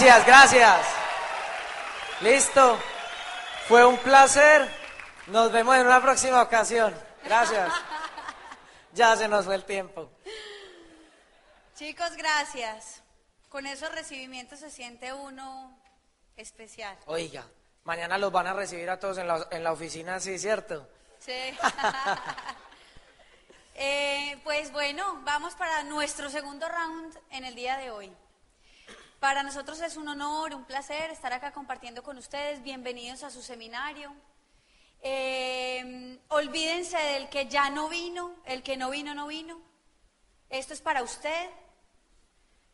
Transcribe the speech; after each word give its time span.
Gracias, 0.00 0.26
gracias. 0.26 0.86
Listo. 2.20 2.78
Fue 3.66 3.84
un 3.84 3.96
placer. 3.98 4.70
Nos 5.26 5.50
vemos 5.50 5.74
en 5.74 5.86
una 5.86 6.00
próxima 6.00 6.40
ocasión. 6.40 6.94
Gracias. 7.24 7.72
Ya 8.92 9.16
se 9.16 9.26
nos 9.26 9.46
fue 9.46 9.56
el 9.56 9.64
tiempo. 9.64 10.08
Chicos, 11.74 12.14
gracias. 12.16 13.02
Con 13.48 13.66
esos 13.66 13.90
recibimientos 13.90 14.60
se 14.60 14.70
siente 14.70 15.12
uno 15.12 15.76
especial. 16.36 16.96
Oiga, 17.06 17.44
mañana 17.82 18.18
los 18.18 18.30
van 18.30 18.46
a 18.46 18.52
recibir 18.52 18.88
a 18.90 19.00
todos 19.00 19.18
en 19.18 19.26
la, 19.26 19.48
en 19.50 19.64
la 19.64 19.72
oficina, 19.72 20.20
¿sí, 20.20 20.38
cierto? 20.38 20.88
Sí. 21.18 21.32
Eh, 23.80 24.36
pues 24.42 24.72
bueno, 24.72 25.20
vamos 25.22 25.54
para 25.54 25.84
nuestro 25.84 26.28
segundo 26.30 26.68
round 26.68 27.16
en 27.30 27.44
el 27.44 27.54
día 27.54 27.76
de 27.76 27.92
hoy. 27.92 28.12
Para 29.20 29.42
nosotros 29.42 29.80
es 29.80 29.96
un 29.96 30.08
honor, 30.08 30.54
un 30.54 30.64
placer 30.64 31.10
estar 31.10 31.32
acá 31.32 31.52
compartiendo 31.52 32.02
con 32.02 32.18
ustedes. 32.18 32.62
Bienvenidos 32.62 33.22
a 33.24 33.30
su 33.30 33.42
seminario. 33.42 34.14
Eh, 35.00 36.18
olvídense 36.28 36.96
del 36.96 37.28
que 37.28 37.46
ya 37.46 37.70
no 37.70 37.88
vino, 37.88 38.36
el 38.44 38.62
que 38.62 38.76
no 38.76 38.90
vino, 38.90 39.14
no 39.14 39.26
vino. 39.26 39.60
Esto 40.48 40.72
es 40.72 40.80
para 40.80 41.02
usted. 41.02 41.50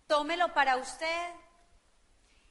Tómelo 0.06 0.52
para 0.52 0.76
usted 0.76 1.32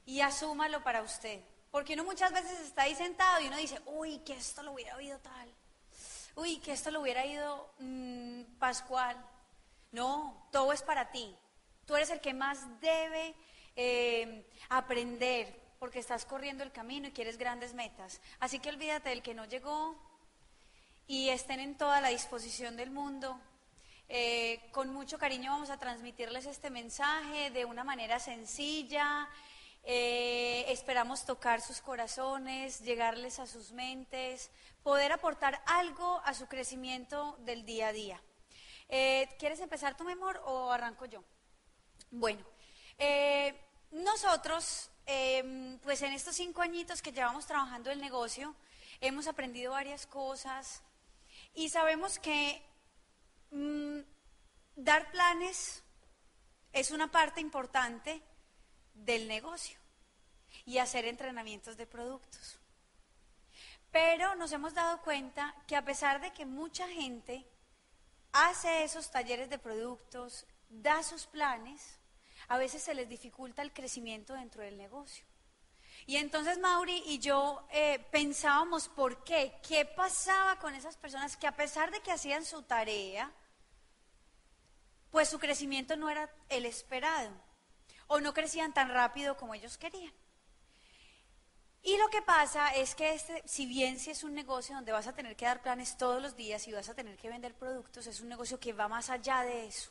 y 0.06 0.20
asúmalo 0.20 0.82
para 0.82 1.02
usted. 1.02 1.40
Porque 1.70 1.94
uno 1.94 2.04
muchas 2.04 2.32
veces 2.32 2.60
está 2.60 2.82
ahí 2.82 2.94
sentado 2.94 3.40
y 3.40 3.46
uno 3.46 3.56
dice, 3.56 3.80
uy, 3.86 4.18
que 4.18 4.34
esto 4.34 4.62
lo 4.62 4.72
hubiera 4.72 4.96
oído 4.96 5.18
tal 5.20 5.54
uy, 6.36 6.58
que 6.58 6.72
esto 6.72 6.90
lo 6.90 7.00
hubiera 7.00 7.24
ido 7.24 7.72
mm, 7.78 8.42
Pascual. 8.58 9.16
No, 9.92 10.48
todo 10.50 10.72
es 10.72 10.82
para 10.82 11.10
ti. 11.10 11.36
Tú 11.86 11.94
eres 11.94 12.10
el 12.10 12.20
que 12.20 12.34
más 12.34 12.80
debe 12.80 13.34
eh, 13.76 14.46
aprender 14.68 15.60
porque 15.78 15.98
estás 15.98 16.24
corriendo 16.24 16.64
el 16.64 16.72
camino 16.72 17.08
y 17.08 17.12
quieres 17.12 17.36
grandes 17.36 17.74
metas. 17.74 18.20
Así 18.40 18.58
que 18.58 18.70
olvídate 18.70 19.10
del 19.10 19.22
que 19.22 19.34
no 19.34 19.44
llegó 19.44 19.96
y 21.06 21.28
estén 21.28 21.60
en 21.60 21.76
toda 21.76 22.00
la 22.00 22.08
disposición 22.08 22.76
del 22.76 22.90
mundo. 22.90 23.38
Eh, 24.08 24.60
con 24.72 24.92
mucho 24.92 25.18
cariño 25.18 25.50
vamos 25.50 25.70
a 25.70 25.78
transmitirles 25.78 26.46
este 26.46 26.70
mensaje 26.70 27.50
de 27.50 27.64
una 27.64 27.84
manera 27.84 28.18
sencilla. 28.18 29.28
Eh, 29.82 30.64
esperamos 30.68 31.26
tocar 31.26 31.60
sus 31.60 31.82
corazones, 31.82 32.80
llegarles 32.80 33.38
a 33.38 33.46
sus 33.46 33.72
mentes, 33.72 34.50
poder 34.82 35.12
aportar 35.12 35.62
algo 35.66 36.22
a 36.24 36.32
su 36.32 36.46
crecimiento 36.46 37.36
del 37.40 37.66
día 37.66 37.88
a 37.88 37.92
día. 37.92 38.22
Eh, 38.88 39.28
¿Quieres 39.38 39.60
empezar 39.60 39.96
tu 39.96 40.04
mejor 40.04 40.40
o 40.46 40.70
arranco 40.72 41.04
yo? 41.04 41.22
Bueno, 42.10 42.44
eh, 42.98 43.54
nosotros, 43.90 44.90
em, 45.06 45.78
pues 45.78 46.02
en 46.02 46.12
estos 46.12 46.36
cinco 46.36 46.62
añitos 46.62 47.02
que 47.02 47.12
llevamos 47.12 47.46
trabajando 47.46 47.90
el 47.90 48.00
negocio, 48.00 48.54
hemos 49.00 49.26
aprendido 49.26 49.72
varias 49.72 50.06
cosas 50.06 50.82
y 51.54 51.68
sabemos 51.68 52.18
que 52.18 52.62
mm, 53.50 54.00
dar 54.76 55.10
planes 55.10 55.82
es 56.72 56.90
una 56.90 57.10
parte 57.10 57.40
importante 57.40 58.22
del 58.94 59.28
negocio 59.28 59.78
y 60.64 60.78
hacer 60.78 61.04
entrenamientos 61.04 61.76
de 61.76 61.86
productos. 61.86 62.58
Pero 63.90 64.34
nos 64.34 64.50
hemos 64.52 64.74
dado 64.74 65.00
cuenta 65.02 65.54
que 65.68 65.76
a 65.76 65.84
pesar 65.84 66.20
de 66.20 66.32
que 66.32 66.46
mucha 66.46 66.88
gente 66.88 67.46
hace 68.32 68.82
esos 68.82 69.10
talleres 69.10 69.48
de 69.48 69.58
productos, 69.58 70.46
da 70.68 71.02
sus 71.04 71.26
planes, 71.26 72.00
a 72.48 72.58
veces 72.58 72.82
se 72.82 72.94
les 72.94 73.08
dificulta 73.08 73.62
el 73.62 73.72
crecimiento 73.72 74.34
dentro 74.34 74.62
del 74.62 74.76
negocio. 74.76 75.24
Y 76.06 76.16
entonces 76.16 76.58
Mauri 76.58 77.02
y 77.06 77.18
yo 77.18 77.66
eh, 77.70 77.98
pensábamos 78.10 78.88
por 78.88 79.24
qué, 79.24 79.54
qué 79.66 79.84
pasaba 79.84 80.58
con 80.58 80.74
esas 80.74 80.96
personas 80.96 81.36
que 81.36 81.46
a 81.46 81.56
pesar 81.56 81.90
de 81.90 82.00
que 82.00 82.12
hacían 82.12 82.44
su 82.44 82.62
tarea, 82.62 83.32
pues 85.10 85.28
su 85.28 85.38
crecimiento 85.38 85.96
no 85.96 86.10
era 86.10 86.28
el 86.48 86.66
esperado 86.66 87.30
o 88.06 88.20
no 88.20 88.34
crecían 88.34 88.74
tan 88.74 88.90
rápido 88.90 89.36
como 89.36 89.54
ellos 89.54 89.78
querían. 89.78 90.12
Y 91.82 91.98
lo 91.98 92.08
que 92.08 92.22
pasa 92.22 92.70
es 92.70 92.94
que 92.94 93.12
este, 93.12 93.42
si 93.46 93.66
bien 93.66 93.98
si 93.98 94.10
es 94.10 94.24
un 94.24 94.34
negocio 94.34 94.74
donde 94.74 94.92
vas 94.92 95.06
a 95.06 95.14
tener 95.14 95.36
que 95.36 95.44
dar 95.44 95.62
planes 95.62 95.96
todos 95.98 96.20
los 96.20 96.34
días 96.34 96.66
y 96.66 96.72
vas 96.72 96.88
a 96.88 96.94
tener 96.94 97.16
que 97.18 97.28
vender 97.28 97.54
productos, 97.54 98.06
es 98.06 98.20
un 98.20 98.28
negocio 98.28 98.58
que 98.58 98.72
va 98.72 98.88
más 98.88 99.10
allá 99.10 99.42
de 99.42 99.66
eso. 99.66 99.90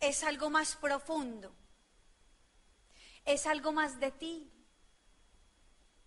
Es 0.00 0.22
algo 0.24 0.50
más 0.50 0.76
profundo. 0.76 1.54
Es 3.24 3.46
algo 3.46 3.72
más 3.72 3.98
de 4.00 4.10
ti. 4.12 4.52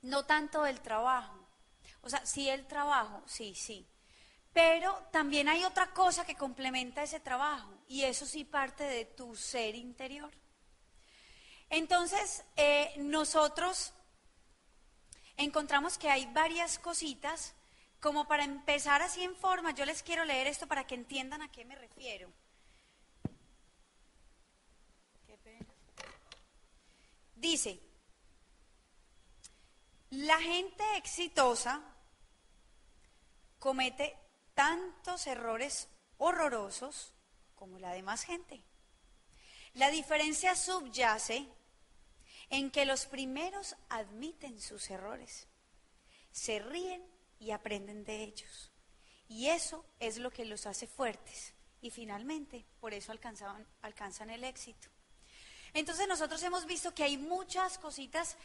No 0.01 0.25
tanto 0.25 0.63
del 0.63 0.81
trabajo. 0.81 1.47
O 2.01 2.09
sea, 2.09 2.25
sí 2.25 2.49
el 2.49 2.65
trabajo, 2.67 3.21
sí, 3.27 3.53
sí. 3.55 3.87
Pero 4.53 4.93
también 5.11 5.47
hay 5.47 5.63
otra 5.63 5.93
cosa 5.93 6.25
que 6.25 6.35
complementa 6.35 7.03
ese 7.03 7.19
trabajo 7.19 7.71
y 7.87 8.03
eso 8.03 8.25
sí 8.25 8.43
parte 8.43 8.83
de 8.83 9.05
tu 9.05 9.35
ser 9.35 9.75
interior. 9.75 10.31
Entonces, 11.69 12.43
eh, 12.57 12.93
nosotros 12.97 13.93
encontramos 15.37 15.97
que 15.97 16.09
hay 16.09 16.25
varias 16.33 16.79
cositas, 16.79 17.55
como 18.01 18.27
para 18.27 18.43
empezar 18.43 19.01
así 19.01 19.23
en 19.23 19.35
forma, 19.35 19.71
yo 19.71 19.85
les 19.85 20.03
quiero 20.03 20.25
leer 20.25 20.47
esto 20.47 20.67
para 20.67 20.85
que 20.85 20.95
entiendan 20.95 21.41
a 21.41 21.51
qué 21.51 21.63
me 21.63 21.75
refiero. 21.75 22.33
Dice, 27.41 27.79
la 30.11 30.39
gente 30.39 30.83
exitosa 30.97 31.81
comete 33.57 34.15
tantos 34.53 35.25
errores 35.25 35.89
horrorosos 36.19 37.15
como 37.55 37.79
la 37.79 37.93
demás 37.93 38.25
gente. 38.25 38.63
La 39.73 39.89
diferencia 39.89 40.55
subyace 40.55 41.47
en 42.51 42.69
que 42.69 42.85
los 42.85 43.07
primeros 43.07 43.75
admiten 43.89 44.61
sus 44.61 44.91
errores, 44.91 45.47
se 46.31 46.59
ríen 46.59 47.03
y 47.39 47.49
aprenden 47.49 48.03
de 48.05 48.23
ellos. 48.23 48.71
Y 49.27 49.47
eso 49.47 49.83
es 49.99 50.19
lo 50.19 50.29
que 50.29 50.45
los 50.45 50.67
hace 50.67 50.85
fuertes 50.85 51.55
y 51.81 51.89
finalmente 51.89 52.67
por 52.79 52.93
eso 52.93 53.11
alcanzan, 53.11 54.29
el 54.29 54.43
éxito. 54.43 54.89
Entonces 55.73 56.07
nosotros 56.07 56.41
hemos 56.43 56.65
visto 56.65 56.93
que 56.93 57.03
hay 57.03 57.17
muchas 57.17 57.77
cositas, 57.77 58.35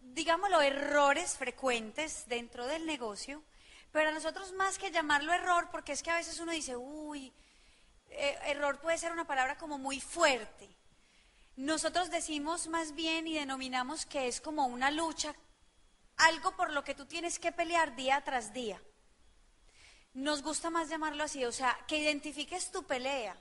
digámoslo, 0.00 0.60
errores 0.62 1.36
frecuentes 1.36 2.24
dentro 2.26 2.66
del 2.66 2.86
negocio, 2.86 3.42
pero 3.92 4.08
a 4.08 4.12
nosotros 4.12 4.52
más 4.52 4.78
que 4.78 4.90
llamarlo 4.90 5.32
error, 5.32 5.68
porque 5.70 5.92
es 5.92 6.02
que 6.02 6.10
a 6.10 6.16
veces 6.16 6.38
uno 6.40 6.52
dice, 6.52 6.76
uy, 6.76 7.32
eh, 8.08 8.38
error 8.46 8.80
puede 8.80 8.98
ser 8.98 9.12
una 9.12 9.26
palabra 9.26 9.58
como 9.58 9.78
muy 9.78 10.00
fuerte. 10.00 10.68
Nosotros 11.56 12.10
decimos 12.10 12.68
más 12.68 12.94
bien 12.94 13.26
y 13.26 13.34
denominamos 13.34 14.06
que 14.06 14.28
es 14.28 14.40
como 14.40 14.66
una 14.66 14.90
lucha, 14.90 15.34
algo 16.16 16.56
por 16.56 16.70
lo 16.72 16.84
que 16.84 16.94
tú 16.94 17.06
tienes 17.06 17.38
que 17.38 17.52
pelear 17.52 17.94
día 17.96 18.22
tras 18.24 18.52
día. 18.52 18.80
Nos 20.14 20.42
gusta 20.42 20.70
más 20.70 20.88
llamarlo 20.88 21.24
así, 21.24 21.44
o 21.44 21.52
sea, 21.52 21.78
que 21.86 21.98
identifiques 21.98 22.70
tu 22.70 22.84
pelea. 22.84 23.36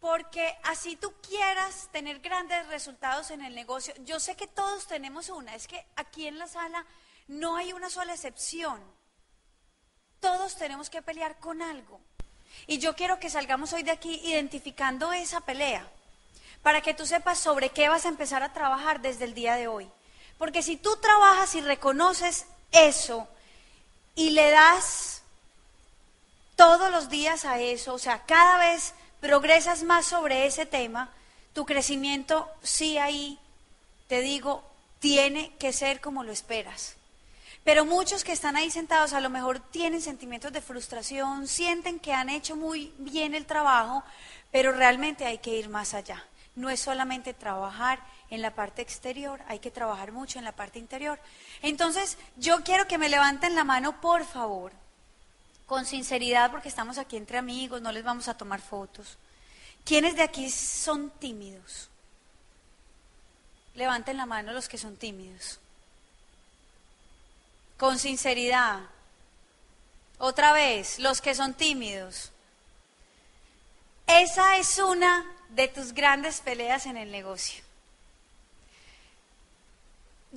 Porque 0.00 0.56
así 0.64 0.96
tú 0.96 1.12
quieras 1.26 1.88
tener 1.90 2.20
grandes 2.20 2.66
resultados 2.68 3.30
en 3.30 3.42
el 3.42 3.54
negocio, 3.54 3.94
yo 4.04 4.20
sé 4.20 4.36
que 4.36 4.46
todos 4.46 4.86
tenemos 4.86 5.28
una, 5.30 5.54
es 5.54 5.66
que 5.66 5.86
aquí 5.96 6.26
en 6.26 6.38
la 6.38 6.46
sala 6.46 6.84
no 7.28 7.56
hay 7.56 7.72
una 7.72 7.90
sola 7.90 8.14
excepción. 8.14 8.80
Todos 10.20 10.56
tenemos 10.56 10.90
que 10.90 11.02
pelear 11.02 11.38
con 11.38 11.62
algo. 11.62 12.00
Y 12.66 12.78
yo 12.78 12.94
quiero 12.94 13.18
que 13.18 13.30
salgamos 13.30 13.72
hoy 13.72 13.82
de 13.82 13.90
aquí 13.90 14.20
identificando 14.24 15.12
esa 15.12 15.40
pelea 15.40 15.88
para 16.62 16.80
que 16.80 16.94
tú 16.94 17.06
sepas 17.06 17.38
sobre 17.38 17.70
qué 17.70 17.88
vas 17.88 18.06
a 18.06 18.08
empezar 18.08 18.42
a 18.42 18.52
trabajar 18.52 19.00
desde 19.00 19.24
el 19.24 19.34
día 19.34 19.54
de 19.54 19.68
hoy. 19.68 19.90
Porque 20.38 20.62
si 20.62 20.76
tú 20.76 20.96
trabajas 20.96 21.54
y 21.54 21.60
reconoces 21.60 22.46
eso 22.72 23.28
y 24.14 24.30
le 24.30 24.50
das 24.50 25.22
todos 26.56 26.90
los 26.90 27.08
días 27.08 27.44
a 27.44 27.60
eso, 27.60 27.94
o 27.94 27.98
sea, 27.98 28.24
cada 28.24 28.58
vez 28.58 28.94
progresas 29.26 29.82
más 29.82 30.06
sobre 30.06 30.46
ese 30.46 30.66
tema, 30.66 31.10
tu 31.52 31.66
crecimiento 31.66 32.48
sí 32.62 32.96
ahí, 32.96 33.38
te 34.06 34.20
digo, 34.20 34.62
tiene 35.00 35.52
que 35.58 35.72
ser 35.72 36.00
como 36.00 36.22
lo 36.22 36.30
esperas. 36.30 36.94
Pero 37.64 37.84
muchos 37.84 38.22
que 38.22 38.30
están 38.30 38.54
ahí 38.54 38.70
sentados 38.70 39.12
a 39.12 39.20
lo 39.20 39.28
mejor 39.28 39.58
tienen 39.58 40.00
sentimientos 40.00 40.52
de 40.52 40.60
frustración, 40.60 41.48
sienten 41.48 41.98
que 41.98 42.12
han 42.12 42.28
hecho 42.28 42.54
muy 42.54 42.92
bien 42.98 43.34
el 43.34 43.46
trabajo, 43.46 44.04
pero 44.52 44.70
realmente 44.70 45.26
hay 45.26 45.38
que 45.38 45.56
ir 45.56 45.68
más 45.68 45.92
allá 45.92 46.24
no 46.56 46.70
es 46.70 46.80
solamente 46.80 47.34
trabajar 47.34 48.00
en 48.30 48.42
la 48.42 48.54
parte 48.54 48.82
exterior, 48.82 49.40
hay 49.46 49.60
que 49.60 49.70
trabajar 49.70 50.10
mucho 50.10 50.38
en 50.38 50.44
la 50.44 50.52
parte 50.52 50.78
interior. 50.78 51.20
Entonces, 51.62 52.18
yo 52.36 52.64
quiero 52.64 52.88
que 52.88 52.98
me 52.98 53.10
levanten 53.10 53.54
la 53.54 53.62
mano, 53.62 54.00
por 54.00 54.24
favor, 54.24 54.72
con 55.66 55.84
sinceridad, 55.84 56.50
porque 56.50 56.68
estamos 56.68 56.96
aquí 56.98 57.16
entre 57.16 57.38
amigos, 57.38 57.82
no 57.82 57.92
les 57.92 58.04
vamos 58.04 58.28
a 58.28 58.36
tomar 58.36 58.60
fotos. 58.60 59.18
¿Quiénes 59.84 60.16
de 60.16 60.22
aquí 60.22 60.50
son 60.50 61.10
tímidos? 61.10 61.88
Levanten 63.74 64.16
la 64.16 64.26
mano 64.26 64.52
los 64.52 64.68
que 64.68 64.78
son 64.78 64.96
tímidos. 64.96 65.58
Con 67.76 67.98
sinceridad. 67.98 68.80
Otra 70.18 70.52
vez, 70.52 70.98
los 70.98 71.20
que 71.20 71.34
son 71.34 71.54
tímidos. 71.54 72.32
Esa 74.06 74.56
es 74.56 74.78
una 74.78 75.26
de 75.50 75.68
tus 75.68 75.92
grandes 75.92 76.40
peleas 76.40 76.86
en 76.86 76.96
el 76.96 77.10
negocio. 77.10 77.65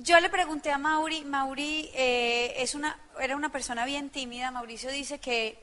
Yo 0.02 0.18
le 0.18 0.30
pregunté 0.30 0.72
a 0.72 0.78
Mauri, 0.78 1.26
Mauri 1.26 1.90
eh, 1.92 2.54
es 2.56 2.74
una, 2.74 2.98
era 3.20 3.36
una 3.36 3.52
persona 3.52 3.84
bien 3.84 4.08
tímida, 4.08 4.50
Mauricio 4.50 4.90
dice 4.90 5.18
que 5.18 5.58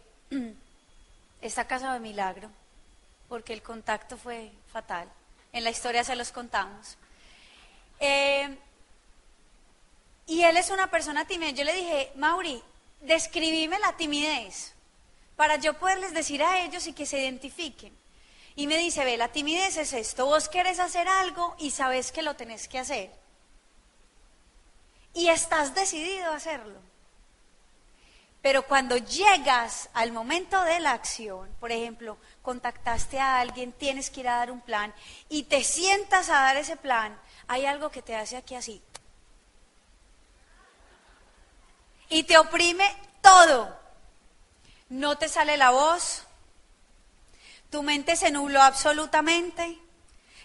está 1.42 1.66
casado 1.66 1.94
de 1.94 2.00
milagro, 2.00 2.48
porque 3.30 3.54
el 3.54 3.64
contacto 3.64 4.16
fue 4.16 4.52
fatal. 4.72 5.10
En 5.54 5.64
la 5.64 5.72
historia 5.72 6.04
se 6.04 6.16
los 6.16 6.32
contamos. 6.32 6.98
Eh, 8.00 8.56
y 10.28 10.44
él 10.44 10.56
es 10.58 10.70
una 10.70 10.92
persona 10.92 11.26
tímida. 11.26 11.50
Yo 11.50 11.64
le 11.64 11.74
dije, 11.74 12.12
Mauri, 12.16 12.62
describime 13.02 13.80
la 13.80 13.94
timidez 13.94 14.74
para 15.36 15.56
yo 15.56 15.74
poderles 15.80 16.14
decir 16.14 16.44
a 16.44 16.60
ellos 16.60 16.86
y 16.86 16.94
que 16.94 17.08
se 17.08 17.20
identifiquen. 17.20 17.92
Y 18.56 18.68
me 18.68 18.78
dice, 18.78 19.04
ve, 19.04 19.18
la 19.18 19.32
timidez 19.32 19.78
es 19.78 19.94
esto, 19.94 20.28
vos 20.28 20.48
querés 20.48 20.80
hacer 20.80 21.08
algo 21.08 21.56
y 21.58 21.72
sabes 21.72 22.12
que 22.12 22.22
lo 22.22 22.36
tenés 22.36 22.68
que 22.68 22.78
hacer. 22.78 23.27
Y 25.14 25.30
estás 25.30 25.74
decidido 25.74 26.32
a 26.32 26.36
hacerlo. 26.36 26.80
Pero 28.42 28.64
cuando 28.64 28.96
llegas 28.98 29.90
al 29.94 30.12
momento 30.12 30.62
de 30.64 30.80
la 30.80 30.92
acción, 30.92 31.50
por 31.60 31.72
ejemplo, 31.72 32.18
contactaste 32.42 33.20
a 33.20 33.40
alguien, 33.40 33.74
tienes 33.74 34.10
que 34.10 34.22
ir 34.22 34.30
a 34.30 34.38
dar 34.38 34.52
un 34.52 34.62
plan 34.62 34.94
y 35.28 35.44
te 35.44 35.64
sientas 35.64 36.30
a 36.30 36.36
dar 36.36 36.56
ese 36.56 36.78
plan, 36.78 37.20
hay 37.48 37.66
algo 37.66 37.90
que 37.90 38.02
te 38.02 38.16
hace 38.16 38.38
aquí 38.38 38.56
así. 38.56 38.82
Y 42.10 42.24
te 42.24 42.38
oprime 42.38 42.86
todo. 43.22 43.78
No 44.90 45.18
te 45.18 45.28
sale 45.28 45.58
la 45.58 45.72
voz. 45.72 46.24
Tu 47.70 47.84
mente 47.84 48.16
se 48.16 48.32
nubló 48.32 48.62
absolutamente. 48.62 49.78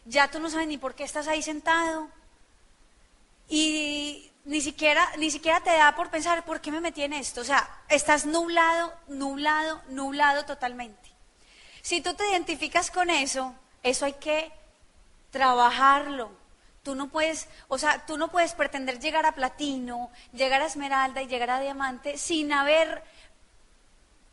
Ya 0.06 0.28
tú 0.28 0.40
no 0.40 0.50
sabes 0.50 0.66
ni 0.66 0.78
por 0.78 0.96
qué 0.96 1.04
estás 1.04 1.28
ahí 1.28 1.40
sentado. 1.40 2.08
Y 3.48 4.31
ni 4.44 4.60
siquiera, 4.60 5.08
ni 5.18 5.30
siquiera 5.30 5.60
te 5.60 5.70
da 5.70 5.94
por 5.94 6.10
pensar, 6.10 6.44
¿por 6.44 6.60
qué 6.60 6.70
me 6.70 6.80
metí 6.80 7.02
en 7.02 7.12
esto? 7.12 7.40
O 7.40 7.44
sea, 7.44 7.68
estás 7.88 8.26
nublado, 8.26 8.92
nublado, 9.08 9.82
nublado 9.88 10.44
totalmente. 10.44 11.10
Si 11.80 12.00
tú 12.00 12.14
te 12.14 12.28
identificas 12.30 12.90
con 12.90 13.10
eso, 13.10 13.54
eso 13.82 14.04
hay 14.04 14.14
que 14.14 14.52
trabajarlo. 15.30 16.30
Tú 16.82 16.96
no 16.96 17.08
puedes, 17.08 17.48
o 17.68 17.78
sea, 17.78 18.04
tú 18.06 18.16
no 18.18 18.28
puedes 18.28 18.54
pretender 18.54 18.98
llegar 18.98 19.24
a 19.26 19.32
platino, 19.32 20.10
llegar 20.32 20.62
a 20.62 20.66
esmeralda 20.66 21.22
y 21.22 21.28
llegar 21.28 21.50
a 21.50 21.60
diamante 21.60 22.18
sin 22.18 22.52
haber 22.52 23.04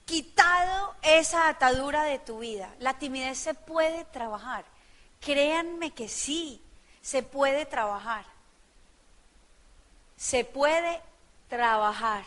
quitado 0.05 0.95
esa 1.03 1.47
atadura 1.47 2.03
de 2.03 2.17
tu 2.17 2.39
vida. 2.39 2.73
La 2.79 2.97
timidez 2.97 3.37
se 3.37 3.53
puede 3.53 4.05
trabajar. 4.05 4.65
Créanme 5.19 5.91
que 5.91 6.09
sí, 6.09 6.63
se 7.01 7.21
puede 7.21 7.67
trabajar. 7.67 8.25
Se 10.19 10.43
puede 10.43 11.01
trabajar. 11.47 12.25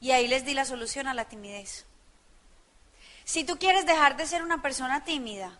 Y 0.00 0.12
ahí 0.12 0.28
les 0.28 0.44
di 0.44 0.54
la 0.54 0.64
solución 0.64 1.08
a 1.08 1.14
la 1.14 1.24
timidez. 1.24 1.84
Si 3.24 3.42
tú 3.42 3.58
quieres 3.58 3.84
dejar 3.84 4.16
de 4.16 4.26
ser 4.26 4.42
una 4.42 4.62
persona 4.62 5.04
tímida, 5.04 5.58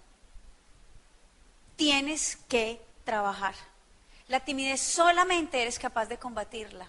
tienes 1.74 2.36
que 2.48 2.80
trabajar. 3.04 3.56
La 4.28 4.40
timidez 4.40 4.80
solamente 4.80 5.60
eres 5.60 5.80
capaz 5.80 6.06
de 6.06 6.18
combatirla 6.18 6.88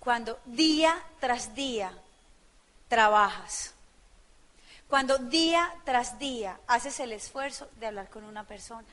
cuando 0.00 0.38
día 0.46 1.00
tras 1.20 1.54
día 1.54 1.92
trabajas. 2.88 3.74
Cuando 4.88 5.18
día 5.18 5.72
tras 5.84 6.18
día 6.18 6.58
haces 6.66 6.98
el 7.00 7.12
esfuerzo 7.12 7.68
de 7.76 7.86
hablar 7.86 8.10
con 8.10 8.24
una 8.24 8.44
persona. 8.44 8.86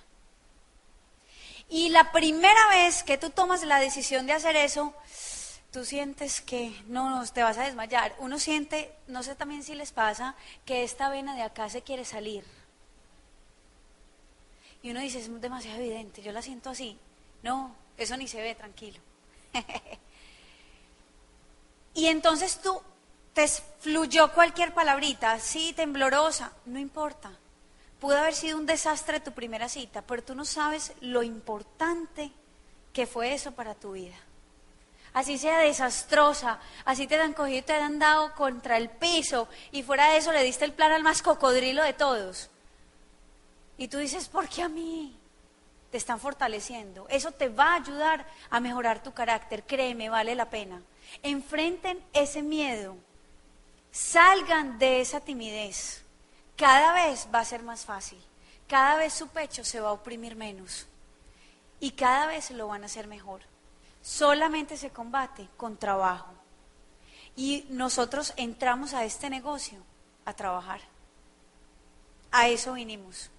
Y 1.70 1.90
la 1.90 2.12
primera 2.12 2.68
vez 2.70 3.04
que 3.04 3.18
tú 3.18 3.30
tomas 3.30 3.64
la 3.64 3.80
decisión 3.80 4.28
de 4.28 4.34
hacer 4.34 4.56
eso, 4.56 4.94
tú 5.72 5.86
sientes 5.86 6.42
que 6.42 6.80
no, 6.88 7.24
te 7.34 7.42
vas 7.42 7.58
a 7.58 7.64
desmayar. 7.64 8.16
Uno 8.20 8.38
siente, 8.38 8.94
no 9.08 9.24
sé 9.24 9.36
también 9.36 9.64
si 9.64 9.74
les 9.74 9.92
pasa, 9.92 10.36
que 10.66 10.84
esta 10.84 11.10
vena 11.10 11.36
de 11.36 11.42
acá 11.42 11.70
se 11.70 11.82
quiere 11.82 12.06
salir. 12.06 12.44
Y 14.84 14.92
uno 14.92 15.00
dice, 15.00 15.20
es 15.20 15.42
demasiado 15.42 15.80
evidente, 15.80 16.22
yo 16.22 16.32
la 16.32 16.42
siento 16.42 16.70
así. 16.70 16.98
No, 17.42 17.74
eso 17.98 18.18
ni 18.18 18.28
se 18.28 18.42
ve, 18.42 18.54
tranquilo. 18.54 19.00
y 21.94 22.08
entonces 22.08 22.60
tú 22.62 22.82
te 23.34 23.48
fluyó 23.48 24.32
cualquier 24.34 24.74
palabrita, 24.74 25.32
así 25.32 25.74
temblorosa, 25.74 26.52
no 26.66 26.80
importa. 26.80 27.32
Pudo 28.04 28.18
haber 28.18 28.34
sido 28.34 28.58
un 28.58 28.66
desastre 28.66 29.22
tu 29.22 29.32
primera 29.32 29.70
cita, 29.70 30.02
pero 30.02 30.22
tú 30.22 30.36
no 30.36 30.44
sabes 30.44 30.92
lo 31.00 31.24
importante 31.24 32.34
que 32.92 33.08
fue 33.08 33.34
eso 33.34 33.54
para 33.54 33.76
tu 33.76 33.94
vida. 33.94 34.18
Así 35.14 35.38
sea 35.38 35.60
desastrosa, 35.60 36.60
así 36.84 37.08
te 37.08 37.16
han 37.16 37.32
cogido 37.32 37.60
y 37.60 37.62
te 37.62 37.72
han 37.76 38.00
dado 38.00 38.34
contra 38.34 38.76
el 38.76 38.90
piso 38.90 39.48
y 39.72 39.84
fuera 39.84 40.10
de 40.10 40.18
eso 40.18 40.34
le 40.34 40.44
diste 40.44 40.66
el 40.66 40.74
plan 40.74 40.92
al 40.92 41.02
más 41.02 41.22
cocodrilo 41.22 41.82
de 41.82 41.94
todos. 41.94 42.50
Y 43.78 43.88
tú 43.88 44.00
dices, 44.00 44.28
¿por 44.28 44.50
qué 44.50 44.64
a 44.64 44.68
mí? 44.68 45.18
te 45.90 45.98
están 45.98 46.20
fortaleciendo. 46.20 47.08
Eso 47.08 47.32
te 47.32 47.48
va 47.48 47.72
a 47.72 47.76
ayudar 47.76 48.28
a 48.50 48.60
mejorar 48.60 49.02
tu 49.02 49.14
carácter. 49.14 49.64
Créeme, 49.64 50.10
vale 50.10 50.36
la 50.36 50.50
pena. 50.50 50.82
Enfrenten 51.22 52.04
ese 52.12 52.44
miedo. 52.44 52.98
Salgan 53.92 54.78
de 54.78 55.00
esa 55.00 55.22
timidez. 55.22 56.03
Cada 56.64 56.94
vez 56.94 57.28
va 57.36 57.40
a 57.40 57.46
ser 57.46 57.62
más 57.62 57.84
fácil. 57.84 58.24
Cada 58.70 58.96
vez 58.96 59.12
su 59.12 59.28
pecho 59.28 59.66
se 59.66 59.82
va 59.82 59.90
a 59.90 59.92
oprimir 59.92 60.38
menos. 60.38 60.88
Y 61.82 61.92
cada 61.92 62.26
vez 62.26 62.52
lo 62.52 62.70
van 62.70 62.84
a 62.84 62.86
hacer 62.86 63.06
mejor. 63.06 63.42
Solamente 64.02 64.78
se 64.78 64.90
combate 64.90 65.50
con 65.58 65.76
trabajo. 65.76 66.32
Y 67.36 67.66
nosotros 67.68 68.32
entramos 68.38 68.94
a 68.94 69.04
este 69.04 69.30
negocio 69.30 69.78
a 70.24 70.32
trabajar. 70.32 70.80
A 72.32 72.48
eso 72.48 72.72
vinimos. 72.72 73.30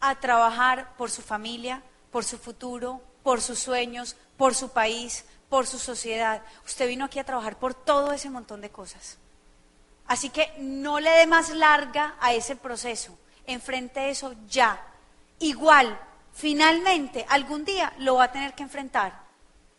A 0.00 0.16
trabajar 0.16 0.96
por 0.96 1.08
su 1.08 1.22
familia, 1.22 1.84
por 2.10 2.24
su 2.24 2.36
futuro, 2.36 3.00
por 3.22 3.40
sus 3.40 3.60
sueños, 3.60 4.16
por 4.36 4.56
su 4.56 4.70
país, 4.70 5.24
por 5.48 5.68
su 5.68 5.78
sociedad. 5.78 6.42
Usted 6.66 6.88
vino 6.88 7.04
aquí 7.04 7.20
a 7.20 7.24
trabajar 7.24 7.60
por 7.60 7.74
todo 7.74 8.10
ese 8.10 8.28
montón 8.28 8.60
de 8.60 8.70
cosas. 8.70 9.18
Así 10.06 10.30
que 10.30 10.52
no 10.58 11.00
le 11.00 11.10
dé 11.10 11.26
más 11.26 11.50
larga 11.50 12.16
a 12.20 12.32
ese 12.32 12.56
proceso. 12.56 13.18
Enfrente 13.46 14.10
eso 14.10 14.34
ya. 14.48 14.80
Igual, 15.38 15.98
finalmente, 16.32 17.26
algún 17.28 17.64
día 17.64 17.92
lo 17.98 18.16
va 18.16 18.24
a 18.24 18.32
tener 18.32 18.54
que 18.54 18.62
enfrentar. 18.62 19.22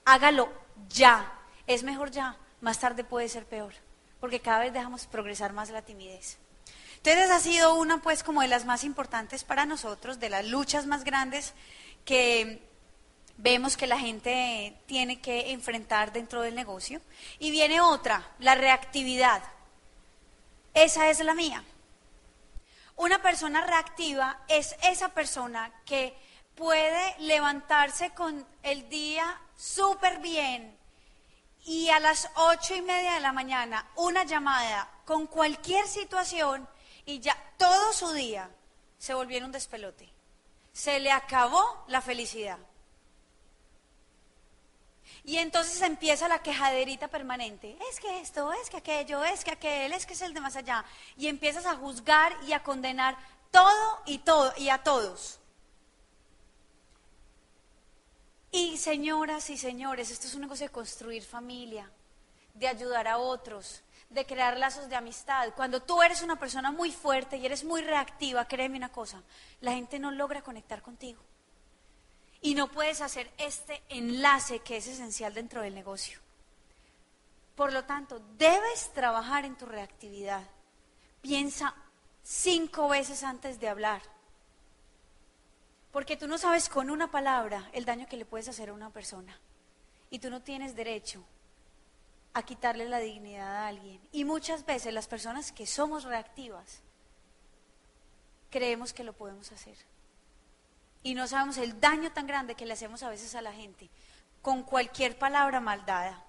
Hágalo 0.05 0.51
ya. 0.89 1.31
Es 1.67 1.83
mejor 1.83 2.11
ya. 2.11 2.37
Más 2.61 2.79
tarde 2.79 3.03
puede 3.03 3.29
ser 3.29 3.45
peor. 3.45 3.73
Porque 4.19 4.39
cada 4.39 4.59
vez 4.59 4.73
dejamos 4.73 5.05
progresar 5.05 5.53
más 5.53 5.69
la 5.69 5.81
timidez. 5.81 6.37
Entonces 6.97 7.31
ha 7.31 7.39
sido 7.39 7.75
una 7.75 8.01
pues 8.01 8.23
como 8.23 8.41
de 8.41 8.47
las 8.47 8.65
más 8.65 8.85
importantes 8.85 9.43
para 9.43 9.65
nosotros, 9.65 10.21
de 10.21 10.29
las 10.29 10.45
luchas 10.47 10.85
más 10.85 11.03
grandes 11.03 11.53
que 12.05 12.61
vemos 13.37 13.75
que 13.75 13.87
la 13.87 13.99
gente 13.99 14.77
tiene 14.85 15.19
que 15.19 15.51
enfrentar 15.51 16.13
dentro 16.13 16.41
del 16.41 16.55
negocio. 16.55 17.01
Y 17.39 17.51
viene 17.51 17.81
otra, 17.81 18.25
la 18.39 18.55
reactividad. 18.55 19.43
Esa 20.73 21.09
es 21.09 21.19
la 21.19 21.33
mía. 21.33 21.63
Una 22.95 23.21
persona 23.21 23.65
reactiva 23.65 24.39
es 24.47 24.75
esa 24.83 25.09
persona 25.09 25.71
que 25.85 26.15
puede 26.55 27.15
levantarse 27.19 28.11
con 28.11 28.45
el 28.61 28.87
día 28.89 29.41
súper 29.57 30.19
bien 30.19 30.77
y 31.65 31.89
a 31.89 31.99
las 31.99 32.29
ocho 32.35 32.75
y 32.75 32.81
media 32.81 33.13
de 33.13 33.19
la 33.19 33.33
mañana 33.33 33.89
una 33.95 34.23
llamada 34.23 34.89
con 35.05 35.27
cualquier 35.27 35.87
situación 35.87 36.67
y 37.05 37.19
ya 37.19 37.35
todo 37.57 37.93
su 37.93 38.11
día 38.13 38.49
se 38.97 39.13
volviera 39.13 39.45
un 39.45 39.51
despelote 39.51 40.13
se 40.73 40.99
le 40.99 41.11
acabó 41.11 41.85
la 41.87 42.01
felicidad. 42.01 42.57
Y 45.25 45.37
entonces 45.37 45.81
empieza 45.81 46.27
la 46.27 46.43
quejaderita 46.43 47.07
permanente. 47.07 47.77
Es 47.89 47.99
que 47.99 48.19
esto, 48.19 48.51
es 48.51 48.69
que 48.69 48.77
aquello, 48.77 49.23
es 49.23 49.43
que 49.43 49.51
aquel, 49.51 49.93
es 49.93 50.05
que 50.05 50.13
es 50.13 50.21
el 50.21 50.33
de 50.33 50.41
más 50.41 50.55
allá. 50.55 50.83
Y 51.17 51.27
empiezas 51.27 51.65
a 51.65 51.75
juzgar 51.75 52.33
y 52.45 52.51
a 52.51 52.61
condenar 52.61 53.17
todo 53.49 54.01
y 54.05 54.17
todo 54.19 54.53
y 54.57 54.69
a 54.69 54.83
todos. 54.83 55.39
Y 58.51 58.77
señoras 58.77 59.49
y 59.49 59.57
señores, 59.57 60.11
esto 60.11 60.27
es 60.27 60.35
un 60.35 60.41
negocio 60.41 60.67
de 60.67 60.71
construir 60.71 61.23
familia, 61.23 61.89
de 62.53 62.67
ayudar 62.67 63.07
a 63.07 63.17
otros, 63.17 63.81
de 64.09 64.25
crear 64.25 64.57
lazos 64.57 64.89
de 64.89 64.95
amistad. 64.95 65.53
Cuando 65.55 65.81
tú 65.81 66.03
eres 66.03 66.21
una 66.21 66.37
persona 66.37 66.71
muy 66.71 66.91
fuerte 66.91 67.37
y 67.37 67.45
eres 67.45 67.63
muy 67.63 67.81
reactiva, 67.81 68.47
créeme 68.47 68.77
una 68.77 68.91
cosa, 68.91 69.23
la 69.61 69.71
gente 69.71 69.97
no 69.97 70.11
logra 70.11 70.43
conectar 70.43 70.83
contigo. 70.83 71.23
Y 72.43 72.55
no 72.55 72.67
puedes 72.67 73.01
hacer 73.01 73.31
este 73.37 73.81
enlace 73.89 74.59
que 74.59 74.77
es 74.77 74.85
esencial 74.85 75.33
dentro 75.33 75.61
del 75.61 75.73
negocio. 75.73 76.19
Por 77.55 77.71
lo 77.71 77.85
tanto, 77.85 78.19
debes 78.37 78.91
trabajar 78.93 79.45
en 79.45 79.55
tu 79.55 79.65
reactividad. 79.65 80.43
Piensa 81.21 81.73
cinco 82.21 82.89
veces 82.89 83.23
antes 83.23 83.61
de 83.61 83.69
hablar. 83.69 84.01
Porque 85.93 86.17
tú 86.17 86.27
no 86.27 86.37
sabes 86.37 86.67
con 86.67 86.89
una 86.89 87.09
palabra 87.09 87.69
el 87.71 87.85
daño 87.85 88.07
que 88.09 88.17
le 88.17 88.25
puedes 88.25 88.49
hacer 88.49 88.69
a 88.69 88.73
una 88.73 88.89
persona. 88.89 89.39
Y 90.09 90.19
tú 90.19 90.29
no 90.29 90.41
tienes 90.41 90.75
derecho 90.75 91.23
a 92.33 92.43
quitarle 92.43 92.89
la 92.89 92.99
dignidad 92.99 93.55
a 93.55 93.67
alguien. 93.67 94.01
Y 94.11 94.25
muchas 94.25 94.65
veces 94.65 94.93
las 94.93 95.07
personas 95.07 95.53
que 95.53 95.65
somos 95.65 96.03
reactivas 96.03 96.81
creemos 98.49 98.91
que 98.91 99.05
lo 99.05 99.13
podemos 99.13 99.49
hacer. 99.53 99.77
Y 101.03 101.15
no 101.15 101.27
sabemos 101.27 101.57
el 101.57 101.79
daño 101.79 102.11
tan 102.11 102.25
grande 102.25 102.55
que 102.55 102.65
le 102.65 102.73
hacemos 102.73 103.03
a 103.03 103.09
veces 103.09 103.35
a 103.35 103.41
la 103.41 103.53
gente 103.53 103.89
con 104.41 104.63
cualquier 104.63 105.17
palabra 105.17 105.59
maldada. 105.59 106.23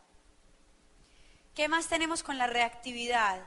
¿Qué 1.55 1.69
más 1.69 1.87
tenemos 1.87 2.23
con 2.23 2.37
la 2.39 2.49
reactividad? 2.49 3.41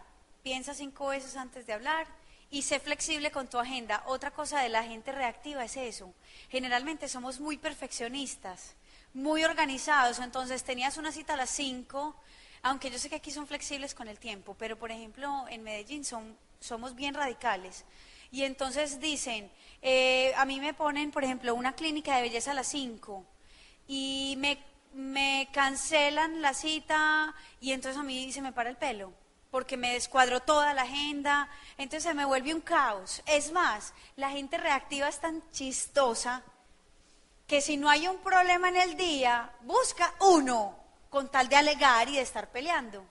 Piensa 0.44 0.74
cinco 0.74 1.08
veces 1.08 1.36
antes 1.36 1.68
de 1.68 1.74
hablar 1.74 2.08
y 2.50 2.62
sé 2.62 2.80
flexible 2.80 3.32
con 3.32 3.50
tu 3.50 3.60
agenda. 3.60 4.04
Otra 4.06 4.32
cosa 4.32 4.62
de 4.62 4.70
la 4.70 4.84
gente 4.84 5.12
reactiva 5.12 5.66
es 5.66 5.76
eso. 5.76 6.14
Generalmente 6.50 7.10
somos 7.10 7.40
muy 7.40 7.58
perfeccionistas, 7.58 8.76
muy 9.14 9.44
organizados. 9.44 10.20
Entonces 10.20 10.64
tenías 10.64 10.98
una 10.98 11.12
cita 11.12 11.34
a 11.34 11.38
las 11.38 11.50
cinco, 11.50 12.16
aunque 12.62 12.90
yo 12.90 13.00
sé 13.00 13.10
que 13.10 13.16
aquí 13.16 13.32
son 13.32 13.48
flexibles 13.48 13.94
con 13.94 14.08
el 14.08 14.20
tiempo, 14.20 14.56
pero 14.58 14.78
por 14.78 14.92
ejemplo 14.92 15.46
en 15.50 15.64
Medellín 15.64 16.06
son, 16.06 16.38
somos 16.60 16.96
bien 16.96 17.14
radicales. 17.14 17.84
Y 18.32 18.44
entonces 18.44 19.00
dicen, 19.00 19.52
eh, 19.82 20.34
a 20.36 20.46
mí 20.46 20.60
me 20.60 20.74
ponen, 20.74 21.12
por 21.12 21.24
ejemplo, 21.24 21.56
una 21.56 21.74
clínica 21.74 22.16
de 22.16 22.24
belleza 22.24 22.52
a 22.52 22.56
las 22.56 22.68
5 22.68 23.26
y 23.88 24.36
me, 24.38 24.60
me 24.94 25.48
cancelan 25.54 26.42
la 26.42 26.54
cita 26.54 27.34
y 27.62 27.72
entonces 27.72 28.00
a 28.00 28.04
mí 28.04 28.32
se 28.32 28.42
me 28.42 28.52
para 28.52 28.70
el 28.70 28.78
pelo 28.78 29.14
porque 29.52 29.78
me 29.78 29.94
descuadro 29.94 30.42
toda 30.42 30.74
la 30.74 30.84
agenda, 30.84 31.50
entonces 31.78 32.04
se 32.04 32.14
me 32.14 32.26
vuelve 32.26 32.54
un 32.54 32.62
caos. 32.62 33.24
Es 33.26 33.52
más, 33.52 33.94
la 34.16 34.30
gente 34.30 34.58
reactiva 34.58 35.08
es 35.08 35.20
tan 35.20 35.42
chistosa 35.52 36.44
que 37.48 37.62
si 37.62 37.78
no 37.78 37.90
hay 37.90 38.08
un 38.08 38.18
problema 38.18 38.70
en 38.70 38.76
el 38.76 38.98
día, 38.98 39.52
busca 39.62 40.14
uno 40.20 40.78
con 41.10 41.30
tal 41.30 41.48
de 41.48 41.56
alegar 41.56 42.10
y 42.10 42.16
de 42.16 42.22
estar 42.22 42.52
peleando. 42.52 43.06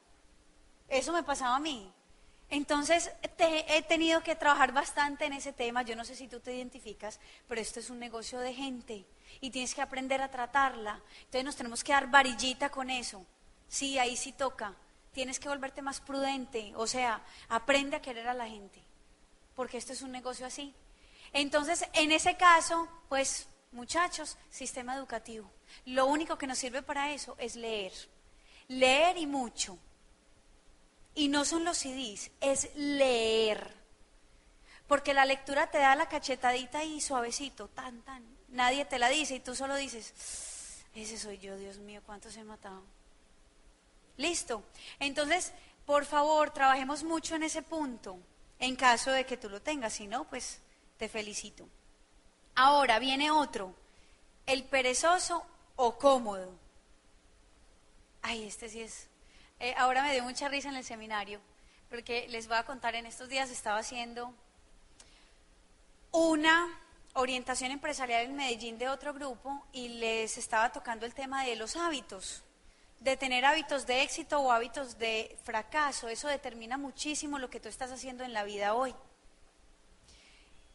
Eso 0.89 1.13
me 1.13 1.23
pasaba 1.23 1.57
a 1.57 1.61
mí. 1.61 1.91
Entonces, 2.49 3.11
he 3.39 3.83
tenido 3.83 4.23
que 4.23 4.37
trabajar 4.37 4.73
bastante 4.73 5.25
en 5.25 5.33
ese 5.33 5.53
tema. 5.53 5.83
Yo 5.83 5.97
no 5.97 6.05
sé 6.05 6.15
si 6.15 6.29
tú 6.29 6.41
te 6.41 6.55
identificas, 6.55 7.19
pero 7.49 7.61
esto 7.61 7.81
es 7.81 7.91
un 7.91 7.99
negocio 7.99 8.39
de 8.39 8.55
gente 8.55 9.05
y 9.41 9.51
tienes 9.51 9.75
que 9.75 9.83
aprender 9.83 10.23
a 10.23 10.31
tratarla. 10.31 11.01
Entonces, 11.19 11.45
nos 11.45 11.57
tenemos 11.57 11.83
que 11.83 11.93
dar 11.93 12.11
varillita 12.11 12.71
con 12.71 12.89
eso. 12.91 13.27
Sí, 13.69 13.99
ahí 13.99 14.17
sí 14.17 14.33
toca. 14.33 14.75
Tienes 15.13 15.41
que 15.41 15.49
volverte 15.49 15.83
más 15.83 16.01
prudente. 16.01 16.73
O 16.77 16.87
sea, 16.87 17.21
aprende 17.49 17.97
a 17.97 18.03
querer 18.03 18.29
a 18.29 18.35
la 18.35 18.47
gente, 18.47 18.81
porque 19.55 19.79
esto 19.79 19.93
es 19.93 20.03
un 20.03 20.13
negocio 20.13 20.47
así. 20.47 20.73
Entonces, 21.33 21.85
en 21.95 22.13
ese 22.13 22.37
caso, 22.37 22.89
pues, 23.09 23.49
muchachos, 23.73 24.39
sistema 24.51 24.95
educativo. 24.95 25.51
Lo 25.85 26.07
único 26.07 26.39
que 26.39 26.47
nos 26.47 26.59
sirve 26.59 26.83
para 26.83 27.13
eso 27.13 27.35
es 27.39 27.57
leer. 27.57 27.93
Leer 28.69 29.19
y 29.19 29.27
mucho. 29.27 29.79
Y 31.17 31.27
no 31.27 31.45
son 31.45 31.65
los 31.65 31.79
CDs, 31.79 32.31
es 32.41 32.71
leer. 32.77 33.75
Porque 34.87 35.15
la 35.15 35.25
lectura 35.25 35.71
te 35.71 35.79
da 35.79 35.97
la 35.97 36.09
cachetadita 36.09 36.85
y 36.85 37.01
suavecito, 37.01 37.67
tan, 37.69 38.03
tan. 38.03 38.23
Nadie 38.49 38.85
te 38.85 39.01
la 39.01 39.09
dice 39.09 39.35
y 39.35 39.41
tú 39.41 39.57
solo 39.57 39.75
dices, 39.75 40.85
ese 40.95 41.19
soy 41.19 41.39
yo, 41.39 41.57
Dios 41.57 41.79
mío, 41.79 42.03
¿cuántos 42.07 42.37
he 42.37 42.45
matado? 42.45 42.85
Listo. 44.17 44.63
Entonces, 45.01 45.53
por 45.85 46.05
favor, 46.05 46.51
trabajemos 46.51 47.03
mucho 47.03 47.35
en 47.35 47.43
ese 47.43 47.63
punto, 47.63 48.19
en 48.59 48.77
caso 48.77 49.11
de 49.11 49.27
que 49.27 49.37
tú 49.37 49.49
lo 49.49 49.61
tengas. 49.61 49.95
Si 49.95 50.07
no, 50.07 50.25
pues 50.25 50.61
te 50.99 51.09
felicito. 51.09 51.67
Ahora 52.55 52.99
viene 52.99 53.31
otro, 53.31 53.75
el 54.47 54.65
perezoso 54.65 55.47
o 55.77 55.99
cómodo. 55.99 56.53
Ay, 58.23 58.45
este 58.45 58.69
sí 58.69 58.83
es 58.83 59.09
eh, 59.59 59.75
ahora 59.79 60.03
me 60.03 60.13
dio 60.13 60.23
mucha 60.23 60.49
risa 60.49 60.69
en 60.69 60.77
el 60.77 60.85
seminario, 60.85 61.41
porque 61.89 62.29
les 62.29 62.47
voy 62.47 62.59
a 62.59 62.65
contar, 62.65 62.95
en 62.95 63.07
estos 63.07 63.29
días 63.29 63.51
estaba 63.51 63.79
haciendo 63.79 64.35
una 66.13 66.79
orientación 67.15 67.71
empresarial 67.71 68.27
en 68.27 68.37
Medellín 68.37 68.79
de 68.79 68.89
otro 68.89 69.15
grupo 69.15 69.67
y 69.73 69.89
les 69.89 70.37
estaba 70.37 70.73
tocando 70.73 71.07
el 71.07 71.15
tema 71.15 71.45
de 71.45 71.57
los 71.57 71.75
hábitos, 71.77 72.43
de 73.01 73.17
tener 73.17 73.47
hábitos 73.47 73.87
de 73.87 74.03
éxito 74.03 74.41
o 74.41 74.53
hábitos 74.53 74.99
de 74.99 75.39
fracaso. 75.43 76.09
Eso 76.09 76.29
determina 76.29 76.77
muchísimo 76.77 77.39
lo 77.39 77.49
que 77.49 77.61
tú 77.61 77.69
estás 77.71 77.91
haciendo 77.91 78.25
en 78.25 78.35
la 78.35 78.45
vida 78.45 78.75
hoy. 78.75 78.95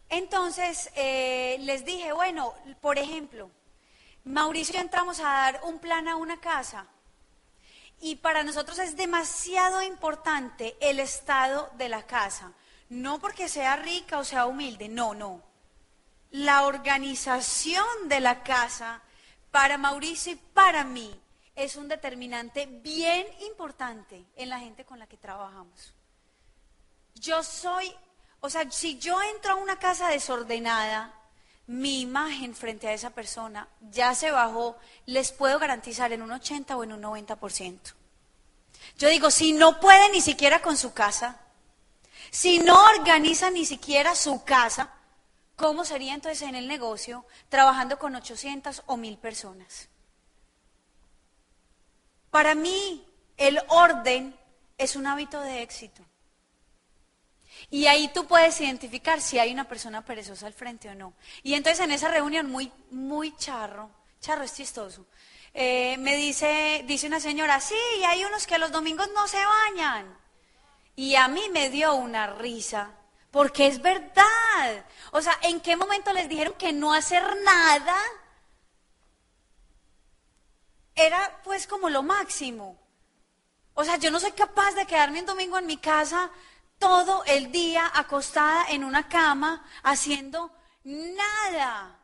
Entonces, 0.10 0.90
eh, 0.96 1.58
les 1.62 1.86
dije, 1.86 2.12
bueno, 2.14 2.54
por 2.82 2.98
ejemplo, 2.98 3.52
Mauricio 4.24 4.76
yo 4.76 4.82
entramos 4.82 5.20
a 5.20 5.24
dar 5.24 5.62
un 5.64 5.80
plan 5.80 6.08
a 6.08 6.16
una 6.16 6.40
casa 6.40 6.88
y 8.02 8.16
para 8.16 8.44
nosotros 8.44 8.80
es 8.80 8.98
demasiado 8.98 9.82
importante 9.84 10.76
el 10.82 11.00
estado 11.00 11.70
de 11.78 11.88
la 11.88 12.04
casa. 12.08 12.52
No 12.90 13.20
porque 13.20 13.48
sea 13.48 13.76
rica 13.76 14.18
o 14.18 14.24
sea 14.24 14.48
humilde, 14.48 14.90
no, 14.90 15.14
no. 15.14 15.42
La 16.32 16.66
organización 16.66 17.86
de 18.06 18.20
la 18.20 18.42
casa 18.44 19.02
para 19.52 19.78
Mauricio 19.78 20.34
y 20.34 20.36
para 20.36 20.84
mí 20.84 21.18
es 21.56 21.76
un 21.76 21.88
determinante 21.88 22.66
bien 22.66 23.28
importante 23.42 24.26
en 24.36 24.50
la 24.50 24.60
gente 24.60 24.84
con 24.84 24.98
la 24.98 25.08
que 25.08 25.18
trabajamos. 25.18 25.94
Yo 27.16 27.44
soy, 27.44 27.94
o 28.40 28.50
sea, 28.50 28.70
si 28.72 28.98
yo 28.98 29.22
entro 29.22 29.54
a 29.54 29.56
una 29.56 29.78
casa 29.78 30.08
desordenada, 30.08 31.14
mi 31.72 32.02
imagen 32.02 32.54
frente 32.54 32.90
a 32.90 32.94
esa 32.94 33.12
persona 33.12 33.66
ya 33.92 34.14
se 34.14 34.30
bajó, 34.30 34.76
les 35.06 35.32
puedo 35.32 35.58
garantizar 35.58 36.12
en 36.12 36.22
un 36.22 36.34
80 36.34 36.76
o 36.76 36.84
en 36.84 36.92
un 36.92 37.02
90%. 37.02 37.94
Yo 38.98 39.08
digo, 39.08 39.32
si 39.32 39.54
no 39.54 39.80
puede 39.80 40.10
ni 40.10 40.20
siquiera 40.20 40.62
con 40.62 40.76
su 40.76 40.94
casa, 40.94 41.40
si 42.30 42.60
no 42.60 42.78
organiza 42.98 43.50
ni 43.52 43.66
siquiera 43.66 44.16
su 44.16 44.44
casa, 44.44 44.92
¿cómo 45.56 45.86
sería 45.86 46.14
entonces 46.14 46.42
en 46.42 46.56
el 46.56 46.68
negocio 46.68 47.26
trabajando 47.48 47.98
con 47.98 48.16
800 48.16 48.84
o 48.88 48.98
1000 48.98 49.18
personas? 49.18 49.88
Para 52.32 52.54
mí, 52.54 53.08
el 53.38 53.62
orden 53.70 54.38
es 54.78 54.98
un 54.98 55.08
hábito 55.08 55.40
de 55.40 55.62
éxito. 55.62 56.04
Y 57.72 57.88
ahí 57.88 58.10
tú 58.14 58.28
puedes 58.28 58.60
identificar 58.60 59.22
si 59.22 59.40
hay 59.40 59.54
una 59.54 59.64
persona 59.64 60.04
perezosa 60.04 60.46
al 60.46 60.54
frente 60.54 60.90
o 60.90 60.96
no. 60.96 61.14
Y 61.42 61.54
entonces 61.54 61.84
en 61.84 61.92
esa 61.92 62.10
reunión 62.10 62.52
muy, 62.52 62.70
muy 62.92 63.34
charro, 63.38 63.90
charro 64.20 64.44
es 64.44 64.54
chistoso, 64.54 65.06
eh, 65.54 65.96
me 65.98 66.18
dice, 66.18 66.84
dice 66.86 67.08
una 67.08 67.22
señora, 67.22 67.62
sí, 67.62 67.76
hay 68.06 68.26
unos 68.26 68.46
que 68.46 68.58
los 68.58 68.72
domingos 68.74 69.10
no 69.16 69.26
se 69.26 69.40
bañan. 69.46 70.18
Y 70.98 71.16
a 71.16 71.30
mí 71.30 71.44
me 71.52 71.70
dio 71.70 71.96
una 71.96 72.28
risa, 72.28 72.92
porque 73.32 73.68
es 73.68 73.82
verdad. 73.82 74.86
O 75.12 75.22
sea, 75.22 75.40
¿en 75.44 75.62
qué 75.62 75.78
momento 75.78 76.12
les 76.12 76.28
dijeron 76.28 76.54
que 76.58 76.74
no 76.74 76.94
hacer 76.94 77.24
nada 77.44 77.96
era 80.94 81.40
pues 81.46 81.68
como 81.68 81.90
lo 81.90 82.04
máximo? 82.04 82.78
O 83.74 83.86
sea, 83.86 83.96
yo 83.96 84.12
no 84.12 84.20
soy 84.20 84.34
capaz 84.34 84.74
de 84.74 84.86
quedarme 84.86 85.22
un 85.22 85.26
domingo 85.26 85.58
en 85.58 85.66
mi 85.66 85.78
casa 85.78 86.30
todo 86.82 87.24
el 87.26 87.52
día 87.52 87.92
acostada 87.94 88.66
en 88.70 88.84
una 88.84 89.08
cama 89.08 89.64
haciendo 89.84 90.52
nada. 90.84 92.00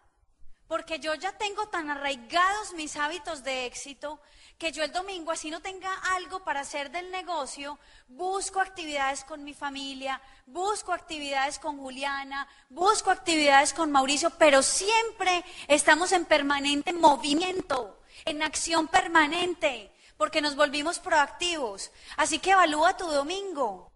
Porque 0.67 0.99
yo 0.99 1.15
ya 1.15 1.31
tengo 1.31 1.67
tan 1.67 1.89
arraigados 1.89 2.73
mis 2.73 2.95
hábitos 2.95 3.43
de 3.43 3.65
éxito 3.65 4.21
que 4.59 4.71
yo 4.71 4.83
el 4.83 4.91
domingo, 4.91 5.31
así 5.31 5.49
no 5.49 5.61
tenga 5.61 5.91
algo 6.15 6.43
para 6.43 6.59
hacer 6.59 6.91
del 6.91 7.09
negocio, 7.09 7.79
busco 8.07 8.59
actividades 8.59 9.23
con 9.23 9.43
mi 9.43 9.53
familia, 9.53 10.21
busco 10.45 10.93
actividades 10.93 11.57
con 11.57 11.77
Juliana, 11.77 12.47
busco 12.69 13.09
actividades 13.09 13.73
con 13.73 13.91
Mauricio, 13.91 14.29
pero 14.31 14.61
siempre 14.61 15.43
estamos 15.67 16.11
en 16.11 16.25
permanente 16.25 16.93
movimiento, 16.93 17.99
en 18.25 18.43
acción 18.43 18.87
permanente, 18.87 19.91
porque 20.17 20.41
nos 20.41 20.55
volvimos 20.55 20.99
proactivos. 20.99 21.91
Así 22.15 22.37
que 22.39 22.51
evalúa 22.51 22.97
tu 22.97 23.07
domingo. 23.07 23.86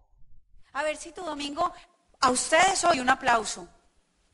A 0.74 0.82
ver 0.82 0.96
si 0.96 1.12
tu 1.12 1.22
domingo, 1.22 1.72
a 2.20 2.30
ustedes 2.30 2.84
hoy 2.84 3.00
un 3.00 3.10
aplauso. 3.10 3.68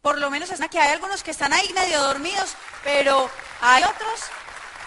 Por 0.01 0.19
lo 0.19 0.31
menos 0.31 0.51
es 0.51 0.61
que 0.69 0.79
hay 0.79 0.93
algunos 0.93 1.23
que 1.23 1.33
están 1.33 1.53
ahí 1.53 1.73
medio 1.73 2.01
dormidos, 2.03 2.55
pero 2.85 3.29
hay 3.61 3.83
otros 3.83 4.21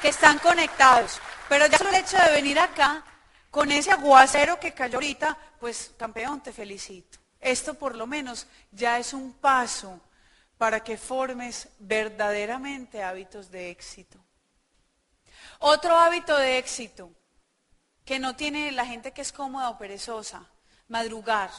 que 0.02 0.10
están 0.10 0.40
conectados. 0.40 1.20
Pero 1.50 1.68
ya 1.68 1.78
solo 1.78 1.90
el 1.90 1.98
hecho 1.98 2.18
de 2.18 2.32
venir 2.32 2.60
acá, 2.60 3.04
Con 3.52 3.70
ese 3.70 3.92
aguacero 3.92 4.62
que 4.62 4.74
cayó 4.74 4.96
ahorita, 4.96 5.38
pues 5.60 5.94
campeón, 5.98 6.42
te 6.42 6.54
felicito. 6.54 7.20
Esto 7.42 7.74
por 7.74 7.98
lo 7.98 8.08
menos 8.08 8.48
ya 8.72 8.98
es 8.98 9.12
un 9.12 9.34
paso 9.34 10.00
para 10.58 10.82
que 10.82 10.96
formes 10.96 11.68
verdaderamente 11.80 13.04
hábitos 13.04 13.52
de 13.52 13.70
éxito. 13.70 14.18
Otro 15.60 15.98
hábito 15.98 16.38
de 16.38 16.60
éxito 16.60 17.12
que 18.06 18.20
no 18.20 18.38
tiene 18.38 18.72
la 18.72 18.86
gente 18.86 19.12
que 19.12 19.22
es 19.22 19.34
cómoda 19.34 19.70
o 19.70 19.78
perezosa, 19.78 20.46
madrugar. 20.92 21.50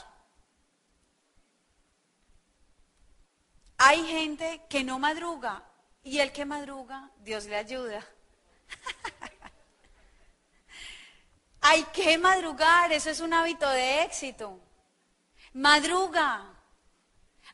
Hay 3.79 4.07
gente 4.07 4.61
que 4.69 4.85
no 4.85 4.99
madruga 4.99 5.63
y 6.05 6.19
el 6.19 6.33
que 6.33 6.45
madruga, 6.45 7.11
Dios 7.17 7.47
le 7.47 7.57
ayuda. 7.57 8.07
Hay 11.63 11.83
que 11.85 12.19
madrugar, 12.19 12.93
eso 12.93 13.09
es 13.09 13.21
un 13.21 13.33
hábito 13.33 13.69
de 13.71 14.03
éxito. 14.03 14.61
Madruga, 15.55 16.45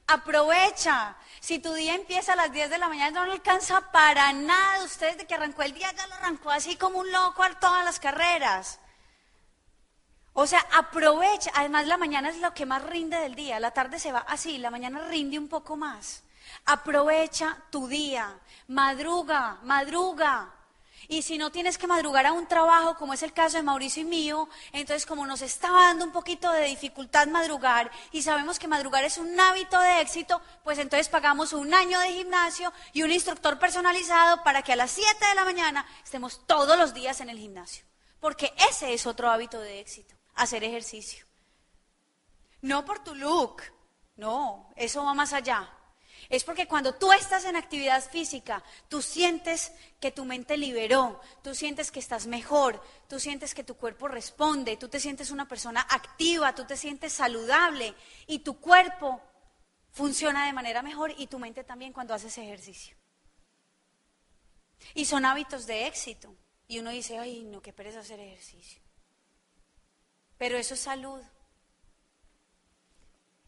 aprovecha. 0.08 1.16
Si 1.38 1.60
tu 1.60 1.72
día 1.74 1.94
empieza 1.94 2.32
a 2.32 2.36
las 2.36 2.50
10 2.50 2.70
de 2.70 2.78
la 2.78 2.88
mañana, 2.88 3.24
no 3.24 3.32
alcanza 3.32 3.92
para 3.92 4.32
nada. 4.32 4.82
Ustedes 4.82 5.16
de 5.16 5.26
que 5.26 5.34
arrancó 5.34 5.62
el 5.62 5.74
día 5.74 5.92
ya 5.92 6.08
lo 6.08 6.16
arrancó 6.16 6.50
así 6.50 6.76
como 6.76 6.98
un 6.98 7.12
loco 7.12 7.44
a 7.44 7.60
todas 7.60 7.84
las 7.84 8.00
carreras. 8.00 8.80
O 10.40 10.46
sea, 10.46 10.64
aprovecha. 10.72 11.50
Además, 11.52 11.88
la 11.88 11.96
mañana 11.96 12.28
es 12.28 12.38
lo 12.38 12.54
que 12.54 12.64
más 12.64 12.80
rinde 12.80 13.16
del 13.16 13.34
día. 13.34 13.58
La 13.58 13.72
tarde 13.72 13.98
se 13.98 14.12
va 14.12 14.20
así, 14.20 14.56
la 14.58 14.70
mañana 14.70 15.00
rinde 15.08 15.36
un 15.36 15.48
poco 15.48 15.76
más. 15.76 16.22
Aprovecha 16.64 17.56
tu 17.70 17.88
día. 17.88 18.38
Madruga, 18.68 19.58
madruga. 19.64 20.54
Y 21.08 21.22
si 21.22 21.38
no 21.38 21.50
tienes 21.50 21.76
que 21.76 21.88
madrugar 21.88 22.24
a 22.24 22.32
un 22.32 22.46
trabajo, 22.46 22.94
como 22.94 23.14
es 23.14 23.24
el 23.24 23.32
caso 23.32 23.56
de 23.56 23.64
Mauricio 23.64 24.02
y 24.02 24.06
mío, 24.06 24.48
entonces 24.70 25.06
como 25.06 25.26
nos 25.26 25.42
estaba 25.42 25.86
dando 25.88 26.04
un 26.04 26.12
poquito 26.12 26.52
de 26.52 26.66
dificultad 26.66 27.26
madrugar 27.26 27.90
y 28.12 28.22
sabemos 28.22 28.60
que 28.60 28.68
madrugar 28.68 29.02
es 29.02 29.18
un 29.18 29.40
hábito 29.40 29.80
de 29.80 30.00
éxito, 30.02 30.40
pues 30.62 30.78
entonces 30.78 31.08
pagamos 31.08 31.52
un 31.52 31.74
año 31.74 31.98
de 31.98 32.12
gimnasio 32.12 32.72
y 32.92 33.02
un 33.02 33.10
instructor 33.10 33.58
personalizado 33.58 34.44
para 34.44 34.62
que 34.62 34.74
a 34.74 34.76
las 34.76 34.92
7 34.92 35.08
de 35.30 35.34
la 35.34 35.44
mañana 35.44 35.84
estemos 36.04 36.46
todos 36.46 36.78
los 36.78 36.94
días 36.94 37.20
en 37.20 37.28
el 37.28 37.38
gimnasio. 37.38 37.84
Porque 38.20 38.52
ese 38.70 38.94
es 38.94 39.06
otro 39.06 39.30
hábito 39.30 39.60
de 39.60 39.80
éxito, 39.80 40.17
hacer 40.42 40.64
ejercicio. 40.64 41.26
No 42.60 42.84
por 42.84 43.04
tu 43.04 43.14
look, 43.14 43.62
no, 44.16 44.70
eso 44.76 45.04
va 45.04 45.14
más 45.14 45.32
allá. 45.32 45.72
Es 46.28 46.44
porque 46.44 46.66
cuando 46.66 46.94
tú 46.94 47.12
estás 47.12 47.44
en 47.44 47.56
actividad 47.56 48.02
física, 48.02 48.62
tú 48.88 49.00
sientes 49.00 49.72
que 50.00 50.10
tu 50.10 50.24
mente 50.24 50.56
liberó, 50.56 51.20
tú 51.42 51.54
sientes 51.54 51.90
que 51.90 52.00
estás 52.00 52.26
mejor, 52.26 52.82
tú 53.08 53.18
sientes 53.18 53.54
que 53.54 53.64
tu 53.64 53.76
cuerpo 53.76 54.08
responde, 54.08 54.76
tú 54.76 54.88
te 54.88 55.00
sientes 55.00 55.30
una 55.30 55.48
persona 55.48 55.86
activa, 55.88 56.54
tú 56.54 56.66
te 56.66 56.76
sientes 56.76 57.12
saludable 57.12 57.94
y 58.26 58.40
tu 58.40 58.60
cuerpo 58.60 59.22
funciona 59.92 60.46
de 60.46 60.52
manera 60.52 60.82
mejor 60.82 61.14
y 61.16 61.28
tu 61.28 61.38
mente 61.38 61.64
también 61.64 61.92
cuando 61.92 62.12
haces 62.12 62.36
ejercicio. 62.36 62.96
Y 64.94 65.06
son 65.06 65.24
hábitos 65.24 65.66
de 65.66 65.86
éxito. 65.86 66.34
Y 66.66 66.78
uno 66.80 66.90
dice, 66.90 67.18
ay, 67.18 67.44
no, 67.44 67.62
qué 67.62 67.72
pereza 67.72 68.00
hacer 68.00 68.20
ejercicio. 68.20 68.82
Pero 70.38 70.56
eso 70.56 70.74
es 70.74 70.80
salud. 70.80 71.20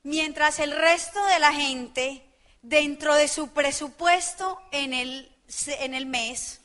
Mientras 0.02 0.58
el 0.58 0.72
resto 0.72 1.24
de 1.26 1.38
la 1.38 1.52
gente 1.52 2.26
dentro 2.62 3.14
de 3.14 3.28
su 3.28 3.50
presupuesto 3.52 4.60
en 4.72 4.92
el, 4.92 5.34
en 5.66 5.94
el 5.94 6.06
mes, 6.06 6.60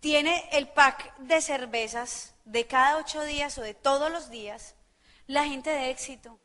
tiene 0.00 0.48
el 0.52 0.68
pack 0.68 1.16
de 1.18 1.40
cervezas 1.40 2.34
de 2.44 2.66
cada 2.66 2.96
ocho 2.96 3.22
días 3.22 3.58
o 3.58 3.62
de 3.62 3.74
todos 3.74 4.10
los 4.10 4.30
días, 4.30 4.74
la 5.26 5.44
gente 5.44 5.70
de 5.70 5.90
éxito 5.90 6.38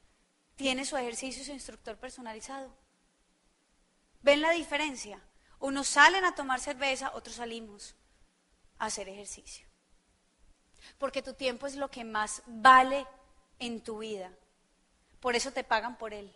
tiene 0.55 0.85
su 0.85 0.97
ejercicio 0.97 1.41
y 1.41 1.45
su 1.45 1.51
instructor 1.51 1.97
personalizado. 1.97 2.75
¿Ven 4.21 4.41
la 4.41 4.51
diferencia? 4.51 5.21
Unos 5.59 5.87
salen 5.87 6.25
a 6.25 6.35
tomar 6.35 6.59
cerveza, 6.59 7.11
otros 7.13 7.35
salimos 7.35 7.95
a 8.77 8.85
hacer 8.85 9.09
ejercicio. 9.09 9.64
Porque 10.97 11.21
tu 11.21 11.33
tiempo 11.33 11.67
es 11.67 11.75
lo 11.75 11.89
que 11.89 12.03
más 12.03 12.41
vale 12.45 13.05
en 13.59 13.81
tu 13.81 13.99
vida. 13.99 14.31
Por 15.19 15.35
eso 15.35 15.51
te 15.51 15.63
pagan 15.63 15.97
por 15.97 16.13
él. 16.13 16.33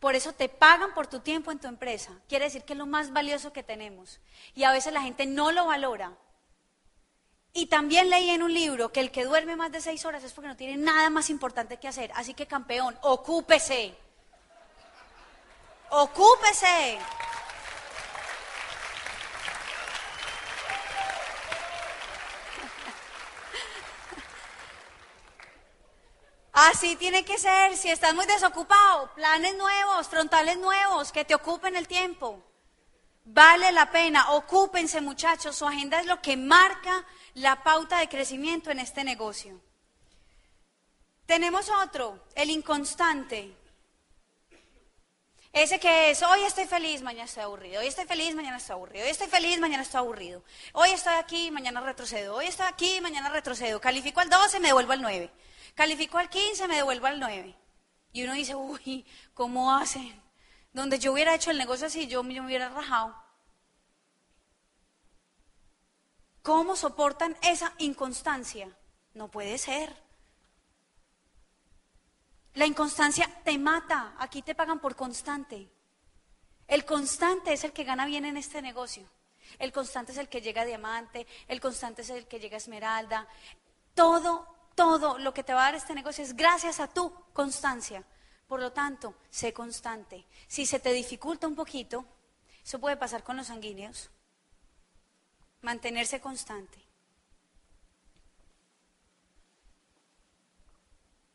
Por 0.00 0.14
eso 0.14 0.34
te 0.34 0.48
pagan 0.48 0.92
por 0.92 1.06
tu 1.06 1.20
tiempo 1.20 1.50
en 1.50 1.58
tu 1.58 1.66
empresa. 1.66 2.12
Quiere 2.28 2.44
decir 2.44 2.64
que 2.64 2.74
es 2.74 2.78
lo 2.78 2.86
más 2.86 3.12
valioso 3.12 3.52
que 3.52 3.62
tenemos. 3.62 4.20
Y 4.54 4.64
a 4.64 4.72
veces 4.72 4.92
la 4.92 5.00
gente 5.00 5.24
no 5.24 5.50
lo 5.50 5.66
valora. 5.66 6.12
Y 7.54 7.66
también 7.66 8.10
leí 8.10 8.30
en 8.30 8.42
un 8.42 8.52
libro 8.52 8.92
que 8.92 9.00
el 9.00 9.12
que 9.12 9.24
duerme 9.24 9.56
más 9.56 9.72
de 9.72 9.80
seis 9.80 10.04
horas 10.04 10.24
es 10.24 10.32
porque 10.32 10.48
no 10.48 10.56
tiene 10.56 10.76
nada 10.76 11.08
más 11.08 11.30
importante 11.30 11.78
que 11.78 11.88
hacer. 11.88 12.10
Así 12.16 12.34
que 12.34 12.46
campeón, 12.46 12.98
ocúpese. 13.00 13.94
Ocúpese. 15.88 16.98
Así 26.70 26.96
tiene 26.96 27.26
que 27.26 27.36
ser. 27.36 27.76
Si 27.76 27.90
estás 27.90 28.14
muy 28.14 28.24
desocupado, 28.24 29.12
planes 29.14 29.54
nuevos, 29.56 30.08
frontales 30.08 30.56
nuevos, 30.56 31.12
que 31.12 31.26
te 31.26 31.34
ocupen 31.34 31.76
el 31.76 31.86
tiempo. 31.86 32.42
Vale 33.24 33.70
la 33.70 33.90
pena. 33.90 34.30
Ocúpense, 34.30 35.02
muchachos. 35.02 35.56
Su 35.56 35.66
agenda 35.66 36.00
es 36.00 36.06
lo 36.06 36.22
que 36.22 36.38
marca 36.38 37.04
la 37.34 37.62
pauta 37.62 37.98
de 37.98 38.08
crecimiento 38.08 38.70
en 38.70 38.78
este 38.78 39.04
negocio. 39.04 39.60
Tenemos 41.26 41.68
otro, 41.68 42.24
el 42.34 42.48
inconstante. 42.48 43.54
Ese 45.52 45.78
que 45.78 46.10
es, 46.10 46.22
hoy 46.22 46.44
estoy 46.44 46.64
feliz, 46.64 47.02
mañana 47.02 47.26
estoy 47.26 47.42
aburrido. 47.42 47.80
Hoy 47.80 47.88
estoy 47.88 48.06
feliz, 48.06 48.34
mañana 48.34 48.56
estoy 48.56 48.72
aburrido. 48.72 49.04
Hoy 49.04 49.10
estoy 49.10 49.28
feliz, 49.28 49.58
mañana 49.58 49.82
estoy 49.82 49.98
aburrido. 49.98 50.42
Hoy 50.72 50.90
estoy 50.90 51.14
aquí, 51.14 51.50
mañana 51.50 51.82
retrocedo. 51.82 52.36
Hoy 52.36 52.46
estoy 52.46 52.66
aquí, 52.66 53.02
mañana 53.02 53.28
retrocedo. 53.28 53.80
Califico 53.82 54.20
al 54.20 54.30
12, 54.30 54.60
me 54.60 54.68
devuelvo 54.68 54.92
al 54.92 55.02
9. 55.02 55.30
Califico 55.74 56.18
al 56.18 56.30
15, 56.30 56.68
me 56.68 56.76
devuelvo 56.76 57.06
al 57.06 57.20
9. 57.20 57.54
Y 58.12 58.22
uno 58.22 58.34
dice, 58.34 58.54
uy, 58.54 59.04
¿cómo 59.34 59.74
hacen? 59.74 60.22
Donde 60.72 60.98
yo 60.98 61.12
hubiera 61.12 61.34
hecho 61.34 61.50
el 61.50 61.58
negocio 61.58 61.86
así, 61.86 62.06
yo 62.06 62.22
me 62.22 62.40
hubiera 62.40 62.68
rajado. 62.68 63.14
¿Cómo 66.42 66.76
soportan 66.76 67.36
esa 67.42 67.74
inconstancia? 67.78 68.68
No 69.14 69.30
puede 69.30 69.58
ser. 69.58 70.04
La 72.54 72.66
inconstancia 72.66 73.28
te 73.44 73.58
mata. 73.58 74.14
Aquí 74.18 74.42
te 74.42 74.54
pagan 74.54 74.78
por 74.78 74.94
constante. 74.94 75.70
El 76.68 76.84
constante 76.84 77.52
es 77.52 77.64
el 77.64 77.72
que 77.72 77.84
gana 77.84 78.06
bien 78.06 78.24
en 78.24 78.36
este 78.36 78.62
negocio. 78.62 79.08
El 79.58 79.72
constante 79.72 80.12
es 80.12 80.18
el 80.18 80.28
que 80.28 80.40
llega 80.40 80.62
a 80.62 80.66
diamante. 80.66 81.26
El 81.48 81.60
constante 81.60 82.02
es 82.02 82.10
el 82.10 82.26
que 82.26 82.38
llega 82.38 82.56
a 82.56 82.58
esmeralda. 82.58 83.26
Todo 83.94 84.53
todo 84.74 85.18
lo 85.18 85.32
que 85.34 85.44
te 85.44 85.54
va 85.54 85.62
a 85.62 85.64
dar 85.66 85.74
este 85.74 85.94
negocio 85.94 86.24
es 86.24 86.36
gracias 86.36 86.80
a 86.80 86.88
tu 86.88 87.12
constancia. 87.32 88.04
Por 88.46 88.60
lo 88.60 88.72
tanto, 88.72 89.14
sé 89.30 89.52
constante. 89.52 90.26
Si 90.46 90.66
se 90.66 90.78
te 90.78 90.92
dificulta 90.92 91.46
un 91.46 91.54
poquito, 91.54 92.04
eso 92.64 92.78
puede 92.78 92.96
pasar 92.96 93.22
con 93.22 93.36
los 93.36 93.48
sanguíneos, 93.48 94.10
mantenerse 95.60 96.20
constante. 96.20 96.78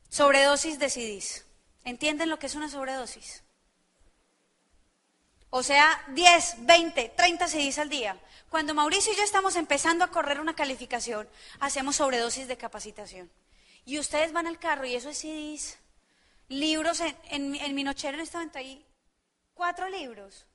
Sobredosis 0.10 0.80
decidís. 0.80 1.46
¿Entienden 1.84 2.30
lo 2.30 2.40
que 2.40 2.48
es 2.48 2.56
una 2.56 2.70
sobredosis? 2.70 3.44
O 5.52 5.64
sea, 5.64 6.04
10, 6.10 6.66
20, 6.66 7.10
30 7.10 7.48
CDs 7.48 7.80
al 7.80 7.90
día. 7.90 8.20
Cuando 8.50 8.74
Mauricio 8.74 9.14
y 9.14 9.16
yo 9.16 9.24
estamos 9.24 9.56
empezando 9.56 10.04
a 10.04 10.10
correr 10.10 10.40
una 10.40 10.56
calificación, 10.56 11.30
hacemos 11.60 11.98
sobredosis 11.98 12.48
de 12.48 12.58
capacitación. 12.58 13.30
Y 13.86 14.00
ustedes 14.00 14.34
van 14.34 14.48
al 14.48 14.58
carro 14.58 14.86
y 14.86 14.96
eso 14.96 15.10
es 15.10 15.20
CDs, 15.20 15.78
libros, 16.48 17.02
en, 17.30 17.76
mi 17.76 17.84
nochero 17.84 18.16
en 18.16 18.22
este 18.22 18.38
momento 18.38 18.58
hay 18.58 18.84
cuatro 19.54 19.88
libros 19.88 20.48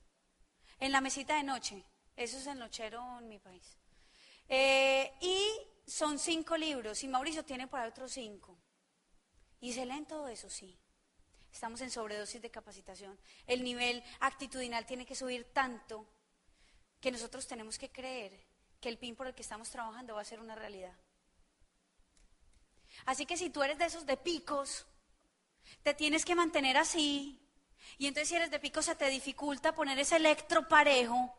en 0.80 0.90
la 0.90 1.00
mesita 1.00 1.36
de 1.36 1.44
noche. 1.44 1.84
Eso 2.16 2.36
es 2.36 2.46
el 2.48 2.58
nochero 2.58 3.18
en 3.20 3.28
mi 3.28 3.38
país. 3.38 3.76
Eh, 4.48 5.12
y 5.20 5.46
son 5.86 6.18
cinco 6.18 6.56
libros 6.56 7.02
y 7.04 7.08
Mauricio 7.08 7.44
tiene 7.44 7.68
por 7.68 7.78
ahí 7.78 7.88
otros 7.88 8.10
cinco. 8.10 8.58
¿Y 9.60 9.72
se 9.72 9.86
leen 9.86 10.04
todo 10.04 10.26
eso? 10.26 10.50
Sí. 10.50 10.76
Estamos 11.52 11.80
en 11.80 11.92
sobredosis 11.92 12.42
de 12.42 12.50
capacitación. 12.50 13.16
El 13.46 13.62
nivel 13.62 14.02
actitudinal 14.18 14.84
tiene 14.84 15.06
que 15.06 15.14
subir 15.14 15.44
tanto 15.52 16.08
que 17.04 17.12
nosotros 17.12 17.46
tenemos 17.46 17.76
que 17.76 17.90
creer 17.92 18.32
que 18.80 18.88
el 18.88 18.96
PIN 18.96 19.14
por 19.14 19.26
el 19.26 19.34
que 19.34 19.42
estamos 19.42 19.68
trabajando 19.68 20.14
va 20.14 20.22
a 20.22 20.24
ser 20.24 20.40
una 20.40 20.54
realidad. 20.54 20.96
Así 23.04 23.26
que 23.26 23.36
si 23.36 23.50
tú 23.50 23.62
eres 23.62 23.76
de 23.76 23.84
esos 23.84 24.06
de 24.06 24.16
picos, 24.16 24.86
te 25.82 25.92
tienes 25.92 26.24
que 26.24 26.34
mantener 26.34 26.78
así. 26.78 27.46
Y 27.98 28.06
entonces 28.06 28.30
si 28.30 28.36
eres 28.36 28.50
de 28.50 28.58
picos 28.58 28.86
se 28.86 28.94
te 28.94 29.10
dificulta 29.10 29.74
poner 29.74 29.98
ese 29.98 30.16
electro 30.16 30.66
parejo. 30.66 31.36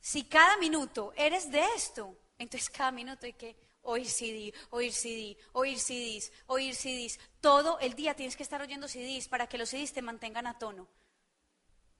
Si 0.00 0.24
cada 0.24 0.58
minuto 0.58 1.14
eres 1.16 1.50
de 1.50 1.64
esto, 1.74 2.14
entonces 2.36 2.68
cada 2.68 2.90
minuto 2.90 3.24
hay 3.24 3.32
que 3.32 3.56
oír 3.80 4.06
CD, 4.06 4.52
oír 4.68 4.92
CD, 4.92 5.38
oír 5.52 5.78
CDs, 5.78 6.30
oír 6.46 6.74
CDs. 6.74 7.18
Todo 7.40 7.78
el 7.78 7.94
día 7.94 8.14
tienes 8.14 8.36
que 8.36 8.42
estar 8.42 8.60
oyendo 8.60 8.86
CDs 8.86 9.28
para 9.28 9.46
que 9.46 9.56
los 9.56 9.70
CDs 9.70 9.94
te 9.94 10.02
mantengan 10.02 10.46
a 10.46 10.58
tono. 10.58 10.88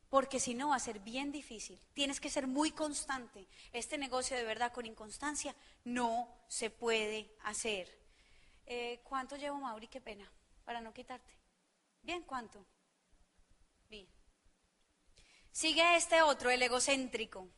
Porque 0.09 0.41
si 0.41 0.55
no 0.55 0.71
va 0.71 0.77
a 0.77 0.81
ser 0.81 1.01
bien 1.01 1.33
difícil. 1.33 1.79
Tienes 1.93 2.21
que 2.21 2.31
ser 2.31 2.47
muy 2.47 2.71
constante. 2.71 3.47
Este 3.73 3.99
negocio 3.99 4.37
de 4.37 4.45
verdad 4.45 4.73
con 4.73 4.87
inconstancia 4.87 5.55
no 5.85 6.29
se 6.49 6.71
puede 6.71 7.35
hacer. 7.45 7.99
Eh, 8.67 9.01
¿Cuánto 9.05 9.37
llevo, 9.37 9.59
Mauri? 9.59 9.89
Qué 9.89 10.01
pena, 10.01 10.31
para 10.65 10.81
no 10.81 10.93
quitarte. 10.93 11.33
Bien, 12.03 12.23
¿cuánto? 12.23 12.65
Bien. 13.89 14.07
Sigue 15.51 15.97
este 15.97 16.23
otro, 16.23 16.51
el 16.51 16.63
egocéntrico. 16.63 17.49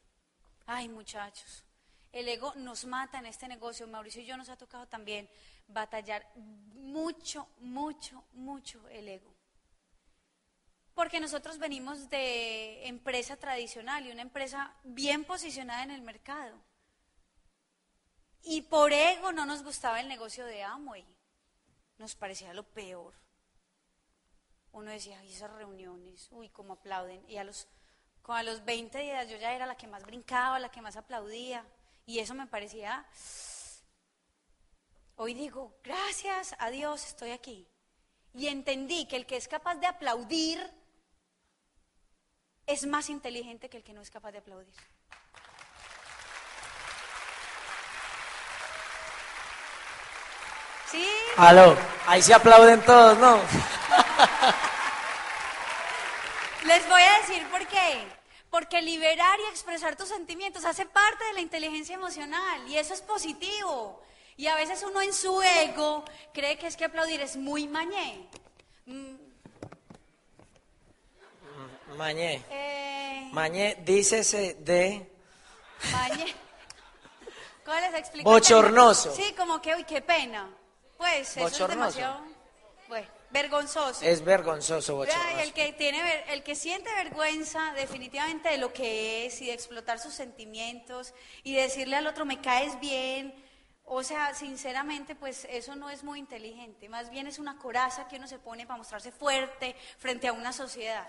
Ay, 0.67 0.89
muchachos, 0.89 1.65
el 2.13 2.29
ego 2.29 2.55
nos 2.57 2.85
mata 2.85 3.19
en 3.19 3.27
este 3.27 3.49
negocio. 3.49 3.87
Mauricio 3.87 4.23
y 4.23 4.27
yo 4.27 4.37
nos 4.37 4.49
ha 4.49 4.57
tocado 4.57 4.87
también 4.87 5.29
batallar 5.67 6.27
mucho, 6.37 7.49
mucho, 7.59 8.25
mucho 8.33 8.89
el 8.89 9.09
ego. 9.09 9.40
Porque 11.01 11.19
nosotros 11.19 11.57
venimos 11.57 12.11
de 12.11 12.87
empresa 12.87 13.35
tradicional 13.39 14.05
y 14.05 14.13
una 14.13 14.21
empresa 14.21 14.77
bien 14.85 15.25
posicionada 15.25 15.83
en 15.83 15.93
el 15.93 16.03
mercado. 16.03 16.63
Y 18.43 18.61
por 18.61 18.93
ego 18.93 19.33
no 19.33 19.47
nos 19.47 19.63
gustaba 19.65 20.01
el 20.01 20.09
negocio 20.09 20.45
de 20.45 20.63
Amway. 20.63 21.07
Nos 21.97 22.15
parecía 22.17 22.53
lo 22.53 22.65
peor. 22.65 23.15
Uno 24.73 24.91
decía, 24.91 25.19
ay, 25.21 25.33
esas 25.33 25.51
reuniones, 25.51 26.29
uy, 26.33 26.51
cómo 26.51 26.75
aplauden. 26.75 27.25
Y 27.31 27.39
a 27.39 27.45
los, 27.45 27.67
como 28.21 28.37
a 28.37 28.43
los 28.43 28.63
20 28.67 28.99
días 28.99 29.27
yo 29.27 29.39
ya 29.39 29.55
era 29.55 29.65
la 29.65 29.79
que 29.79 29.87
más 29.87 30.05
brincaba, 30.05 30.59
la 30.59 30.71
que 30.71 30.83
más 30.83 30.97
aplaudía. 30.97 31.65
Y 32.05 32.19
eso 32.19 32.35
me 32.35 32.47
parecía... 32.47 33.07
Hoy 35.17 35.33
digo, 35.33 35.81
gracias 35.83 36.55
a 36.59 36.69
Dios 36.69 37.07
estoy 37.07 37.31
aquí. 37.31 37.67
Y 38.35 38.49
entendí 38.49 39.07
que 39.07 39.17
el 39.17 39.25
que 39.25 39.39
es 39.39 39.49
capaz 39.49 39.77
de 39.77 39.87
aplaudir 39.87 40.79
es 42.71 42.87
más 42.87 43.11
inteligente 43.11 43.69
que 43.69 43.77
el 43.79 43.83
que 43.83 43.93
no 43.93 44.01
es 44.01 44.11
capaz 44.11 44.31
de 44.33 44.39
aplaudir. 44.39 44.75
¿Sí? 50.91 51.07
Aló, 51.37 51.77
ahí 52.07 52.23
se 52.23 52.35
aplauden 52.35 52.81
todos, 52.83 53.19
¿no? 53.19 53.41
Les 56.65 56.89
voy 56.89 57.03
a 57.03 57.19
decir 57.21 57.47
por 57.49 57.67
qué. 57.67 58.07
Porque 58.51 58.83
liberar 58.83 59.39
y 59.41 59.51
expresar 59.51 59.97
tus 59.97 60.09
sentimientos 60.09 60.65
hace 60.65 60.87
parte 60.87 61.25
de 61.25 61.33
la 61.35 61.41
inteligencia 61.41 61.95
emocional 61.95 62.67
y 62.69 62.77
eso 62.77 62.95
es 62.95 63.03
positivo. 63.03 64.03
Y 64.37 64.49
a 64.49 64.57
veces 64.57 64.83
uno 64.83 65.01
en 65.03 65.13
su 65.13 65.41
ego 65.43 66.05
cree 66.33 66.59
que 66.59 66.67
es 66.67 66.77
que 66.77 66.85
aplaudir 66.85 67.21
es 67.21 67.37
muy 67.37 67.69
mañé. 67.69 68.29
Mañé. 71.97 72.43
eh, 72.51 73.29
Mañé, 73.33 73.77
dícese 73.85 74.55
de... 74.61 75.07
mañé. 75.93 76.35
¿Cómo 77.65 77.79
les 77.81 77.95
explico? 77.95 78.29
Bochornoso. 78.31 79.15
Sí, 79.15 79.33
como 79.37 79.61
que, 79.63 79.75
uy, 79.77 79.85
qué 79.85 80.01
pena. 80.01 80.49
Pues 80.97 81.37
eso 81.37 81.47
es 81.47 81.69
demasiado, 81.69 82.21
bueno, 82.89 83.07
vergonzoso. 83.31 84.05
Es 84.05 84.23
vergonzoso, 84.23 84.97
bochornoso. 84.97 85.39
el 85.39 85.53
que 85.55 85.73
tiene 85.73 86.03
ver- 86.03 86.25
el 86.29 86.43
que 86.43 86.55
siente 86.55 86.93
vergüenza 86.95 87.73
definitivamente 87.75 88.51
de 88.51 88.59
lo 88.59 88.73
que 88.73 89.25
es 89.27 89.41
y 89.41 89.47
de 89.47 89.55
explotar 89.55 89.99
sus 89.99 90.13
sentimientos 90.13 91.15
y 91.43 91.55
de 91.55 91.63
decirle 91.63 91.97
al 91.97 92.07
otro 92.07 92.27
me 92.27 92.41
caes 92.43 92.79
bien, 92.81 93.33
o 93.87 94.03
sea, 94.03 94.35
sinceramente 94.35 95.15
pues 95.15 95.47
eso 95.49 95.75
no 95.75 95.89
es 95.89 96.05
muy 96.05 96.19
inteligente, 96.19 96.89
más 96.91 97.09
bien 97.09 97.27
es 97.27 97.39
una 97.39 97.57
coraza 97.57 98.07
que 98.07 98.17
uno 98.17 98.27
se 98.29 98.39
pone 98.39 98.67
para 98.67 98.77
mostrarse 98.77 99.11
fuerte 99.13 99.75
frente 99.99 100.29
a 100.29 100.33
una 100.35 100.53
sociedad. 100.53 101.09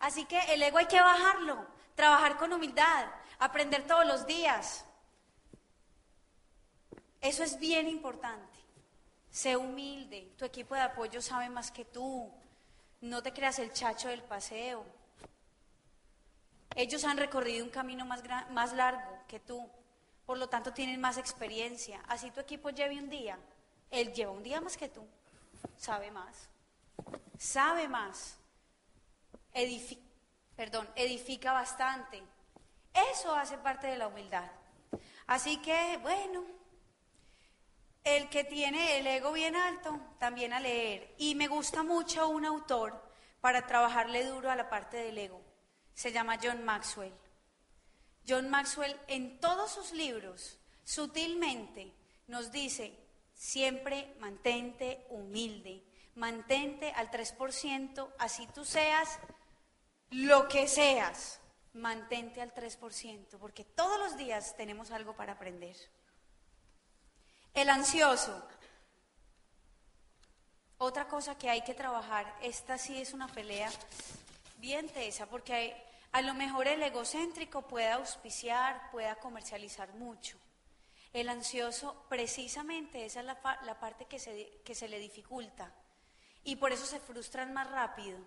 Así 0.00 0.24
que 0.24 0.38
el 0.52 0.62
ego 0.62 0.78
hay 0.78 0.86
que 0.86 1.00
bajarlo, 1.00 1.66
trabajar 1.94 2.36
con 2.38 2.52
humildad, 2.52 3.06
aprender 3.38 3.86
todos 3.86 4.06
los 4.06 4.26
días. 4.26 4.84
Eso 7.20 7.44
es 7.44 7.58
bien 7.58 7.86
importante. 7.86 8.58
Sé 9.30 9.56
humilde, 9.56 10.32
tu 10.36 10.44
equipo 10.44 10.74
de 10.74 10.80
apoyo 10.80 11.20
sabe 11.20 11.50
más 11.50 11.70
que 11.70 11.84
tú. 11.84 12.32
No 13.02 13.22
te 13.22 13.32
creas 13.32 13.58
el 13.58 13.72
chacho 13.72 14.08
del 14.08 14.22
paseo. 14.22 14.84
Ellos 16.74 17.04
han 17.04 17.18
recorrido 17.18 17.64
un 17.64 17.70
camino 17.70 18.06
más, 18.06 18.22
más 18.50 18.72
largo 18.72 19.18
que 19.28 19.38
tú, 19.38 19.68
por 20.24 20.38
lo 20.38 20.48
tanto 20.48 20.72
tienen 20.72 21.00
más 21.00 21.18
experiencia. 21.18 22.00
Así 22.08 22.30
tu 22.30 22.40
equipo 22.40 22.70
lleve 22.70 22.98
un 22.98 23.10
día, 23.10 23.38
él 23.90 24.12
lleva 24.12 24.32
un 24.32 24.42
día 24.42 24.60
más 24.60 24.76
que 24.76 24.88
tú, 24.88 25.04
sabe 25.76 26.10
más, 26.10 26.48
sabe 27.38 27.88
más, 27.88 28.39
Edifi- 29.54 30.00
perdón, 30.56 30.88
edifica 30.96 31.52
bastante. 31.52 32.22
Eso 33.12 33.34
hace 33.34 33.58
parte 33.58 33.86
de 33.86 33.96
la 33.98 34.08
humildad. 34.08 34.50
Así 35.26 35.58
que, 35.58 35.98
bueno, 36.02 36.44
el 38.04 38.28
que 38.28 38.44
tiene 38.44 38.98
el 38.98 39.06
ego 39.06 39.32
bien 39.32 39.54
alto, 39.56 40.00
también 40.18 40.52
a 40.52 40.60
leer. 40.60 41.14
Y 41.18 41.34
me 41.34 41.48
gusta 41.48 41.82
mucho 41.82 42.28
un 42.28 42.44
autor 42.44 43.00
para 43.40 43.66
trabajarle 43.66 44.24
duro 44.24 44.50
a 44.50 44.56
la 44.56 44.68
parte 44.68 44.96
del 44.96 45.18
ego. 45.18 45.40
Se 45.94 46.12
llama 46.12 46.38
John 46.42 46.64
Maxwell. 46.64 47.12
John 48.28 48.48
Maxwell 48.50 48.98
en 49.08 49.40
todos 49.40 49.70
sus 49.70 49.92
libros, 49.92 50.58
sutilmente, 50.84 51.94
nos 52.26 52.52
dice, 52.52 52.96
siempre 53.34 54.14
mantente 54.18 55.06
humilde, 55.08 55.82
mantente 56.14 56.92
al 56.92 57.10
3%, 57.10 58.12
así 58.18 58.46
tú 58.48 58.64
seas 58.64 59.18
lo 60.10 60.48
que 60.48 60.66
seas, 60.66 61.40
mantente 61.72 62.42
al 62.42 62.52
3%, 62.52 63.38
porque 63.38 63.64
todos 63.64 63.98
los 63.98 64.16
días 64.16 64.56
tenemos 64.56 64.90
algo 64.90 65.14
para 65.14 65.34
aprender. 65.34 65.76
El 67.54 67.68
ansioso. 67.68 68.46
Otra 70.78 71.06
cosa 71.08 71.36
que 71.36 71.50
hay 71.50 71.62
que 71.62 71.74
trabajar, 71.74 72.34
esta 72.40 72.78
sí 72.78 73.00
es 73.00 73.12
una 73.12 73.28
pelea 73.28 73.70
bien 74.58 74.88
tesa, 74.88 75.26
porque 75.26 75.76
a 76.12 76.22
lo 76.22 76.34
mejor 76.34 76.66
el 76.66 76.82
egocéntrico 76.82 77.62
puede 77.62 77.90
auspiciar, 77.90 78.90
pueda 78.90 79.16
comercializar 79.16 79.92
mucho. 79.94 80.38
El 81.12 81.28
ansioso, 81.28 82.04
precisamente, 82.08 83.04
esa 83.04 83.20
es 83.20 83.26
la, 83.26 83.58
la 83.62 83.78
parte 83.78 84.06
que 84.06 84.18
se, 84.18 84.60
que 84.64 84.74
se 84.74 84.88
le 84.88 84.98
dificulta. 84.98 85.72
Y 86.44 86.56
por 86.56 86.72
eso 86.72 86.86
se 86.86 87.00
frustran 87.00 87.52
más 87.52 87.70
rápido. 87.70 88.18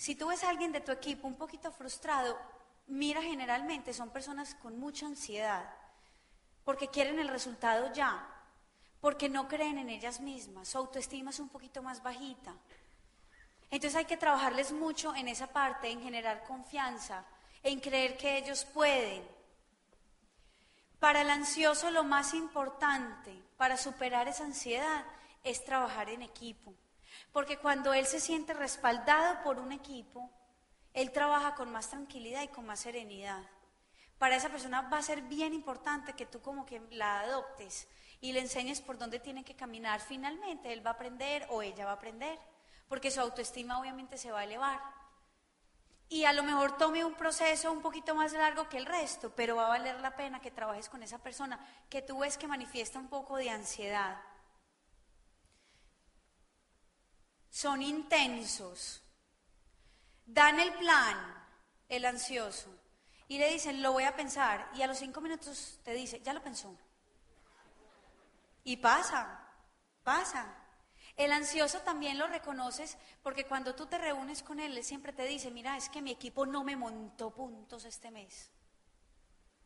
Si 0.00 0.14
tú 0.14 0.28
ves 0.28 0.42
a 0.44 0.48
alguien 0.48 0.72
de 0.72 0.80
tu 0.80 0.92
equipo 0.92 1.28
un 1.28 1.34
poquito 1.34 1.70
frustrado, 1.70 2.38
mira 2.86 3.20
generalmente, 3.20 3.92
son 3.92 4.08
personas 4.08 4.54
con 4.54 4.78
mucha 4.78 5.04
ansiedad, 5.04 5.74
porque 6.64 6.88
quieren 6.88 7.18
el 7.18 7.28
resultado 7.28 7.92
ya, 7.92 8.26
porque 9.02 9.28
no 9.28 9.46
creen 9.46 9.76
en 9.76 9.90
ellas 9.90 10.20
mismas, 10.20 10.68
su 10.68 10.78
autoestima 10.78 11.28
es 11.28 11.38
un 11.38 11.50
poquito 11.50 11.82
más 11.82 12.02
bajita. 12.02 12.54
Entonces 13.70 13.94
hay 13.94 14.06
que 14.06 14.16
trabajarles 14.16 14.72
mucho 14.72 15.14
en 15.14 15.28
esa 15.28 15.48
parte, 15.48 15.90
en 15.90 16.00
generar 16.00 16.44
confianza, 16.44 17.26
en 17.62 17.78
creer 17.78 18.16
que 18.16 18.38
ellos 18.38 18.64
pueden. 18.64 19.22
Para 20.98 21.20
el 21.20 21.28
ansioso 21.28 21.90
lo 21.90 22.04
más 22.04 22.32
importante 22.32 23.38
para 23.58 23.76
superar 23.76 24.28
esa 24.28 24.44
ansiedad 24.44 25.04
es 25.44 25.62
trabajar 25.62 26.08
en 26.08 26.22
equipo. 26.22 26.72
Porque 27.32 27.58
cuando 27.58 27.92
él 27.94 28.06
se 28.06 28.20
siente 28.20 28.54
respaldado 28.54 29.42
por 29.42 29.58
un 29.58 29.72
equipo, 29.72 30.30
él 30.92 31.12
trabaja 31.12 31.54
con 31.54 31.70
más 31.70 31.88
tranquilidad 31.90 32.42
y 32.42 32.48
con 32.48 32.66
más 32.66 32.80
serenidad. 32.80 33.42
Para 34.18 34.36
esa 34.36 34.50
persona 34.50 34.82
va 34.82 34.98
a 34.98 35.02
ser 35.02 35.22
bien 35.22 35.54
importante 35.54 36.12
que 36.12 36.26
tú 36.26 36.42
como 36.42 36.66
que 36.66 36.82
la 36.90 37.20
adoptes 37.20 37.88
y 38.20 38.32
le 38.32 38.40
enseñes 38.40 38.80
por 38.80 38.98
dónde 38.98 39.18
tiene 39.18 39.44
que 39.44 39.56
caminar. 39.56 40.00
Finalmente 40.00 40.72
él 40.72 40.84
va 40.84 40.90
a 40.90 40.94
aprender 40.94 41.46
o 41.50 41.62
ella 41.62 41.86
va 41.86 41.92
a 41.92 41.94
aprender, 41.94 42.38
porque 42.88 43.10
su 43.10 43.20
autoestima 43.20 43.80
obviamente 43.80 44.18
se 44.18 44.30
va 44.30 44.40
a 44.40 44.44
elevar. 44.44 44.80
Y 46.08 46.24
a 46.24 46.32
lo 46.32 46.42
mejor 46.42 46.76
tome 46.76 47.04
un 47.04 47.14
proceso 47.14 47.70
un 47.70 47.80
poquito 47.80 48.16
más 48.16 48.32
largo 48.32 48.68
que 48.68 48.76
el 48.76 48.84
resto, 48.84 49.32
pero 49.34 49.56
va 49.56 49.66
a 49.66 49.68
valer 49.68 50.00
la 50.00 50.16
pena 50.16 50.40
que 50.40 50.50
trabajes 50.50 50.88
con 50.88 51.02
esa 51.04 51.18
persona 51.18 51.58
que 51.88 52.02
tú 52.02 52.18
ves 52.18 52.36
que 52.36 52.48
manifiesta 52.48 52.98
un 52.98 53.08
poco 53.08 53.36
de 53.36 53.48
ansiedad. 53.48 54.20
Son 57.60 57.82
intensos. 57.82 59.02
Dan 60.24 60.58
el 60.60 60.72
plan, 60.78 61.46
el 61.90 62.06
ansioso, 62.06 62.70
y 63.28 63.36
le 63.36 63.52
dicen, 63.52 63.82
lo 63.82 63.92
voy 63.92 64.04
a 64.04 64.16
pensar, 64.16 64.70
y 64.74 64.80
a 64.80 64.86
los 64.86 64.96
cinco 64.96 65.20
minutos 65.20 65.78
te 65.84 65.92
dice, 65.92 66.22
ya 66.22 66.32
lo 66.32 66.42
pensó. 66.42 66.74
Y 68.64 68.78
pasa, 68.78 69.46
pasa. 70.02 70.56
El 71.16 71.32
ansioso 71.32 71.80
también 71.80 72.18
lo 72.18 72.28
reconoces 72.28 72.96
porque 73.22 73.44
cuando 73.44 73.74
tú 73.74 73.84
te 73.84 73.98
reúnes 73.98 74.42
con 74.42 74.58
él, 74.58 74.78
él 74.78 74.82
siempre 74.82 75.12
te 75.12 75.26
dice, 75.26 75.50
mira, 75.50 75.76
es 75.76 75.90
que 75.90 76.00
mi 76.00 76.12
equipo 76.12 76.46
no 76.46 76.64
me 76.64 76.76
montó 76.76 77.30
puntos 77.30 77.84
este 77.84 78.10
mes. 78.10 78.50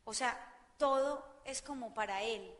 O 0.02 0.12
sea, 0.12 0.36
todo 0.78 1.42
es 1.44 1.62
como 1.62 1.94
para 1.94 2.22
él. 2.22 2.52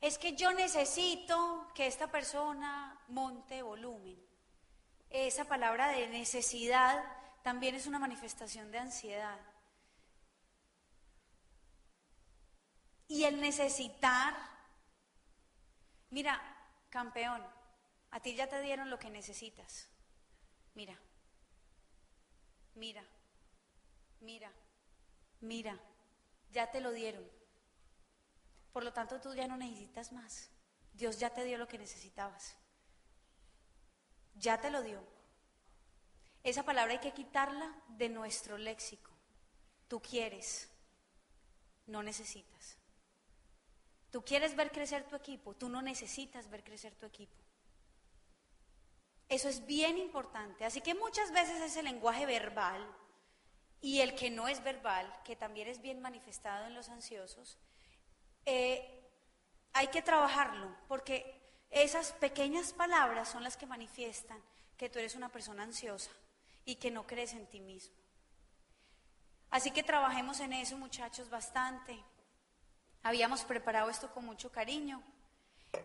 Es 0.00 0.16
que 0.16 0.34
yo 0.34 0.52
necesito 0.52 1.70
que 1.74 1.86
esta 1.86 2.10
persona 2.10 2.98
monte 3.08 3.62
volumen. 3.62 4.18
Esa 5.10 5.44
palabra 5.44 5.88
de 5.88 6.08
necesidad 6.08 7.04
también 7.42 7.74
es 7.74 7.86
una 7.86 7.98
manifestación 7.98 8.70
de 8.70 8.78
ansiedad. 8.78 9.38
Y 13.08 13.24
el 13.24 13.40
necesitar, 13.40 14.34
mira, 16.10 16.40
campeón, 16.88 17.44
a 18.10 18.20
ti 18.20 18.34
ya 18.34 18.48
te 18.48 18.60
dieron 18.60 18.88
lo 18.88 18.98
que 18.98 19.10
necesitas. 19.10 19.88
Mira, 20.74 20.96
mira, 22.74 23.04
mira, 24.20 24.52
mira, 25.40 25.78
ya 26.52 26.70
te 26.70 26.80
lo 26.80 26.92
dieron. 26.92 27.39
Por 28.72 28.84
lo 28.84 28.92
tanto, 28.92 29.20
tú 29.20 29.34
ya 29.34 29.46
no 29.46 29.56
necesitas 29.56 30.12
más. 30.12 30.50
Dios 30.92 31.18
ya 31.18 31.30
te 31.30 31.44
dio 31.44 31.58
lo 31.58 31.68
que 31.68 31.78
necesitabas. 31.78 32.56
Ya 34.34 34.60
te 34.60 34.70
lo 34.70 34.82
dio. 34.82 35.02
Esa 36.42 36.62
palabra 36.62 36.92
hay 36.92 37.00
que 37.00 37.12
quitarla 37.12 37.74
de 37.88 38.08
nuestro 38.08 38.56
léxico. 38.56 39.10
Tú 39.88 40.00
quieres, 40.00 40.70
no 41.86 42.02
necesitas. 42.02 42.78
Tú 44.10 44.24
quieres 44.24 44.56
ver 44.56 44.72
crecer 44.72 45.04
tu 45.04 45.16
equipo, 45.16 45.54
tú 45.54 45.68
no 45.68 45.82
necesitas 45.82 46.48
ver 46.48 46.64
crecer 46.64 46.94
tu 46.94 47.06
equipo. 47.06 47.36
Eso 49.28 49.48
es 49.48 49.64
bien 49.66 49.98
importante. 49.98 50.64
Así 50.64 50.80
que 50.80 50.94
muchas 50.94 51.30
veces 51.30 51.60
ese 51.60 51.82
lenguaje 51.82 52.26
verbal 52.26 52.84
y 53.80 54.00
el 54.00 54.16
que 54.16 54.30
no 54.30 54.48
es 54.48 54.62
verbal, 54.64 55.12
que 55.24 55.36
también 55.36 55.68
es 55.68 55.80
bien 55.80 56.00
manifestado 56.00 56.66
en 56.66 56.74
los 56.74 56.88
ansiosos, 56.88 57.58
eh, 58.46 59.10
hay 59.72 59.88
que 59.88 60.02
trabajarlo, 60.02 60.74
porque 60.88 61.40
esas 61.70 62.12
pequeñas 62.12 62.72
palabras 62.72 63.28
son 63.28 63.42
las 63.42 63.56
que 63.56 63.66
manifiestan 63.66 64.42
que 64.76 64.88
tú 64.88 64.98
eres 64.98 65.14
una 65.14 65.28
persona 65.28 65.62
ansiosa 65.62 66.10
y 66.64 66.76
que 66.76 66.90
no 66.90 67.06
crees 67.06 67.32
en 67.32 67.46
ti 67.46 67.60
mismo. 67.60 67.94
Así 69.50 69.70
que 69.70 69.82
trabajemos 69.82 70.40
en 70.40 70.52
eso, 70.52 70.76
muchachos, 70.76 71.28
bastante. 71.28 71.98
Habíamos 73.02 73.44
preparado 73.44 73.90
esto 73.90 74.12
con 74.12 74.24
mucho 74.24 74.50
cariño. 74.50 75.02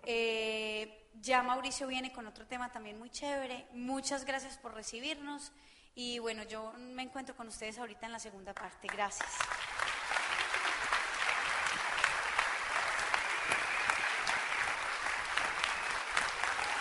Eh, 0.03 1.09
ya 1.21 1.41
Mauricio 1.43 1.87
viene 1.87 2.11
con 2.11 2.27
otro 2.27 2.45
tema 2.45 2.71
también 2.71 2.99
muy 2.99 3.09
chévere. 3.09 3.67
Muchas 3.73 4.25
gracias 4.25 4.57
por 4.57 4.73
recibirnos. 4.73 5.51
Y 5.95 6.19
bueno, 6.19 6.43
yo 6.43 6.73
me 6.73 7.03
encuentro 7.03 7.35
con 7.35 7.47
ustedes 7.47 7.79
ahorita 7.79 8.05
en 8.05 8.11
la 8.11 8.19
segunda 8.19 8.53
parte. 8.53 8.87
Gracias. 8.87 9.29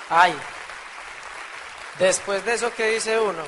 Ay, 0.08 0.36
después 1.98 2.44
de 2.44 2.54
eso 2.54 2.72
que 2.74 2.88
dice 2.88 3.18
uno. 3.18 3.42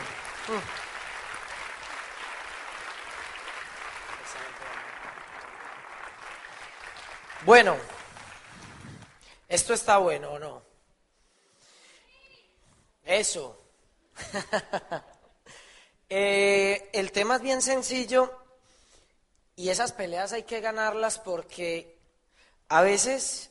Bueno, 7.45 7.77
esto 9.49 9.75
está 9.75 9.99
bueno 9.99 10.33
o 10.33 10.39
no. 10.39 10.63
Eso. 13.05 13.63
Eh, 16.09 16.89
el 16.93 17.11
tema 17.11 17.35
es 17.35 17.43
bien 17.43 17.61
sencillo 17.61 18.33
y 19.57 19.71
esas 19.71 19.91
peleas 19.91 20.33
hay 20.33 20.45
que 20.45 20.61
ganarlas 20.61 21.19
porque 21.19 21.99
a 22.69 22.81
veces 22.83 23.51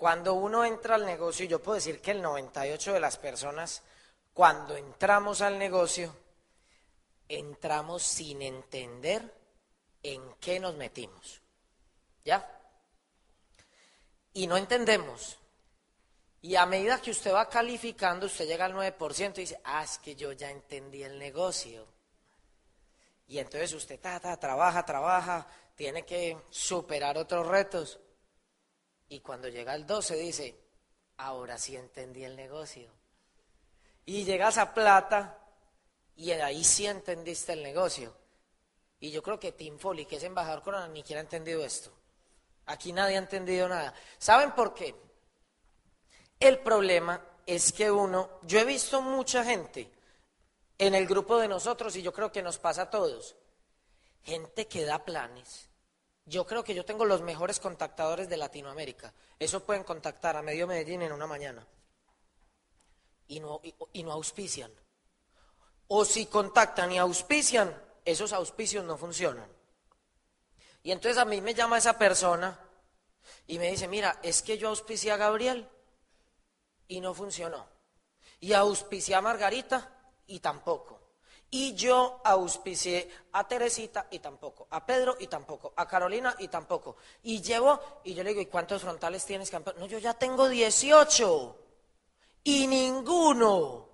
cuando 0.00 0.32
uno 0.32 0.64
entra 0.64 0.94
al 0.94 1.04
negocio, 1.04 1.44
yo 1.44 1.62
puedo 1.62 1.74
decir 1.74 2.00
que 2.00 2.12
el 2.12 2.22
98 2.22 2.94
de 2.94 3.00
las 3.00 3.18
personas, 3.18 3.82
cuando 4.32 4.74
entramos 4.74 5.42
al 5.42 5.58
negocio, 5.58 6.16
entramos 7.28 8.02
sin 8.02 8.40
entender 8.40 9.30
en 10.02 10.22
qué 10.40 10.58
nos 10.58 10.74
metimos. 10.74 11.42
¿Ya? 12.24 12.50
Y 14.32 14.46
no 14.46 14.56
entendemos. 14.56 15.36
Y 16.40 16.56
a 16.56 16.64
medida 16.64 17.02
que 17.02 17.10
usted 17.10 17.34
va 17.34 17.50
calificando, 17.50 18.24
usted 18.24 18.46
llega 18.46 18.64
al 18.64 18.72
9% 18.72 19.36
y 19.36 19.40
dice, 19.42 19.60
ah, 19.64 19.84
es 19.84 19.98
que 19.98 20.16
yo 20.16 20.32
ya 20.32 20.50
entendí 20.50 21.02
el 21.02 21.18
negocio. 21.18 21.86
Y 23.28 23.38
entonces 23.38 23.74
usted 23.74 24.00
trabaja, 24.00 24.82
trabaja, 24.82 25.46
tiene 25.76 26.06
que 26.06 26.38
superar 26.48 27.18
otros 27.18 27.46
retos. 27.46 28.00
Y 29.10 29.20
cuando 29.20 29.48
llega 29.48 29.74
el 29.74 29.86
12 29.86 30.16
dice, 30.16 30.56
ahora 31.18 31.58
sí 31.58 31.76
entendí 31.76 32.24
el 32.24 32.36
negocio. 32.36 32.90
Y 34.06 34.24
llegas 34.24 34.56
a 34.56 34.72
plata 34.72 35.36
y 36.16 36.30
ahí 36.30 36.62
sí 36.64 36.86
entendiste 36.86 37.52
el 37.52 37.62
negocio. 37.62 38.14
Y 39.00 39.10
yo 39.10 39.22
creo 39.22 39.40
que 39.40 39.52
Tim 39.52 39.78
Foley, 39.78 40.06
que 40.06 40.16
es 40.16 40.22
embajador 40.22 40.62
corona, 40.62 40.86
ni 40.88 41.00
siquiera 41.00 41.20
ha 41.20 41.24
entendido 41.24 41.64
esto. 41.64 41.90
Aquí 42.66 42.92
nadie 42.92 43.16
ha 43.16 43.18
entendido 43.18 43.68
nada. 43.68 43.92
¿Saben 44.18 44.52
por 44.52 44.74
qué? 44.74 44.94
El 46.38 46.60
problema 46.60 47.20
es 47.46 47.72
que 47.72 47.90
uno, 47.90 48.38
yo 48.42 48.60
he 48.60 48.64
visto 48.64 49.02
mucha 49.02 49.44
gente 49.44 49.90
en 50.78 50.94
el 50.94 51.06
grupo 51.06 51.38
de 51.38 51.48
nosotros 51.48 51.96
y 51.96 52.02
yo 52.02 52.12
creo 52.12 52.30
que 52.30 52.42
nos 52.42 52.58
pasa 52.58 52.82
a 52.82 52.90
todos, 52.90 53.34
gente 54.22 54.68
que 54.68 54.84
da 54.84 55.04
planes, 55.04 55.69
yo 56.24 56.46
creo 56.46 56.62
que 56.62 56.74
yo 56.74 56.84
tengo 56.84 57.04
los 57.04 57.22
mejores 57.22 57.60
contactadores 57.60 58.28
de 58.28 58.36
Latinoamérica. 58.36 59.12
Eso 59.38 59.64
pueden 59.64 59.84
contactar 59.84 60.36
a 60.36 60.42
medio 60.42 60.66
Medellín 60.66 61.02
en 61.02 61.12
una 61.12 61.26
mañana. 61.26 61.66
Y 63.28 63.40
no, 63.40 63.60
auspician. 64.12 64.72
O 65.88 66.04
si 66.04 66.26
contactan 66.26 66.92
y 66.92 66.98
auspician, 66.98 67.74
esos 68.04 68.32
auspicios 68.32 68.84
no 68.84 68.96
funcionan. 68.96 69.50
Y 70.82 70.92
entonces 70.92 71.18
a 71.18 71.24
mí 71.24 71.40
me 71.40 71.54
llama 71.54 71.78
esa 71.78 71.98
persona 71.98 72.58
y 73.46 73.58
me 73.58 73.70
dice, 73.70 73.88
mira, 73.88 74.18
es 74.22 74.42
que 74.42 74.58
yo 74.58 74.68
auspicié 74.68 75.12
a 75.12 75.16
Gabriel 75.16 75.68
y 76.88 77.00
no 77.00 77.14
funcionó. 77.14 77.66
Y 78.40 78.52
auspicié 78.52 79.14
a 79.14 79.20
Margarita 79.20 79.96
y 80.26 80.40
tampoco. 80.40 80.99
Y 81.52 81.74
yo 81.74 82.20
auspicié 82.22 83.10
a 83.32 83.46
Teresita 83.46 84.06
y 84.10 84.20
tampoco, 84.20 84.68
a 84.70 84.86
Pedro 84.86 85.16
y 85.18 85.26
tampoco, 85.26 85.72
a 85.74 85.86
Carolina 85.86 86.34
y 86.38 86.46
tampoco. 86.46 86.96
Y 87.24 87.42
llevo, 87.42 87.80
y 88.04 88.14
yo 88.14 88.22
le 88.22 88.30
digo, 88.30 88.42
¿y 88.42 88.46
cuántos 88.46 88.82
frontales 88.82 89.24
tienes, 89.24 89.50
campeón? 89.50 89.76
No, 89.80 89.86
yo 89.86 89.98
ya 89.98 90.14
tengo 90.14 90.48
18 90.48 91.56
y 92.44 92.66
ninguno. 92.68 93.88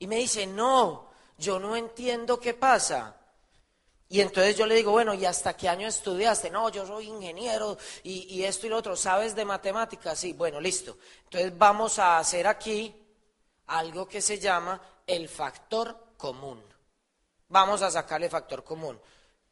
Y 0.00 0.08
me 0.08 0.16
dice, 0.16 0.46
no, 0.46 1.10
yo 1.38 1.60
no 1.60 1.76
entiendo 1.76 2.40
qué 2.40 2.54
pasa. 2.54 3.14
Y 4.08 4.20
entonces 4.20 4.56
yo 4.56 4.66
le 4.66 4.74
digo, 4.74 4.90
bueno, 4.90 5.14
¿y 5.14 5.24
hasta 5.24 5.56
qué 5.56 5.68
año 5.68 5.86
estudiaste? 5.86 6.50
No, 6.50 6.68
yo 6.70 6.84
soy 6.84 7.06
ingeniero 7.06 7.76
y, 8.02 8.34
y 8.34 8.44
esto 8.44 8.66
y 8.66 8.70
lo 8.70 8.78
otro. 8.78 8.96
¿Sabes 8.96 9.36
de 9.36 9.44
matemáticas? 9.44 10.18
Sí, 10.18 10.32
bueno, 10.32 10.60
listo. 10.60 10.98
Entonces 11.24 11.56
vamos 11.56 11.98
a 12.00 12.18
hacer 12.18 12.46
aquí 12.46 12.92
algo 13.66 14.08
que 14.08 14.20
se 14.20 14.38
llama 14.38 14.80
el 15.06 15.28
factor 15.28 16.14
común. 16.16 16.62
Vamos 17.48 17.82
a 17.82 17.90
sacarle 17.90 18.28
factor 18.28 18.62
común. 18.62 19.00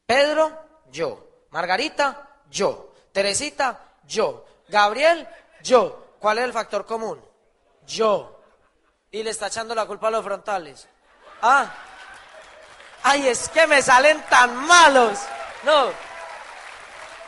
Pedro, 0.05 0.53
yo. 0.91 1.27
Margarita, 1.51 2.29
yo. 2.51 2.93
Teresita, 3.13 3.81
yo. 4.07 4.45
Gabriel, 4.69 5.27
yo. 5.63 6.15
¿Cuál 6.19 6.39
es 6.39 6.45
el 6.45 6.53
factor 6.53 6.85
común? 6.85 7.23
Yo. 7.87 8.41
Y 9.11 9.23
le 9.23 9.31
está 9.31 9.47
echando 9.47 9.75
la 9.75 9.87
culpa 9.87 10.09
a 10.09 10.11
los 10.11 10.25
frontales. 10.25 10.89
Ah. 11.41 11.73
Ay, 13.03 13.29
es 13.29 13.49
que 13.49 13.67
me 13.67 13.81
salen 13.83 14.21
tan 14.29 14.55
malos. 14.67 15.19
No. 15.63 15.91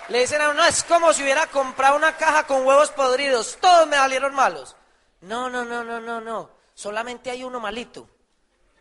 Le 0.08 0.20
dicen 0.20 0.40
a 0.40 0.50
uno, 0.50 0.64
es 0.64 0.82
como 0.84 1.12
si 1.12 1.22
hubiera 1.22 1.46
comprado 1.46 1.96
una 1.96 2.16
caja 2.16 2.46
con 2.46 2.66
huevos 2.66 2.90
podridos. 2.90 3.58
Todos 3.60 3.86
me 3.86 3.96
salieron 3.96 4.34
malos. 4.34 4.74
No, 5.20 5.48
no, 5.50 5.64
no, 5.64 5.84
no, 5.84 6.00
no, 6.00 6.20
no. 6.20 6.50
Solamente 6.74 7.30
hay 7.30 7.44
uno 7.44 7.60
malito. 7.60 8.08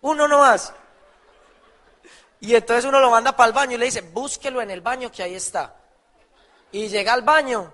Uno 0.01 0.27
no 0.27 0.39
más. 0.39 0.73
Y 2.39 2.55
entonces 2.55 2.85
uno 2.85 2.99
lo 2.99 3.09
manda 3.09 3.35
para 3.35 3.47
el 3.47 3.53
baño 3.53 3.75
y 3.75 3.77
le 3.79 3.85
dice, 3.85 4.01
búsquelo 4.01 4.61
en 4.61 4.69
el 4.69 4.81
baño 4.81 5.11
que 5.11 5.23
ahí 5.23 5.35
está. 5.35 5.75
Y 6.71 6.87
llega 6.87 7.13
al 7.13 7.23
baño 7.23 7.73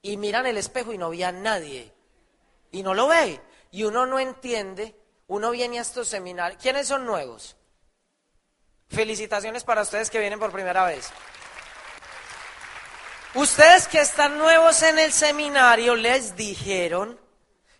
y 0.00 0.16
mira 0.16 0.40
en 0.40 0.46
el 0.46 0.56
espejo 0.56 0.92
y 0.92 0.98
no 0.98 1.10
ve 1.10 1.24
a 1.24 1.32
nadie. 1.32 1.92
Y 2.72 2.82
no 2.82 2.94
lo 2.94 3.08
ve. 3.08 3.40
Y 3.70 3.84
uno 3.84 4.06
no 4.06 4.18
entiende. 4.18 4.96
Uno 5.28 5.50
viene 5.50 5.78
a 5.78 5.82
estos 5.82 6.08
seminarios. 6.08 6.60
¿Quiénes 6.60 6.88
son 6.88 7.06
nuevos? 7.06 7.56
Felicitaciones 8.88 9.64
para 9.64 9.82
ustedes 9.82 10.10
que 10.10 10.18
vienen 10.18 10.38
por 10.38 10.52
primera 10.52 10.84
vez. 10.84 11.10
Ustedes 13.34 13.88
que 13.88 14.00
están 14.00 14.36
nuevos 14.36 14.82
en 14.82 14.98
el 14.98 15.12
seminario 15.12 15.96
les 15.96 16.36
dijeron 16.36 17.18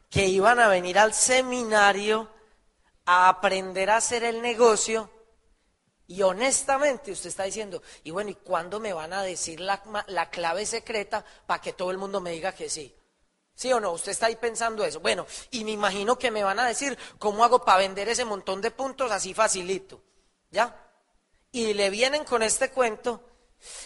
que 0.08 0.26
iban 0.26 0.60
a 0.60 0.68
venir 0.68 0.98
al 0.98 1.12
seminario 1.12 2.30
a 3.04 3.28
aprender 3.28 3.90
a 3.90 3.96
hacer 3.96 4.24
el 4.24 4.40
negocio 4.40 5.10
Y 6.06 6.22
honestamente 6.22 7.12
usted 7.12 7.28
está 7.28 7.44
diciendo, 7.44 7.82
y 8.04 8.10
bueno, 8.10 8.30
¿y 8.30 8.34
cuándo 8.34 8.80
me 8.80 8.92
van 8.92 9.12
a 9.12 9.22
decir 9.22 9.60
la, 9.60 9.82
la 10.08 10.30
clave 10.30 10.66
secreta 10.66 11.24
para 11.46 11.60
que 11.60 11.72
todo 11.72 11.90
el 11.90 11.98
mundo 11.98 12.20
me 12.20 12.32
diga 12.32 12.52
que 12.52 12.68
sí? 12.68 12.94
¿Sí 13.54 13.72
o 13.72 13.80
no? 13.80 13.92
Usted 13.92 14.12
está 14.12 14.26
ahí 14.26 14.36
pensando 14.36 14.84
eso. 14.84 15.00
Bueno, 15.00 15.26
y 15.50 15.64
me 15.64 15.70
imagino 15.70 16.18
que 16.18 16.30
me 16.30 16.42
van 16.42 16.58
a 16.58 16.66
decir, 16.66 16.98
¿cómo 17.18 17.44
hago 17.44 17.64
para 17.64 17.78
vender 17.78 18.08
ese 18.08 18.24
montón 18.24 18.60
de 18.60 18.70
puntos 18.70 19.10
así 19.12 19.34
facilito? 19.34 20.02
¿Ya? 20.50 20.76
Y 21.50 21.74
le 21.74 21.90
vienen 21.90 22.24
con 22.24 22.42
este 22.42 22.70
cuento 22.70 23.20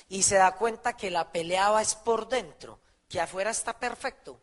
y 0.08 0.22
se 0.22 0.36
da 0.36 0.54
cuenta 0.56 0.96
que 0.96 1.10
la 1.10 1.30
pelea 1.30 1.80
es 1.82 1.94
por 1.94 2.28
dentro, 2.28 2.80
que 3.08 3.20
afuera 3.20 3.50
está 3.50 3.78
perfecto. 3.78 4.40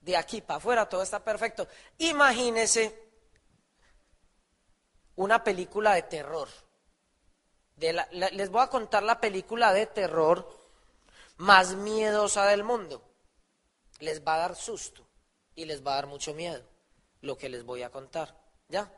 De 0.00 0.16
aquí 0.16 0.40
para 0.40 0.58
afuera 0.58 0.88
todo 0.88 1.02
está 1.02 1.24
perfecto. 1.24 1.66
Imagínese 1.98 3.06
una 5.16 5.42
película 5.42 5.94
de 5.94 6.02
terror. 6.02 6.48
Les 7.76 8.50
voy 8.50 8.62
a 8.62 8.68
contar 8.68 9.02
la 9.02 9.20
película 9.20 9.72
de 9.72 9.86
terror 9.86 10.48
más 11.36 11.74
miedosa 11.74 12.46
del 12.46 12.64
mundo. 12.64 13.02
Les 14.00 14.24
va 14.24 14.34
a 14.34 14.38
dar 14.38 14.56
susto 14.56 15.06
y 15.54 15.64
les 15.64 15.84
va 15.84 15.92
a 15.92 15.96
dar 15.96 16.06
mucho 16.06 16.34
miedo 16.34 16.62
lo 17.22 17.36
que 17.36 17.48
les 17.48 17.64
voy 17.64 17.82
a 17.82 17.90
contar. 17.90 18.34
¿Ya? 18.68 18.90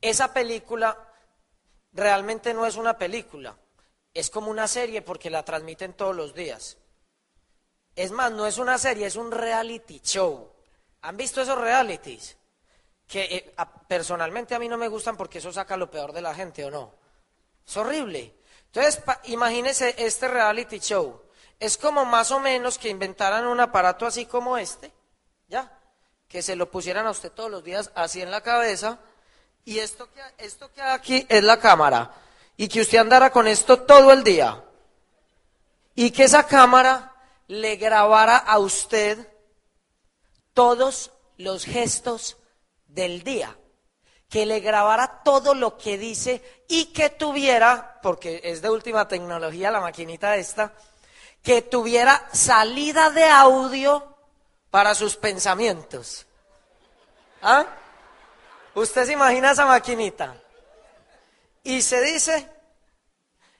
Esa 0.00 0.32
película 0.32 0.96
realmente 1.92 2.52
no 2.54 2.66
es 2.66 2.76
una 2.76 2.98
película, 2.98 3.56
es 4.12 4.30
como 4.30 4.50
una 4.50 4.66
serie 4.66 5.02
porque 5.02 5.30
la 5.30 5.44
transmiten 5.44 5.94
todos 5.94 6.14
los 6.14 6.34
días. 6.34 6.78
Es 7.94 8.10
más, 8.10 8.32
no 8.32 8.46
es 8.46 8.58
una 8.58 8.78
serie, 8.78 9.06
es 9.06 9.16
un 9.16 9.30
reality 9.30 10.00
show. 10.00 10.50
¿Han 11.02 11.16
visto 11.16 11.42
esos 11.42 11.58
realities? 11.58 12.36
Que 13.06 13.22
eh, 13.24 13.54
personalmente 13.86 14.54
a 14.54 14.58
mí 14.58 14.68
no 14.68 14.78
me 14.78 14.88
gustan 14.88 15.16
porque 15.16 15.38
eso 15.38 15.52
saca 15.52 15.76
lo 15.76 15.90
peor 15.90 16.12
de 16.12 16.22
la 16.22 16.34
gente, 16.34 16.64
¿o 16.64 16.70
no? 16.70 17.01
Es 17.66 17.76
horrible. 17.76 18.34
Entonces, 18.66 19.02
imagínese 19.24 19.94
este 19.98 20.28
reality 20.28 20.78
show. 20.78 21.20
Es 21.60 21.76
como 21.76 22.04
más 22.04 22.30
o 22.30 22.40
menos 22.40 22.78
que 22.78 22.88
inventaran 22.88 23.46
un 23.46 23.60
aparato 23.60 24.06
así 24.06 24.26
como 24.26 24.58
este, 24.58 24.92
¿ya? 25.48 25.78
Que 26.28 26.42
se 26.42 26.56
lo 26.56 26.70
pusieran 26.70 27.06
a 27.06 27.10
usted 27.10 27.30
todos 27.30 27.50
los 27.50 27.62
días 27.62 27.92
así 27.94 28.20
en 28.20 28.30
la 28.30 28.40
cabeza 28.40 28.98
y 29.64 29.78
esto 29.78 30.08
que, 30.10 30.20
esto 30.38 30.72
que 30.72 30.82
aquí 30.82 31.26
es 31.28 31.42
la 31.42 31.58
cámara. 31.58 32.14
Y 32.56 32.68
que 32.68 32.80
usted 32.80 32.98
andara 32.98 33.30
con 33.30 33.46
esto 33.46 33.82
todo 33.82 34.12
el 34.12 34.24
día. 34.24 34.64
Y 35.94 36.10
que 36.10 36.24
esa 36.24 36.46
cámara 36.46 37.14
le 37.48 37.76
grabara 37.76 38.36
a 38.36 38.58
usted 38.58 39.28
todos 40.54 41.12
los 41.36 41.64
gestos 41.64 42.36
del 42.86 43.22
día. 43.22 43.56
Que 44.32 44.46
le 44.46 44.60
grabara 44.60 45.20
todo 45.22 45.54
lo 45.54 45.76
que 45.76 45.98
dice 45.98 46.64
y 46.66 46.86
que 46.86 47.10
tuviera, 47.10 48.00
porque 48.02 48.40
es 48.42 48.62
de 48.62 48.70
última 48.70 49.06
tecnología 49.06 49.70
la 49.70 49.80
maquinita 49.80 50.36
esta, 50.36 50.72
que 51.42 51.60
tuviera 51.60 52.28
salida 52.32 53.10
de 53.10 53.26
audio 53.26 54.16
para 54.70 54.94
sus 54.94 55.16
pensamientos. 55.16 56.26
¿Ah? 57.42 57.66
Usted 58.74 59.04
se 59.04 59.12
imagina 59.12 59.50
esa 59.50 59.66
maquinita. 59.66 60.34
Y 61.62 61.82
se 61.82 62.00
dice, 62.00 62.48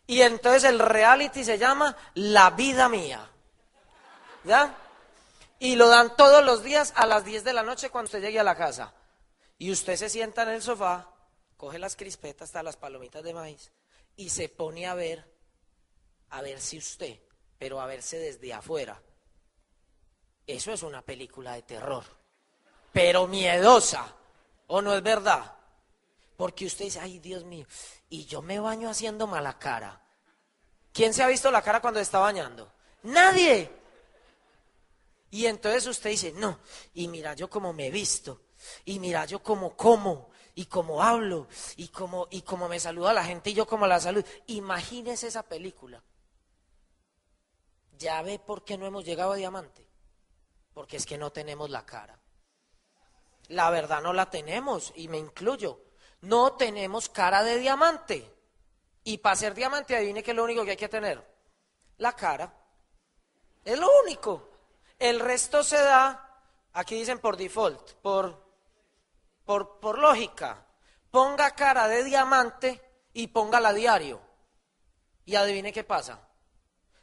y 0.06 0.22
entonces 0.22 0.64
el 0.64 0.78
reality 0.78 1.44
se 1.44 1.58
llama 1.58 1.94
La 2.14 2.50
vida 2.50 2.88
mía. 2.88 3.28
¿Ya? 4.44 4.74
Y 5.58 5.76
lo 5.76 5.88
dan 5.88 6.16
todos 6.16 6.44
los 6.44 6.62
días 6.62 6.92
a 6.96 7.06
las 7.06 7.24
10 7.24 7.44
de 7.44 7.52
la 7.52 7.62
noche 7.62 7.90
cuando 7.90 8.06
usted 8.06 8.22
llegue 8.22 8.40
a 8.40 8.44
la 8.44 8.56
casa. 8.56 8.92
Y 9.62 9.70
usted 9.70 9.94
se 9.94 10.08
sienta 10.08 10.42
en 10.42 10.48
el 10.48 10.60
sofá, 10.60 11.08
coge 11.56 11.78
las 11.78 11.94
crispetas, 11.94 12.48
hasta 12.48 12.64
las 12.64 12.76
palomitas 12.76 13.22
de 13.22 13.32
maíz, 13.32 13.70
y 14.16 14.28
se 14.28 14.48
pone 14.48 14.88
a 14.88 14.94
ver, 14.94 15.24
a 16.30 16.42
ver 16.42 16.60
si 16.60 16.78
usted, 16.78 17.20
pero 17.60 17.80
a 17.80 17.86
verse 17.86 18.18
desde 18.18 18.52
afuera. 18.52 19.00
Eso 20.48 20.72
es 20.72 20.82
una 20.82 21.00
película 21.02 21.52
de 21.52 21.62
terror, 21.62 22.02
pero 22.92 23.28
miedosa. 23.28 24.12
¿O 24.66 24.82
no 24.82 24.96
es 24.96 25.02
verdad? 25.04 25.56
Porque 26.36 26.66
usted 26.66 26.86
dice, 26.86 26.98
ay 26.98 27.20
Dios 27.20 27.44
mío, 27.44 27.64
y 28.08 28.24
yo 28.24 28.42
me 28.42 28.58
baño 28.58 28.90
haciendo 28.90 29.28
mala 29.28 29.60
cara. 29.60 30.02
¿Quién 30.92 31.14
se 31.14 31.22
ha 31.22 31.28
visto 31.28 31.52
la 31.52 31.62
cara 31.62 31.80
cuando 31.80 32.00
está 32.00 32.18
bañando? 32.18 32.72
Nadie. 33.04 33.70
Y 35.30 35.46
entonces 35.46 35.86
usted 35.86 36.10
dice, 36.10 36.32
no, 36.32 36.58
y 36.94 37.06
mira 37.06 37.34
yo 37.34 37.48
como 37.48 37.72
me 37.72 37.86
he 37.86 37.90
visto, 37.92 38.40
y 38.84 38.98
mira 38.98 39.24
yo 39.24 39.42
como 39.42 39.76
como, 39.76 40.30
y 40.54 40.66
como 40.66 41.02
hablo, 41.02 41.48
y 41.76 41.88
como, 41.88 42.28
y 42.30 42.42
como 42.42 42.68
me 42.68 42.80
saluda 42.80 43.12
la 43.12 43.24
gente 43.24 43.50
y 43.50 43.54
yo 43.54 43.66
como 43.66 43.86
la 43.86 44.00
salud. 44.00 44.24
Imagínese 44.46 45.28
esa 45.28 45.42
película. 45.42 46.02
Ya 47.98 48.20
ve 48.22 48.38
por 48.38 48.64
qué 48.64 48.76
no 48.76 48.86
hemos 48.86 49.04
llegado 49.04 49.32
a 49.32 49.36
diamante. 49.36 49.88
Porque 50.74 50.96
es 50.96 51.06
que 51.06 51.18
no 51.18 51.30
tenemos 51.30 51.70
la 51.70 51.84
cara 51.84 52.22
la 53.52 53.70
verdad 53.70 54.02
no 54.02 54.12
la 54.12 54.30
tenemos, 54.30 54.92
y 54.96 55.08
me 55.08 55.18
incluyo. 55.18 55.80
No 56.22 56.54
tenemos 56.54 57.08
cara 57.08 57.42
de 57.42 57.58
diamante. 57.58 58.30
Y 59.04 59.18
para 59.18 59.36
ser 59.36 59.54
diamante, 59.54 59.96
adivine 59.96 60.22
que 60.22 60.30
es 60.30 60.36
lo 60.36 60.44
único 60.44 60.64
que 60.64 60.72
hay 60.72 60.76
que 60.76 60.88
tener. 60.88 61.22
La 61.98 62.14
cara. 62.14 62.52
Es 63.64 63.78
lo 63.78 63.88
único. 64.04 64.50
El 64.98 65.20
resto 65.20 65.64
se 65.64 65.76
da, 65.76 66.40
aquí 66.72 66.94
dicen 66.94 67.18
por 67.18 67.36
default, 67.36 67.92
por, 67.94 68.41
por, 69.44 69.80
por 69.80 69.98
lógica. 69.98 70.66
Ponga 71.10 71.50
cara 71.52 71.88
de 71.88 72.04
diamante 72.04 72.80
y 73.12 73.28
póngala 73.28 73.70
a 73.70 73.74
diario. 73.74 74.20
Y 75.24 75.36
adivine 75.36 75.72
qué 75.72 75.84
pasa. 75.84 76.28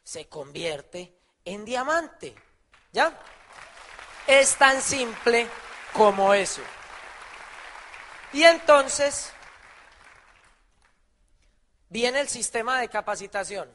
Se 0.04 0.28
convierte 0.28 1.17
en 1.45 1.65
diamante. 1.65 2.36
¿Ya? 2.91 3.17
Es 4.28 4.56
tan 4.56 4.82
simple 4.82 5.47
como 5.93 6.34
eso. 6.34 6.62
Y 8.34 8.43
entonces 8.43 9.32
viene 11.89 12.21
el 12.21 12.30
sistema 12.30 12.80
de 12.80 12.89
capacitación. 12.89 13.69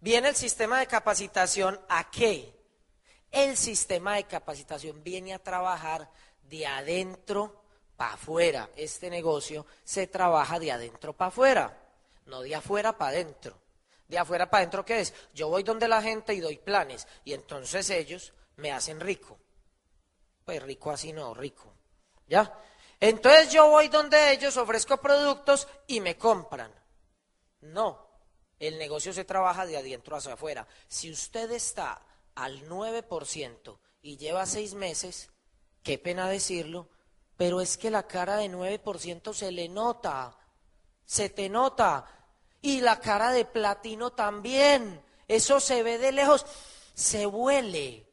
Viene 0.00 0.28
el 0.28 0.36
sistema 0.36 0.78
de 0.78 0.86
capacitación 0.86 1.80
a 1.88 2.10
qué? 2.10 2.52
El 3.30 3.56
sistema 3.56 4.14
de 4.16 4.24
capacitación 4.24 5.02
viene 5.02 5.34
a 5.34 5.42
trabajar 5.42 6.10
de 6.42 6.66
adentro 6.66 7.64
para 7.96 8.14
afuera. 8.14 8.70
Este 8.76 9.10
negocio 9.10 9.66
se 9.84 10.06
trabaja 10.06 10.58
de 10.58 10.72
adentro 10.72 11.12
para 11.12 11.28
afuera, 11.28 11.78
no 12.26 12.40
de 12.40 12.54
afuera 12.54 12.96
para 12.96 13.10
adentro. 13.10 13.58
De 14.08 14.18
afuera 14.18 14.48
para 14.48 14.60
adentro, 14.62 14.84
¿qué 14.84 15.00
es? 15.00 15.14
Yo 15.34 15.48
voy 15.48 15.62
donde 15.64 15.88
la 15.88 16.00
gente 16.00 16.32
y 16.32 16.40
doy 16.40 16.58
planes 16.58 17.08
y 17.24 17.32
entonces 17.32 17.90
ellos 17.90 18.32
me 18.56 18.72
hacen 18.72 19.00
rico. 19.00 19.38
Pues 20.44 20.62
rico 20.62 20.90
así 20.92 21.12
no, 21.12 21.34
rico. 21.34 21.72
¿Ya? 22.28 22.56
Entonces 23.00 23.50
yo 23.52 23.68
voy 23.68 23.88
donde 23.88 24.32
ellos, 24.32 24.56
ofrezco 24.56 24.98
productos 24.98 25.66
y 25.86 26.00
me 26.00 26.16
compran. 26.16 26.72
No, 27.60 28.06
el 28.58 28.78
negocio 28.78 29.12
se 29.12 29.24
trabaja 29.24 29.66
de 29.66 29.76
adentro 29.76 30.16
hacia 30.16 30.34
afuera. 30.34 30.66
Si 30.88 31.10
usted 31.10 31.50
está 31.50 32.00
al 32.34 32.68
9% 32.68 33.78
y 34.02 34.16
lleva 34.16 34.46
seis 34.46 34.74
meses, 34.74 35.30
qué 35.82 35.98
pena 35.98 36.28
decirlo, 36.28 36.88
pero 37.36 37.60
es 37.60 37.76
que 37.76 37.90
la 37.90 38.04
cara 38.04 38.36
de 38.36 38.50
9% 38.50 39.32
se 39.34 39.52
le 39.52 39.68
nota, 39.68 40.36
se 41.04 41.28
te 41.28 41.48
nota. 41.48 42.06
Y 42.62 42.80
la 42.80 42.98
cara 42.98 43.30
de 43.30 43.44
platino 43.44 44.12
también. 44.12 45.02
Eso 45.28 45.60
se 45.60 45.82
ve 45.82 45.98
de 45.98 46.12
lejos, 46.12 46.46
se 46.94 47.26
huele. 47.26 48.06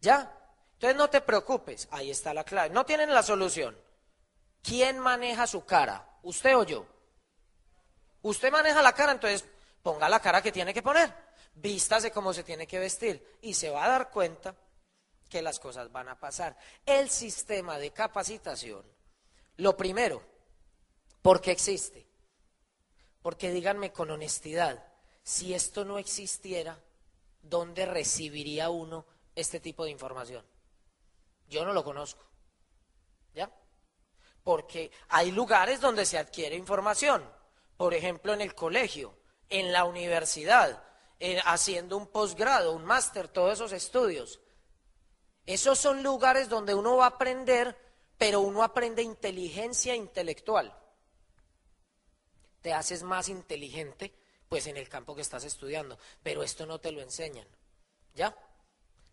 ¿Ya? 0.00 0.30
Entonces 0.74 0.96
no 0.96 1.08
te 1.08 1.20
preocupes, 1.20 1.88
ahí 1.90 2.10
está 2.10 2.32
la 2.32 2.44
clave. 2.44 2.70
No 2.70 2.84
tienen 2.84 3.12
la 3.12 3.22
solución. 3.22 3.76
¿Quién 4.62 4.98
maneja 4.98 5.46
su 5.46 5.64
cara? 5.64 6.08
¿Usted 6.22 6.56
o 6.56 6.64
yo? 6.64 6.86
Usted 8.22 8.50
maneja 8.50 8.80
la 8.82 8.92
cara, 8.92 9.12
entonces 9.12 9.44
ponga 9.82 10.08
la 10.08 10.20
cara 10.20 10.40
que 10.40 10.52
tiene 10.52 10.72
que 10.72 10.82
poner. 10.82 11.12
Vístase 11.54 12.10
como 12.10 12.32
se 12.32 12.44
tiene 12.44 12.66
que 12.66 12.78
vestir 12.78 13.38
y 13.42 13.54
se 13.54 13.70
va 13.70 13.84
a 13.84 13.88
dar 13.88 14.10
cuenta 14.10 14.54
que 15.34 15.42
las 15.42 15.58
cosas 15.58 15.90
van 15.90 16.08
a 16.08 16.20
pasar. 16.20 16.56
El 16.86 17.10
sistema 17.10 17.76
de 17.76 17.90
capacitación, 17.90 18.86
lo 19.56 19.76
primero, 19.76 20.22
¿por 21.22 21.40
qué 21.40 21.50
existe? 21.50 22.06
Porque 23.20 23.50
díganme 23.50 23.90
con 23.90 24.12
honestidad, 24.12 24.86
si 25.24 25.52
esto 25.52 25.84
no 25.84 25.98
existiera, 25.98 26.78
¿dónde 27.42 27.84
recibiría 27.84 28.70
uno 28.70 29.06
este 29.34 29.58
tipo 29.58 29.84
de 29.84 29.90
información? 29.90 30.46
Yo 31.48 31.64
no 31.64 31.72
lo 31.72 31.82
conozco. 31.82 32.24
¿Ya? 33.34 33.50
Porque 34.44 34.92
hay 35.08 35.32
lugares 35.32 35.80
donde 35.80 36.06
se 36.06 36.16
adquiere 36.16 36.54
información. 36.54 37.28
Por 37.76 37.92
ejemplo, 37.92 38.34
en 38.34 38.40
el 38.40 38.54
colegio, 38.54 39.18
en 39.48 39.72
la 39.72 39.84
universidad, 39.84 40.80
haciendo 41.44 41.96
un 41.96 42.06
posgrado, 42.06 42.70
un 42.70 42.84
máster, 42.84 43.26
todos 43.26 43.54
esos 43.54 43.72
estudios. 43.72 44.38
Esos 45.46 45.78
son 45.78 46.02
lugares 46.02 46.48
donde 46.48 46.74
uno 46.74 46.96
va 46.96 47.04
a 47.04 47.08
aprender, 47.08 47.76
pero 48.16 48.40
uno 48.40 48.62
aprende 48.62 49.02
inteligencia 49.02 49.94
intelectual. 49.94 50.74
te 52.62 52.72
haces 52.72 53.02
más 53.02 53.28
inteligente, 53.28 54.14
pues 54.48 54.66
en 54.66 54.78
el 54.78 54.88
campo 54.88 55.14
que 55.14 55.20
estás 55.20 55.44
estudiando, 55.44 55.98
pero 56.22 56.42
esto 56.42 56.64
no 56.64 56.78
te 56.78 56.92
lo 56.92 57.02
enseñan. 57.02 57.46
¿Ya? 58.14 58.34